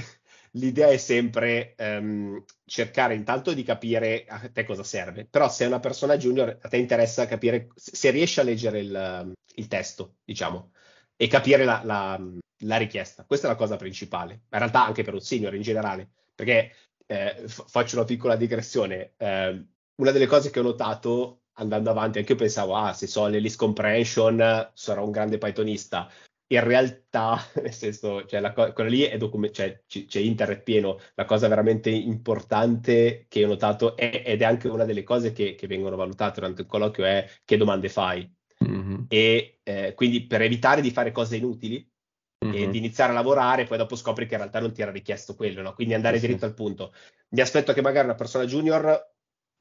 l'idea 0.53 0.89
è 0.89 0.97
sempre 0.97 1.75
um, 1.77 2.43
cercare 2.65 3.15
intanto 3.15 3.53
di 3.53 3.63
capire 3.63 4.25
a 4.27 4.49
te 4.51 4.65
cosa 4.65 4.83
serve, 4.83 5.25
però 5.25 5.49
se 5.49 5.63
è 5.63 5.67
una 5.67 5.79
persona 5.79 6.17
junior 6.17 6.57
a 6.61 6.67
te 6.67 6.77
interessa 6.77 7.25
capire 7.25 7.69
se 7.75 8.09
riesce 8.09 8.41
a 8.41 8.43
leggere 8.43 8.79
il, 8.79 9.33
il 9.55 9.67
testo, 9.67 10.17
diciamo, 10.23 10.71
e 11.15 11.27
capire 11.27 11.63
la, 11.63 11.81
la, 11.83 12.21
la, 12.65 12.77
richiesta. 12.77 13.25
Questa 13.25 13.47
è 13.47 13.49
la 13.49 13.55
cosa 13.55 13.77
principale, 13.77 14.33
in 14.33 14.59
realtà 14.59 14.85
anche 14.85 15.03
per 15.03 15.13
un 15.13 15.21
senior 15.21 15.55
in 15.55 15.61
generale, 15.61 16.09
perché 16.35 16.71
eh, 17.05 17.43
f- 17.47 17.65
faccio 17.67 17.95
una 17.97 18.05
piccola 18.05 18.35
digressione. 18.35 19.13
Eh, 19.17 19.67
una 19.95 20.11
delle 20.11 20.25
cose 20.27 20.49
che 20.49 20.59
ho 20.59 20.63
notato 20.63 21.43
andando 21.53 21.91
avanti, 21.91 22.17
anche 22.17 22.31
io 22.31 22.37
pensavo, 22.37 22.75
ah, 22.75 22.93
se 22.93 23.05
so 23.07 23.27
l'Elise 23.27 23.57
Comprehension 23.57 24.71
sarò 24.73 25.03
un 25.03 25.11
grande 25.11 25.37
Pythonista 25.37 26.09
in 26.47 26.63
realtà, 26.63 27.39
nel 27.61 27.73
senso, 27.73 28.25
cioè, 28.25 28.39
la 28.39 28.53
co- 28.53 28.73
quella 28.73 28.89
lì 28.89 29.01
è 29.01 29.17
document- 29.17 29.53
cioè, 29.53 29.83
c- 29.87 30.05
c'è 30.05 30.19
internet 30.19 30.63
pieno, 30.63 30.99
la 31.15 31.25
cosa 31.25 31.47
veramente 31.47 31.89
importante 31.89 33.25
che 33.27 33.43
ho 33.43 33.47
notato 33.47 33.95
è, 33.95 34.23
ed 34.25 34.41
è 34.41 34.45
anche 34.45 34.67
una 34.67 34.85
delle 34.85 35.03
cose 35.03 35.31
che, 35.31 35.55
che, 35.55 35.67
vengono 35.67 35.95
valutate 35.95 36.39
durante 36.39 36.61
il 36.61 36.67
colloquio 36.67 37.05
è 37.05 37.27
che 37.43 37.57
domande 37.57 37.89
fai. 37.89 38.31
Mm-hmm. 38.65 39.03
E 39.07 39.59
eh, 39.63 39.93
quindi 39.95 40.25
per 40.25 40.41
evitare 40.41 40.81
di 40.81 40.91
fare 40.91 41.11
cose 41.11 41.35
inutili 41.35 41.85
mm-hmm. 42.45 42.63
e 42.63 42.69
di 42.69 42.77
iniziare 42.77 43.11
a 43.11 43.15
lavorare, 43.15 43.65
poi 43.65 43.77
dopo 43.77 43.95
scopri 43.95 44.25
che 44.25 44.33
in 44.33 44.39
realtà 44.39 44.59
non 44.59 44.73
ti 44.73 44.81
era 44.81 44.91
richiesto 44.91 45.35
quello, 45.35 45.61
no? 45.61 45.73
quindi 45.73 45.93
andare 45.93 46.19
sì, 46.19 46.27
diritto 46.27 46.45
al 46.45 46.53
punto. 46.53 46.93
Mi 47.29 47.41
aspetto 47.41 47.73
che 47.73 47.81
magari 47.81 48.05
una 48.05 48.15
persona 48.15 48.45
junior 48.45 49.11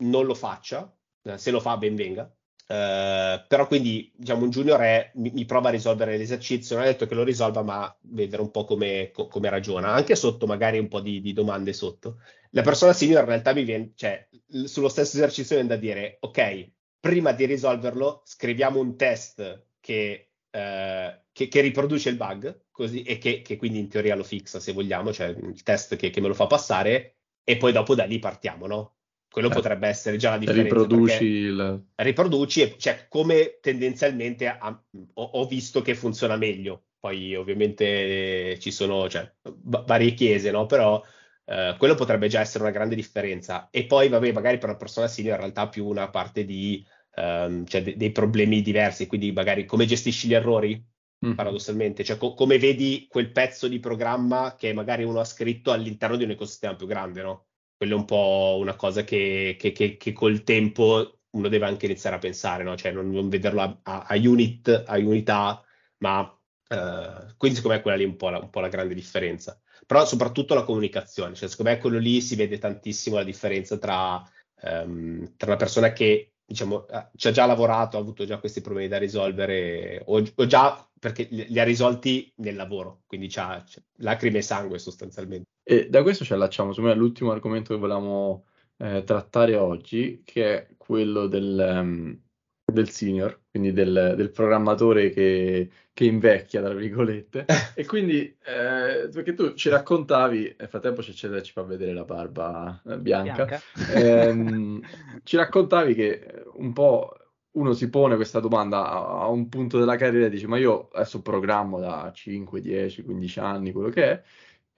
non 0.02 0.26
lo 0.26 0.34
faccia, 0.34 0.94
eh, 1.22 1.38
se 1.38 1.50
lo 1.50 1.60
fa 1.60 1.76
ben 1.76 1.94
venga, 1.94 2.32
Uh, 2.72 3.44
però 3.48 3.66
quindi 3.66 4.10
diciamo 4.16 4.44
un 4.44 4.48
junior 4.50 4.80
è, 4.80 5.10
mi, 5.16 5.30
mi, 5.34 5.44
prova 5.44 5.68
a 5.68 5.72
risolvere 5.72 6.16
l'esercizio, 6.16 6.74
non 6.74 6.86
è 6.86 6.88
detto 6.88 7.06
che 7.06 7.14
lo 7.14 7.22
risolva, 7.22 7.60
ma 7.62 7.94
vedere 8.00 8.40
un 8.40 8.50
po' 8.50 8.64
come, 8.64 9.10
co, 9.12 9.26
come 9.26 9.50
ragiona, 9.50 9.92
anche 9.92 10.14
sotto 10.16 10.46
magari 10.46 10.78
un 10.78 10.88
po' 10.88 11.00
di, 11.00 11.20
di, 11.20 11.34
domande 11.34 11.74
sotto. 11.74 12.22
La 12.52 12.62
persona 12.62 12.94
senior 12.94 13.24
in 13.24 13.28
realtà 13.28 13.52
mi 13.52 13.64
viene, 13.64 13.92
cioè, 13.94 14.26
sullo 14.64 14.88
stesso 14.88 15.18
esercizio 15.18 15.56
viene 15.56 15.68
da 15.68 15.76
dire, 15.76 16.16
ok, 16.20 16.70
prima 16.98 17.32
di 17.32 17.44
risolverlo 17.44 18.22
scriviamo 18.24 18.80
un 18.80 18.96
test 18.96 19.66
che, 19.78 20.30
uh, 20.50 21.20
che, 21.30 21.48
che 21.48 21.60
riproduce 21.60 22.08
il 22.08 22.16
bug 22.16 22.68
così, 22.70 23.02
e 23.02 23.18
che, 23.18 23.42
che, 23.42 23.56
quindi 23.58 23.80
in 23.80 23.88
teoria 23.88 24.16
lo 24.16 24.24
fixa 24.24 24.60
se 24.60 24.72
vogliamo, 24.72 25.12
cioè 25.12 25.26
il 25.26 25.62
test 25.62 25.96
che, 25.96 26.10
me 26.22 26.28
lo 26.28 26.34
fa 26.34 26.46
passare 26.46 27.16
e 27.44 27.58
poi 27.58 27.72
dopo 27.72 27.94
da 27.94 28.04
lì 28.04 28.18
partiamo, 28.18 28.66
no? 28.66 28.94
Quello 29.32 29.48
eh, 29.48 29.52
potrebbe 29.52 29.88
essere 29.88 30.18
già 30.18 30.30
la 30.30 30.38
differenza. 30.38 30.74
Riproduci 30.74 31.24
il... 31.24 31.84
Riproduci, 31.94 32.60
e, 32.60 32.74
cioè 32.76 33.06
come 33.08 33.58
tendenzialmente 33.62 34.46
ha, 34.46 34.82
ho, 35.14 35.22
ho, 35.22 35.46
visto 35.46 35.80
che 35.80 35.94
funziona 35.94 36.36
meglio. 36.36 36.84
Poi 37.00 37.34
ovviamente 37.34 38.58
ci 38.60 38.70
sono 38.70 39.08
cioè, 39.08 39.28
v- 39.42 39.84
varie 39.86 40.12
chiese, 40.12 40.50
no? 40.50 40.66
Però 40.66 41.02
eh, 41.46 41.74
quello 41.78 41.94
potrebbe 41.94 42.28
già 42.28 42.40
essere 42.40 42.62
una 42.62 42.72
grande 42.72 42.94
differenza. 42.94 43.68
E 43.70 43.86
poi, 43.86 44.10
vabbè, 44.10 44.32
magari 44.32 44.58
per 44.58 44.68
una 44.68 44.78
persona 44.78 45.08
senior 45.08 45.36
in 45.36 45.40
realtà 45.40 45.68
più 45.68 45.86
una 45.86 46.10
parte 46.10 46.44
di, 46.44 46.84
um, 47.16 47.64
cioè, 47.64 47.82
de- 47.82 47.96
dei 47.96 48.12
problemi 48.12 48.60
diversi, 48.60 49.06
quindi 49.06 49.32
magari 49.32 49.64
come 49.64 49.86
gestisci 49.86 50.28
gli 50.28 50.34
errori, 50.34 50.80
mm. 51.26 51.32
paradossalmente, 51.32 52.04
cioè 52.04 52.18
co- 52.18 52.34
come 52.34 52.58
vedi 52.58 53.06
quel 53.08 53.32
pezzo 53.32 53.66
di 53.66 53.80
programma 53.80 54.56
che 54.58 54.74
magari 54.74 55.04
uno 55.04 55.20
ha 55.20 55.24
scritto 55.24 55.72
all'interno 55.72 56.16
di 56.16 56.24
un 56.24 56.30
ecosistema 56.32 56.76
più 56.76 56.86
grande, 56.86 57.22
no? 57.22 57.46
Quello 57.82 57.96
è 57.96 57.98
un 57.98 58.04
po' 58.04 58.58
una 58.60 58.76
cosa 58.76 59.02
che, 59.02 59.56
che, 59.58 59.72
che, 59.72 59.96
che 59.96 60.12
col 60.12 60.44
tempo 60.44 61.18
uno 61.30 61.48
deve 61.48 61.66
anche 61.66 61.86
iniziare 61.86 62.14
a 62.14 62.20
pensare, 62.20 62.62
no? 62.62 62.76
cioè 62.76 62.92
non, 62.92 63.10
non 63.10 63.28
vederlo 63.28 63.60
a, 63.60 63.80
a, 63.82 64.04
a, 64.06 64.14
unit, 64.14 64.84
a 64.86 64.96
unità, 64.98 65.60
ma 65.96 66.20
uh, 66.20 67.34
quindi 67.36 67.56
secondo 67.56 67.76
me 67.76 67.82
quella 67.82 67.96
lì 67.96 68.04
è 68.04 68.06
un 68.06 68.14
po' 68.14 68.28
la, 68.28 68.38
un 68.38 68.50
po' 68.50 68.60
la 68.60 68.68
grande 68.68 68.94
differenza. 68.94 69.60
Però 69.84 70.04
soprattutto 70.06 70.54
la 70.54 70.62
comunicazione, 70.62 71.34
cioè 71.34 71.48
secondo 71.48 71.72
me 71.72 71.78
quello 71.78 71.98
lì 71.98 72.20
si 72.20 72.36
vede 72.36 72.56
tantissimo 72.58 73.16
la 73.16 73.24
differenza 73.24 73.76
tra, 73.78 74.22
um, 74.62 75.34
tra 75.36 75.48
una 75.48 75.56
persona 75.56 75.92
che 75.92 76.34
diciamo, 76.44 76.86
ci 77.16 77.26
ha 77.26 77.30
già 77.32 77.46
lavorato, 77.46 77.96
ha 77.96 78.00
avuto 78.00 78.24
già 78.24 78.38
questi 78.38 78.60
problemi 78.60 78.86
da 78.86 78.98
risolvere, 78.98 80.04
o, 80.06 80.22
o 80.36 80.46
già 80.46 80.88
perché 81.00 81.26
li, 81.30 81.58
ha 81.58 81.64
risolti 81.64 82.32
nel 82.36 82.54
lavoro, 82.54 83.02
quindi 83.08 83.26
c'ha, 83.26 83.60
c'ha 83.66 83.82
lacrime 83.96 84.38
e 84.38 84.42
sangue 84.42 84.78
sostanzialmente. 84.78 85.50
E 85.64 85.88
da 85.88 86.02
questo 86.02 86.24
ci 86.24 86.32
allacciamo 86.32 86.72
me, 86.78 86.90
all'ultimo 86.90 87.30
argomento 87.30 87.72
che 87.72 87.80
volevamo 87.80 88.46
eh, 88.78 89.04
trattare 89.04 89.54
oggi, 89.56 90.22
che 90.24 90.54
è 90.54 90.68
quello 90.76 91.26
del, 91.26 91.80
um, 91.82 92.20
del 92.64 92.88
senior, 92.90 93.42
quindi 93.50 93.72
del, 93.72 94.14
del 94.16 94.30
programmatore 94.30 95.10
che, 95.10 95.70
che, 95.92 96.04
invecchia, 96.04 96.62
tra 96.62 96.74
virgolette. 96.74 97.44
e 97.76 97.86
quindi, 97.86 98.36
eh, 98.44 99.08
perché 99.08 99.34
tu 99.34 99.54
ci 99.54 99.68
raccontavi, 99.68 100.56
nel 100.58 100.68
frattempo 100.68 101.00
c'è 101.00 101.12
Cesare 101.12 101.42
ci 101.42 101.52
fa 101.52 101.62
vedere 101.62 101.92
la 101.92 102.04
barba 102.04 102.82
eh, 102.84 102.98
bianca, 102.98 103.44
bianca. 103.44 103.62
Ehm, 103.94 104.80
ci 105.22 105.36
raccontavi 105.36 105.94
che 105.94 106.44
un 106.54 106.72
po' 106.72 107.16
uno 107.52 107.72
si 107.74 107.90
pone 107.90 108.16
questa 108.16 108.40
domanda 108.40 108.90
a, 108.90 109.20
a, 109.20 109.28
un 109.28 109.48
punto 109.48 109.78
della 109.78 109.96
carriera 109.96 110.26
e 110.26 110.30
dice 110.30 110.46
ma 110.46 110.56
io 110.56 110.88
adesso 110.92 111.20
programmo 111.20 111.78
da 111.78 112.10
5, 112.12 112.60
10, 112.60 113.02
15 113.02 113.40
anni, 113.40 113.72
quello 113.72 113.90
che 113.90 114.04
è, 114.04 114.22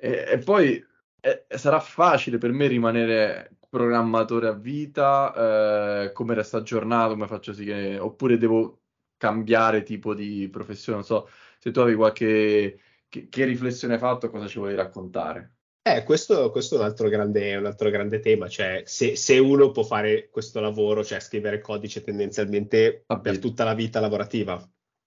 e, 0.05 0.33
e 0.33 0.39
poi 0.39 0.85
eh, 1.21 1.47
sarà 1.49 1.81
facile 1.81 2.37
per 2.37 2.53
me 2.53 2.67
rimanere 2.67 3.57
programmatore 3.71 4.49
a 4.49 4.53
vita, 4.53 6.03
eh, 6.05 6.13
come 6.13 6.35
resta 6.35 6.59
aggiornato, 6.59 7.15
come 7.15 7.27
faccio 7.27 7.55
sì 7.55 7.65
che... 7.65 7.99
oppure 7.99 8.37
devo 8.37 8.83
cambiare 9.17 9.83
tipo 9.83 10.15
di 10.15 10.49
professione, 10.51 10.99
non 10.99 11.07
so 11.07 11.29
se 11.59 11.71
tu 11.71 11.81
avevi 11.81 11.97
qualche... 11.97 12.79
che, 13.09 13.29
che 13.31 13.45
riflessione 13.45 13.95
hai 13.95 13.99
fatto, 13.99 14.29
cosa 14.29 14.47
ci 14.47 14.59
vuoi 14.59 14.75
raccontare? 14.75 15.53
Eh, 15.87 16.03
questo, 16.05 16.51
questo, 16.51 16.77
è 16.77 16.79
un 16.79 16.85
altro 16.85 17.09
grande, 17.09 17.57
un 17.57 17.67
altro 17.67 17.89
grande 17.89 18.21
tema, 18.21 18.47
cioè 18.49 18.83
se, 18.85 19.17
se, 19.17 19.39
uno 19.39 19.71
può 19.71 19.83
fare 19.83 20.29
questo 20.31 20.61
lavoro, 20.61 21.03
cioè 21.03 21.21
scrivere 21.21 21.61
codice 21.61 22.03
tendenzialmente 22.03 23.05
per 23.23 23.39
tutta 23.39 23.65
la 23.65 23.75
vita 23.75 24.01
lavorativa. 24.01 24.55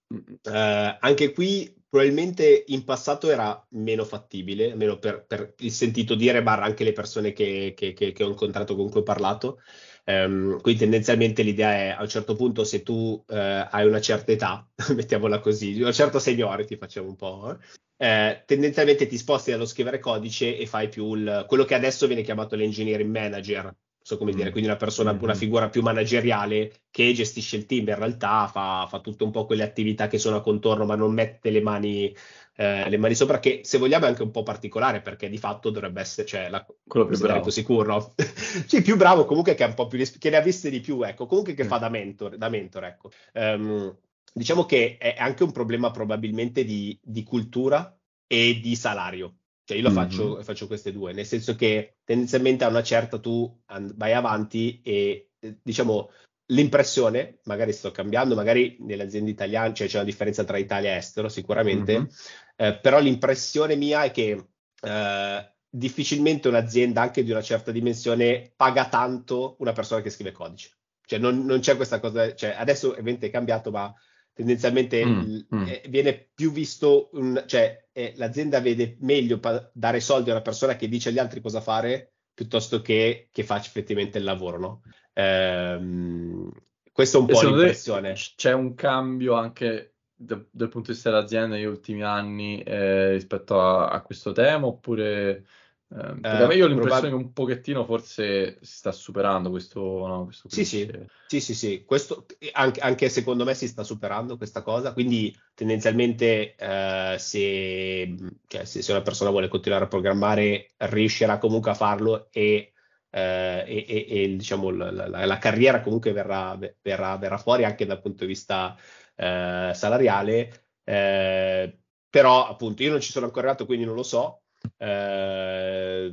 Uh, 0.08 0.96
anche 1.00 1.32
qui 1.32 1.77
probabilmente 1.88 2.64
in 2.68 2.84
passato 2.84 3.30
era 3.30 3.64
meno 3.70 4.04
fattibile, 4.04 4.72
almeno 4.72 4.98
per, 4.98 5.24
per 5.26 5.54
il 5.58 5.72
sentito 5.72 6.14
dire, 6.14 6.42
barra 6.42 6.64
anche 6.64 6.84
le 6.84 6.92
persone 6.92 7.32
che, 7.32 7.74
che, 7.76 7.92
che, 7.92 8.12
che 8.12 8.24
ho 8.24 8.28
incontrato, 8.28 8.76
con 8.76 8.90
cui 8.90 9.00
ho 9.00 9.04
parlato. 9.04 9.60
Um, 10.04 10.60
quindi 10.62 10.80
tendenzialmente 10.80 11.42
l'idea 11.42 11.70
è 11.74 11.88
a 11.90 12.00
un 12.00 12.08
certo 12.08 12.34
punto 12.34 12.64
se 12.64 12.82
tu 12.82 12.94
uh, 12.94 13.24
hai 13.28 13.86
una 13.86 14.00
certa 14.00 14.32
età, 14.32 14.66
mettiamola 14.94 15.38
così, 15.40 15.80
una 15.80 15.92
certa 15.92 16.18
seniority 16.18 16.76
facciamo 16.78 17.08
un 17.08 17.16
po', 17.16 17.58
eh, 18.00 18.42
tendenzialmente 18.46 19.06
ti 19.06 19.18
sposti 19.18 19.50
dallo 19.50 19.66
scrivere 19.66 19.98
codice 19.98 20.56
e 20.56 20.66
fai 20.66 20.88
più 20.88 21.14
il, 21.14 21.44
quello 21.48 21.64
che 21.64 21.74
adesso 21.74 22.06
viene 22.06 22.22
chiamato 22.22 22.54
l'engineering 22.54 23.10
manager, 23.10 23.74
so 24.08 24.16
come 24.16 24.32
mm. 24.32 24.36
dire, 24.36 24.50
quindi 24.50 24.70
una 24.70 24.78
persona, 24.78 25.12
mm-hmm. 25.12 25.22
una 25.22 25.34
figura 25.34 25.68
più 25.68 25.82
manageriale 25.82 26.84
che 26.90 27.12
gestisce 27.12 27.56
il 27.56 27.66
team, 27.66 27.88
in 27.88 27.94
realtà 27.94 28.46
fa, 28.46 28.86
fa 28.88 29.00
tutte 29.00 29.22
un 29.22 29.30
po' 29.30 29.44
quelle 29.44 29.62
attività 29.62 30.08
che 30.08 30.16
sono 30.16 30.36
a 30.36 30.40
contorno, 30.40 30.86
ma 30.86 30.94
non 30.94 31.12
mette 31.12 31.50
le 31.50 31.60
mani, 31.60 32.16
eh, 32.56 32.88
le 32.88 32.96
mani 32.96 33.14
sopra, 33.14 33.38
che 33.38 33.60
se 33.64 33.76
vogliamo 33.76 34.06
è 34.06 34.08
anche 34.08 34.22
un 34.22 34.30
po' 34.30 34.42
particolare, 34.42 35.02
perché 35.02 35.28
di 35.28 35.36
fatto 35.36 35.68
dovrebbe 35.68 36.00
essere, 36.00 36.26
cioè, 36.26 36.48
la, 36.48 36.64
quello 36.86 37.04
più 37.04 37.18
bravo. 37.18 37.50
sicuro. 37.50 38.14
sì, 38.66 38.80
più 38.80 38.96
bravo 38.96 39.26
comunque 39.26 39.54
che, 39.54 39.64
è 39.64 39.66
un 39.66 39.74
po 39.74 39.86
più, 39.88 40.02
che 40.18 40.30
ne 40.30 40.36
ha 40.36 40.40
viste 40.40 40.70
di 40.70 40.80
più, 40.80 41.02
ecco, 41.02 41.26
comunque 41.26 41.52
che 41.52 41.64
mm. 41.64 41.68
fa 41.68 41.76
da 41.76 41.90
mentor, 41.90 42.38
da 42.38 42.48
mentor 42.48 42.84
ecco. 42.84 43.10
Um, 43.34 43.94
diciamo 44.32 44.64
che 44.64 44.96
è 44.96 45.16
anche 45.18 45.42
un 45.42 45.52
problema 45.52 45.90
probabilmente 45.90 46.64
di, 46.64 46.98
di 47.02 47.22
cultura 47.24 47.94
e 48.26 48.58
di 48.58 48.74
salario. 48.74 49.34
Cioè 49.68 49.76
io 49.76 49.82
lo 49.82 49.90
mm-hmm. 49.90 49.98
faccio, 49.98 50.42
faccio, 50.42 50.66
queste 50.66 50.92
due, 50.92 51.12
nel 51.12 51.26
senso 51.26 51.54
che 51.54 51.96
tendenzialmente 52.02 52.64
a 52.64 52.68
una 52.68 52.82
certa 52.82 53.18
tu 53.18 53.54
vai 53.96 54.14
avanti 54.14 54.80
e 54.82 55.32
eh, 55.38 55.58
diciamo 55.62 56.10
l'impressione, 56.52 57.40
magari 57.44 57.74
sto 57.74 57.90
cambiando, 57.90 58.34
magari 58.34 58.78
nelle 58.80 59.02
aziende 59.02 59.30
italiane 59.30 59.74
cioè 59.74 59.86
c'è 59.86 59.96
una 59.96 60.06
differenza 60.06 60.42
tra 60.44 60.56
Italia 60.56 60.94
e 60.94 60.96
estero 60.96 61.28
sicuramente, 61.28 61.98
mm-hmm. 61.98 62.08
eh, 62.56 62.78
però 62.78 62.98
l'impressione 62.98 63.76
mia 63.76 64.04
è 64.04 64.10
che 64.10 64.42
eh, 64.80 65.52
difficilmente 65.68 66.48
un'azienda 66.48 67.02
anche 67.02 67.22
di 67.22 67.30
una 67.30 67.42
certa 67.42 67.70
dimensione 67.70 68.50
paga 68.56 68.88
tanto 68.88 69.56
una 69.58 69.72
persona 69.72 70.00
che 70.00 70.08
scrive 70.08 70.32
codice. 70.32 70.78
Cioè 71.04 71.18
non, 71.18 71.44
non 71.44 71.60
c'è 71.60 71.76
questa 71.76 72.00
cosa, 72.00 72.34
cioè 72.34 72.54
adesso 72.56 72.88
ovviamente 72.88 73.26
è 73.26 73.30
cambiato, 73.30 73.70
ma 73.70 73.94
tendenzialmente 74.38 75.04
mm, 75.04 75.38
mm. 75.52 75.66
Eh, 75.66 75.82
viene 75.88 76.30
più 76.32 76.52
visto, 76.52 77.10
un, 77.14 77.42
cioè 77.48 77.88
eh, 77.90 78.12
l'azienda 78.14 78.60
vede 78.60 78.96
meglio 79.00 79.40
pa- 79.40 79.68
dare 79.74 79.98
soldi 79.98 80.30
a 80.30 80.34
una 80.34 80.42
persona 80.42 80.76
che 80.76 80.86
dice 80.86 81.08
agli 81.08 81.18
altri 81.18 81.40
cosa 81.40 81.60
fare 81.60 82.12
piuttosto 82.32 82.80
che, 82.80 83.30
che 83.32 83.42
faccia 83.42 83.66
effettivamente 83.66 84.18
il 84.18 84.24
lavoro, 84.24 84.58
no? 84.60 84.82
Ehm, 85.12 86.52
questo 86.92 87.18
è 87.18 87.20
un 87.20 87.26
po' 87.26 87.42
l'impressione. 87.42 88.14
C'è 88.36 88.52
un 88.52 88.74
cambio 88.76 89.34
anche 89.34 89.96
da, 90.14 90.40
dal 90.48 90.68
punto 90.68 90.90
di 90.90 90.92
vista 90.92 91.10
dell'azienda 91.10 91.56
negli 91.56 91.64
ultimi 91.64 92.04
anni 92.04 92.62
eh, 92.62 93.14
rispetto 93.14 93.60
a, 93.60 93.88
a, 93.88 94.02
questo 94.02 94.30
tema 94.30 94.66
oppure 94.66 95.46
eh, 95.90 96.18
eh, 96.20 96.54
io 96.54 96.66
ho 96.66 96.68
l'impressione 96.68 96.76
probab- 96.76 97.08
che 97.08 97.14
un 97.14 97.32
pochettino 97.32 97.84
forse 97.86 98.58
si 98.60 98.76
sta 98.76 98.92
superando 98.92 99.48
questo, 99.48 100.06
no, 100.06 100.24
questo 100.24 100.48
sì, 100.50 100.64
sì, 100.64 100.90
sì, 101.26 101.40
sì, 101.40 101.54
sì, 101.54 101.84
questo 101.86 102.26
anche, 102.52 102.80
anche, 102.80 103.08
secondo 103.08 103.44
me 103.44 103.54
si 103.54 103.66
sta 103.66 103.82
superando 103.82 104.36
questa 104.36 104.62
cosa, 104.62 104.92
quindi 104.92 105.34
tendenzialmente 105.54 106.54
eh, 106.56 107.16
se, 107.18 108.14
cioè, 108.46 108.64
se, 108.66 108.82
se, 108.82 108.92
una 108.92 109.00
persona 109.00 109.30
vuole 109.30 109.48
continuare 109.48 109.84
a 109.84 109.88
programmare 109.88 110.72
riuscirà 110.76 111.38
comunque 111.38 111.70
a 111.70 111.74
farlo 111.74 112.28
e, 112.32 112.74
eh, 113.08 113.64
e, 113.66 113.84
e, 113.88 114.06
e 114.24 114.36
diciamo 114.36 114.68
la, 114.68 114.90
la, 114.90 115.24
la, 115.24 115.38
carriera 115.38 115.80
comunque 115.80 116.12
verrà, 116.12 116.58
verrà, 116.82 117.16
verrà, 117.16 117.38
fuori 117.38 117.64
anche 117.64 117.86
dal 117.86 118.02
punto 118.02 118.24
di 118.24 118.26
vista 118.26 118.76
eh, 119.16 119.70
salariale, 119.72 120.66
eh, 120.84 121.78
però 122.10 122.46
appunto 122.46 122.82
io 122.82 122.90
non 122.90 123.00
ci 123.00 123.10
sono 123.10 123.24
ancora 123.24 123.46
arrivato 123.46 123.64
quindi 123.64 123.86
non 123.86 123.94
lo 123.94 124.02
so, 124.02 124.42
eh, 124.76 126.12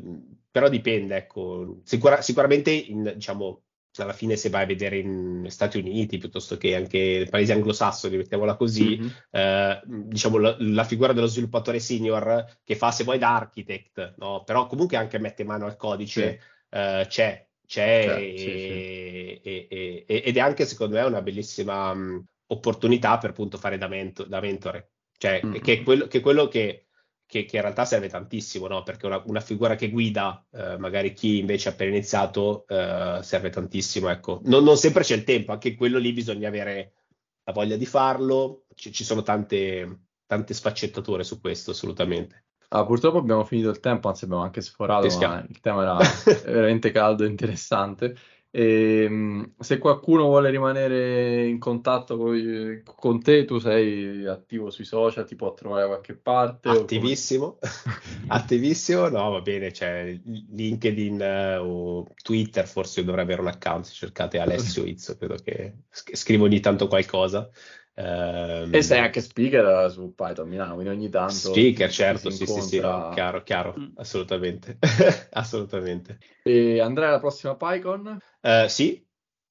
però 0.51 0.70
dipende, 0.70 1.18
ecco. 1.18 1.80
Sicura, 1.84 2.22
sicuramente, 2.22 2.72
in, 2.72 3.14
diciamo, 3.16 3.66
alla 4.01 4.14
fine 4.14 4.36
se 4.36 4.49
vai 4.49 4.64
a 4.64 4.68
vedere 4.68 4.97
in 4.97 5.45
Stati 5.49 5.78
Uniti 5.78 6.18
piuttosto 6.18 6.58
che 6.58 6.76
anche 6.76 6.97
nei 6.97 7.30
paesi 7.30 7.51
anglosassoni, 7.51 8.18
mettiamola 8.18 8.56
così, 8.56 8.97
mm-hmm. 8.97 9.08
eh, 9.32 9.82
diciamo 9.86 10.38
la, 10.38 10.56
la, 10.60 10.84
figura 10.84 11.14
dello 11.14 11.28
sviluppatore 11.28 11.80
senior 11.80 12.60
che 12.64 12.76
fa 12.76 12.91
se 12.91 13.03
vuoi 13.03 13.18
da 13.18 13.36
architect, 13.36 14.16
no? 14.18 14.43
però 14.43 14.68
comunque 14.68 14.97
anche 14.97 15.20
mette 15.20 15.43
mano 15.43 15.66
al 15.66 15.76
codice, 15.76 16.39
sì. 16.39 16.78
eh, 16.78 17.06
c'è, 17.08 17.47
c'è 17.66 18.03
certo, 18.03 18.20
e, 18.20 18.34
sì, 18.38 18.45
sì. 18.45 19.49
E, 19.49 20.06
e, 20.08 20.22
ed 20.26 20.38
è 20.38 20.39
anche 20.39 20.66
secondo 20.66 20.95
me 20.95 21.01
una 21.03 21.22
bellissima 21.22 21.93
mh, 21.93 22.26
opportunità 22.47 23.18
per 23.18 23.32
appunto 23.32 23.58
fare 23.58 23.78
da, 23.78 23.88
mento, 23.88 24.24
da 24.24 24.39
mentore, 24.39 24.91
cioè 25.18 25.41
mm-hmm. 25.43 25.62
che, 25.62 25.74
è 25.74 25.84
quello, 25.84 26.08
che, 26.08 26.18
è 26.18 26.22
quello 26.22 26.47
che 26.47 26.84
che, 27.26 27.45
che 27.45 27.55
in 27.55 27.61
realtà 27.61 27.86
serve 27.86 28.07
tantissimo, 28.07 28.67
no? 28.67 28.84
perché 28.84 29.05
una, 29.05 29.21
una, 29.26 29.39
figura 29.39 29.76
che 29.76 29.89
guida 29.89 30.45
eh, 30.51 30.78
magari 30.78 31.13
chi 31.13 31.39
invece 31.39 31.69
ha 31.69 31.71
appena 31.71 31.91
iniziato 31.91 32.65
eh, 32.67 33.19
serve 33.21 33.49
tantissimo. 33.49 34.09
Ecco. 34.09 34.41
Non, 34.45 34.63
non, 34.63 34.78
sempre 34.78 35.03
c'è 35.03 35.15
il 35.15 35.23
tempo, 35.23 35.51
anche 35.51 35.76
quello 35.76 35.97
lì 35.97 36.13
bisogna 36.13 36.47
avere 36.47 36.93
la 37.43 37.53
voglia 37.53 37.78
di 37.78 37.86
farlo, 37.86 38.65
ci, 38.76 38.91
ci 38.91 39.03
sono 39.03 39.21
tante, 39.21 40.07
tante 40.26 40.53
sfaccettature 40.53 41.23
su 41.23 41.39
questo, 41.39 41.71
assolutamente. 41.71 42.45
Ah, 42.69 42.86
purtroppo 42.86 43.19
abbiamo 43.19 43.43
finito 43.43 43.69
il 43.69 43.80
tempo, 43.80 44.07
anzi 44.07 44.26
abbiamo 44.26 44.43
anche 44.43 44.61
sforato, 44.61 45.05
il 45.05 45.59
tema 45.61 45.82
era 45.82 45.97
veramente 46.45 46.91
caldo 46.91 47.23
e 47.23 47.28
interessante. 47.28 48.15
E, 48.58 49.03
ehm, 49.03 49.56
se 49.60 49.80
qualcuno 49.80 50.28
vuole 50.28 50.49
rimanere 50.49 51.45
in 51.45 51.60
contatto 51.60 52.16
con, 52.16 52.82
con, 52.86 53.22
te, 53.22 53.43
tu 53.43 53.60
sei 53.60 54.26
attivo 54.26 54.70
sui 54.70 54.86
social, 54.86 55.26
ti 55.26 55.36
può 55.36 55.53
trovare 55.53 55.82
da 55.82 55.88
qualche 55.89 56.16
parte? 56.16 56.70
Attivissimo, 56.70 57.60
attivissimo, 58.28 59.10
no 59.10 59.32
va 59.32 59.41
bene, 59.41 59.72
c'è 59.72 60.18
LinkedIn 60.24 61.20
uh, 61.20 61.68
o 61.68 62.08
Twitter, 62.24 62.66
forse 62.66 63.01
io 63.01 63.08
dovrei 63.08 63.26
avere 63.26 63.41
un 63.41 63.47
account, 63.47 63.84
se 63.84 63.93
cercate 63.93 64.39
Alessio 64.39 64.86
Izzo, 64.86 65.18
credo 65.18 65.36
che 65.43 65.74
scrivo 65.89 66.45
ogni 66.45 66.62
tanto 66.62 66.88
qualcosa. 66.88 67.49
Um, 67.97 68.73
e 68.73 68.81
sei 68.81 68.99
anche 68.99 69.21
speaker 69.21 69.89
su 69.89 70.13
Python 70.13 70.49
Milano, 70.49 70.73
quindi 70.73 70.91
ogni 70.91 71.09
tanto... 71.09 71.33
Speaker, 71.33 71.89
certo, 71.89 72.29
sì, 72.29 72.45
sì, 72.45 72.61
sì, 72.61 72.79
no, 72.79 73.11
chiaro, 73.13 73.41
chiaro, 73.43 73.73
mm. 73.79 73.85
assolutamente, 73.95 74.77
assolutamente. 75.31 76.19
E 76.43 76.81
andrai 76.81 77.07
alla 77.07 77.19
prossima 77.19 77.55
PyCon? 77.55 78.17
Uh, 78.41 78.67
sì, 78.67 79.01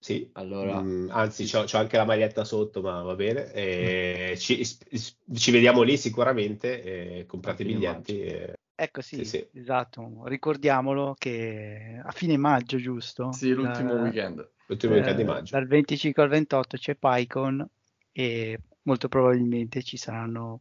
sì, 0.04 0.28
allora, 0.34 0.82
mm, 0.82 1.08
anzi, 1.10 1.48
ho 1.56 1.64
anche 1.78 1.96
la 1.96 2.04
maglietta 2.04 2.44
sotto, 2.44 2.82
ma 2.82 3.00
va 3.00 3.14
bene. 3.14 3.50
E 3.54 4.34
ci, 4.36 4.62
ci, 4.62 5.50
vediamo 5.50 5.80
lì 5.80 5.96
sicuramente. 5.96 6.82
E 6.82 7.24
comprate 7.24 7.62
i 7.62 7.64
biglietti. 7.64 8.20
E... 8.20 8.52
Ecco 8.74 9.00
sì, 9.00 9.16
sì, 9.16 9.24
sì, 9.24 9.48
esatto. 9.54 10.24
Ricordiamolo 10.26 11.14
che 11.16 11.98
a 12.04 12.10
fine 12.10 12.36
maggio, 12.36 12.76
giusto? 12.76 13.32
Sì, 13.32 13.54
l'ultimo 13.54 13.94
da, 13.94 14.02
weekend. 14.02 14.46
L'ultimo 14.66 14.92
eh, 14.92 14.96
weekend 14.96 15.16
di 15.16 15.24
maggio. 15.24 15.56
Dal 15.56 15.66
25 15.66 16.22
al 16.22 16.28
28 16.28 16.76
c'è 16.76 16.94
PyCon 16.96 17.66
e 18.16 18.58
molto 18.82 19.08
probabilmente 19.08 19.82
ci 19.82 19.96
saranno 19.96 20.60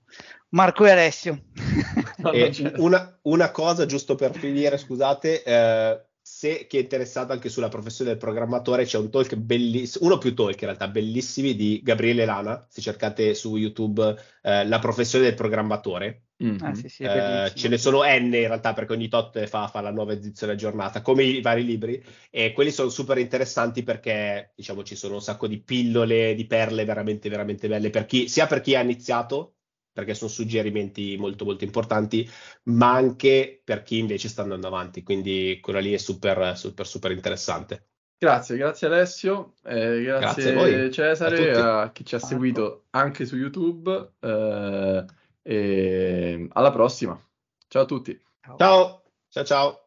Marco 0.50 0.86
e 0.86 0.92
Alessio. 0.92 1.44
e 2.34 2.74
una, 2.78 3.20
una, 3.24 3.52
cosa 3.52 3.86
giusto 3.86 4.16
per 4.16 4.36
finire, 4.36 4.78
scusate, 4.78 5.44
eh, 5.44 6.02
se 6.20 6.66
chi 6.68 6.78
è 6.78 6.82
interessato 6.82 7.32
anche 7.32 7.50
sulla 7.50 7.70
professione 7.70 8.12
del 8.12 8.20
programmatore 8.20 8.86
c'è 8.86 8.98
un 8.98 9.12
talk 9.12 9.36
bellissimo, 9.36 10.06
uno 10.06 10.18
più 10.18 10.34
talk 10.34 10.60
in 10.62 10.68
realtà 10.68 10.88
bellissimi 10.88 11.56
di 11.56 11.82
Gabriele 11.84 12.26
Lana, 12.26 12.66
se 12.70 12.82
cercate 12.82 13.36
su 13.36 13.56
YouTube 13.56 14.16
eh, 14.42 14.66
la 14.66 14.80
professione 14.80 15.26
del 15.26 15.36
programmatore. 15.36 16.23
Mm-hmm. 16.44 16.58
Ah, 16.62 16.74
sì, 16.74 16.90
sì, 16.90 17.04
eh, 17.04 17.52
ce 17.54 17.68
ne 17.68 17.78
sono 17.78 18.02
N 18.04 18.24
in 18.26 18.32
realtà 18.32 18.74
perché 18.74 18.94
ogni 18.94 19.08
tot 19.08 19.46
fa, 19.46 19.68
fa, 19.68 19.82
la 19.82 19.92
nuova 19.92 20.14
edizione 20.14 20.54
aggiornata, 20.54 21.02
come 21.02 21.24
i 21.24 21.42
vari 21.42 21.64
libri, 21.64 22.04
e 22.32 22.54
quelli 22.54 22.72
sono 22.72 22.90
super 22.90 23.18
interessanti 23.18 23.84
perché 23.84 24.52
diciamo 24.56 24.84
ci 24.84 24.96
sono 24.96 25.16
un 25.16 25.22
sacco 25.22 25.48
di 25.48 25.62
pillole, 25.62 26.34
di 26.34 26.46
perle 26.46 26.86
veramente, 26.86 27.30
veramente 27.30 27.68
belle 27.68 27.90
per 27.90 28.06
chi, 28.06 28.28
sia 28.28 28.48
per 28.48 28.62
chi 28.62 28.76
ha 28.76 28.82
iniziato 28.82 29.56
perché 29.94 30.16
sono 30.16 30.32
suggerimenti 30.32 31.16
molto 31.18 31.46
molto 31.46 31.64
importanti, 31.64 32.28
ma 32.64 32.94
anche 32.94 33.62
per 33.64 33.84
chi 33.84 34.00
invece 34.00 34.28
sta 34.28 34.42
andando 34.42 34.66
avanti, 34.68 35.04
quindi 35.04 35.60
quella 35.62 35.80
lì 35.80 35.94
è 35.94 35.98
super 35.98 36.58
super 36.58 36.88
super 36.88 37.12
interessante. 37.12 37.90
Grazie, 38.18 38.58
grazie 38.58 38.88
Alessio, 38.88 39.54
eh, 39.64 40.02
grazie, 40.02 40.54
grazie 40.54 40.92
Cesare, 40.92 41.52
a, 41.52 41.82
a, 41.82 41.92
chi 41.92 42.06
ci 42.06 42.16
ha 42.16 42.20
seguito 42.20 42.86
anche 42.92 43.26
su 43.26 43.36
YouTube 43.36 44.14
eh, 44.20 45.06
e 45.44 46.48
alla 46.54 46.72
prossima. 46.72 47.20
Ciao 47.68 47.84
a 47.84 47.86
tutti. 47.86 48.20
Ciao, 48.58 49.04
ciao 49.30 49.44
ciao. 49.44 49.78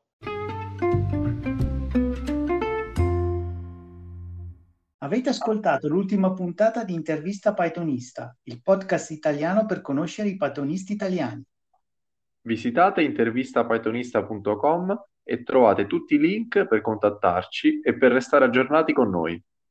Avete 4.98 5.28
ascoltato 5.28 5.88
l'ultima 5.88 6.32
puntata 6.32 6.84
di 6.84 6.92
Intervista 6.92 7.54
Pythonista, 7.54 8.36
il 8.44 8.60
podcast 8.62 9.10
italiano 9.10 9.64
per 9.64 9.80
conoscere 9.80 10.28
i 10.28 10.36
pythonisti 10.36 10.92
italiani. 10.92 11.44
Visitate 12.42 13.02
intervistapythonista.com 13.02 15.04
e 15.22 15.42
trovate 15.42 15.86
tutti 15.86 16.14
i 16.14 16.18
link 16.18 16.66
per 16.66 16.80
contattarci 16.80 17.80
e 17.80 17.96
per 17.96 18.12
restare 18.12 18.46
aggiornati 18.46 18.92
con 18.92 19.10
noi. 19.10 19.40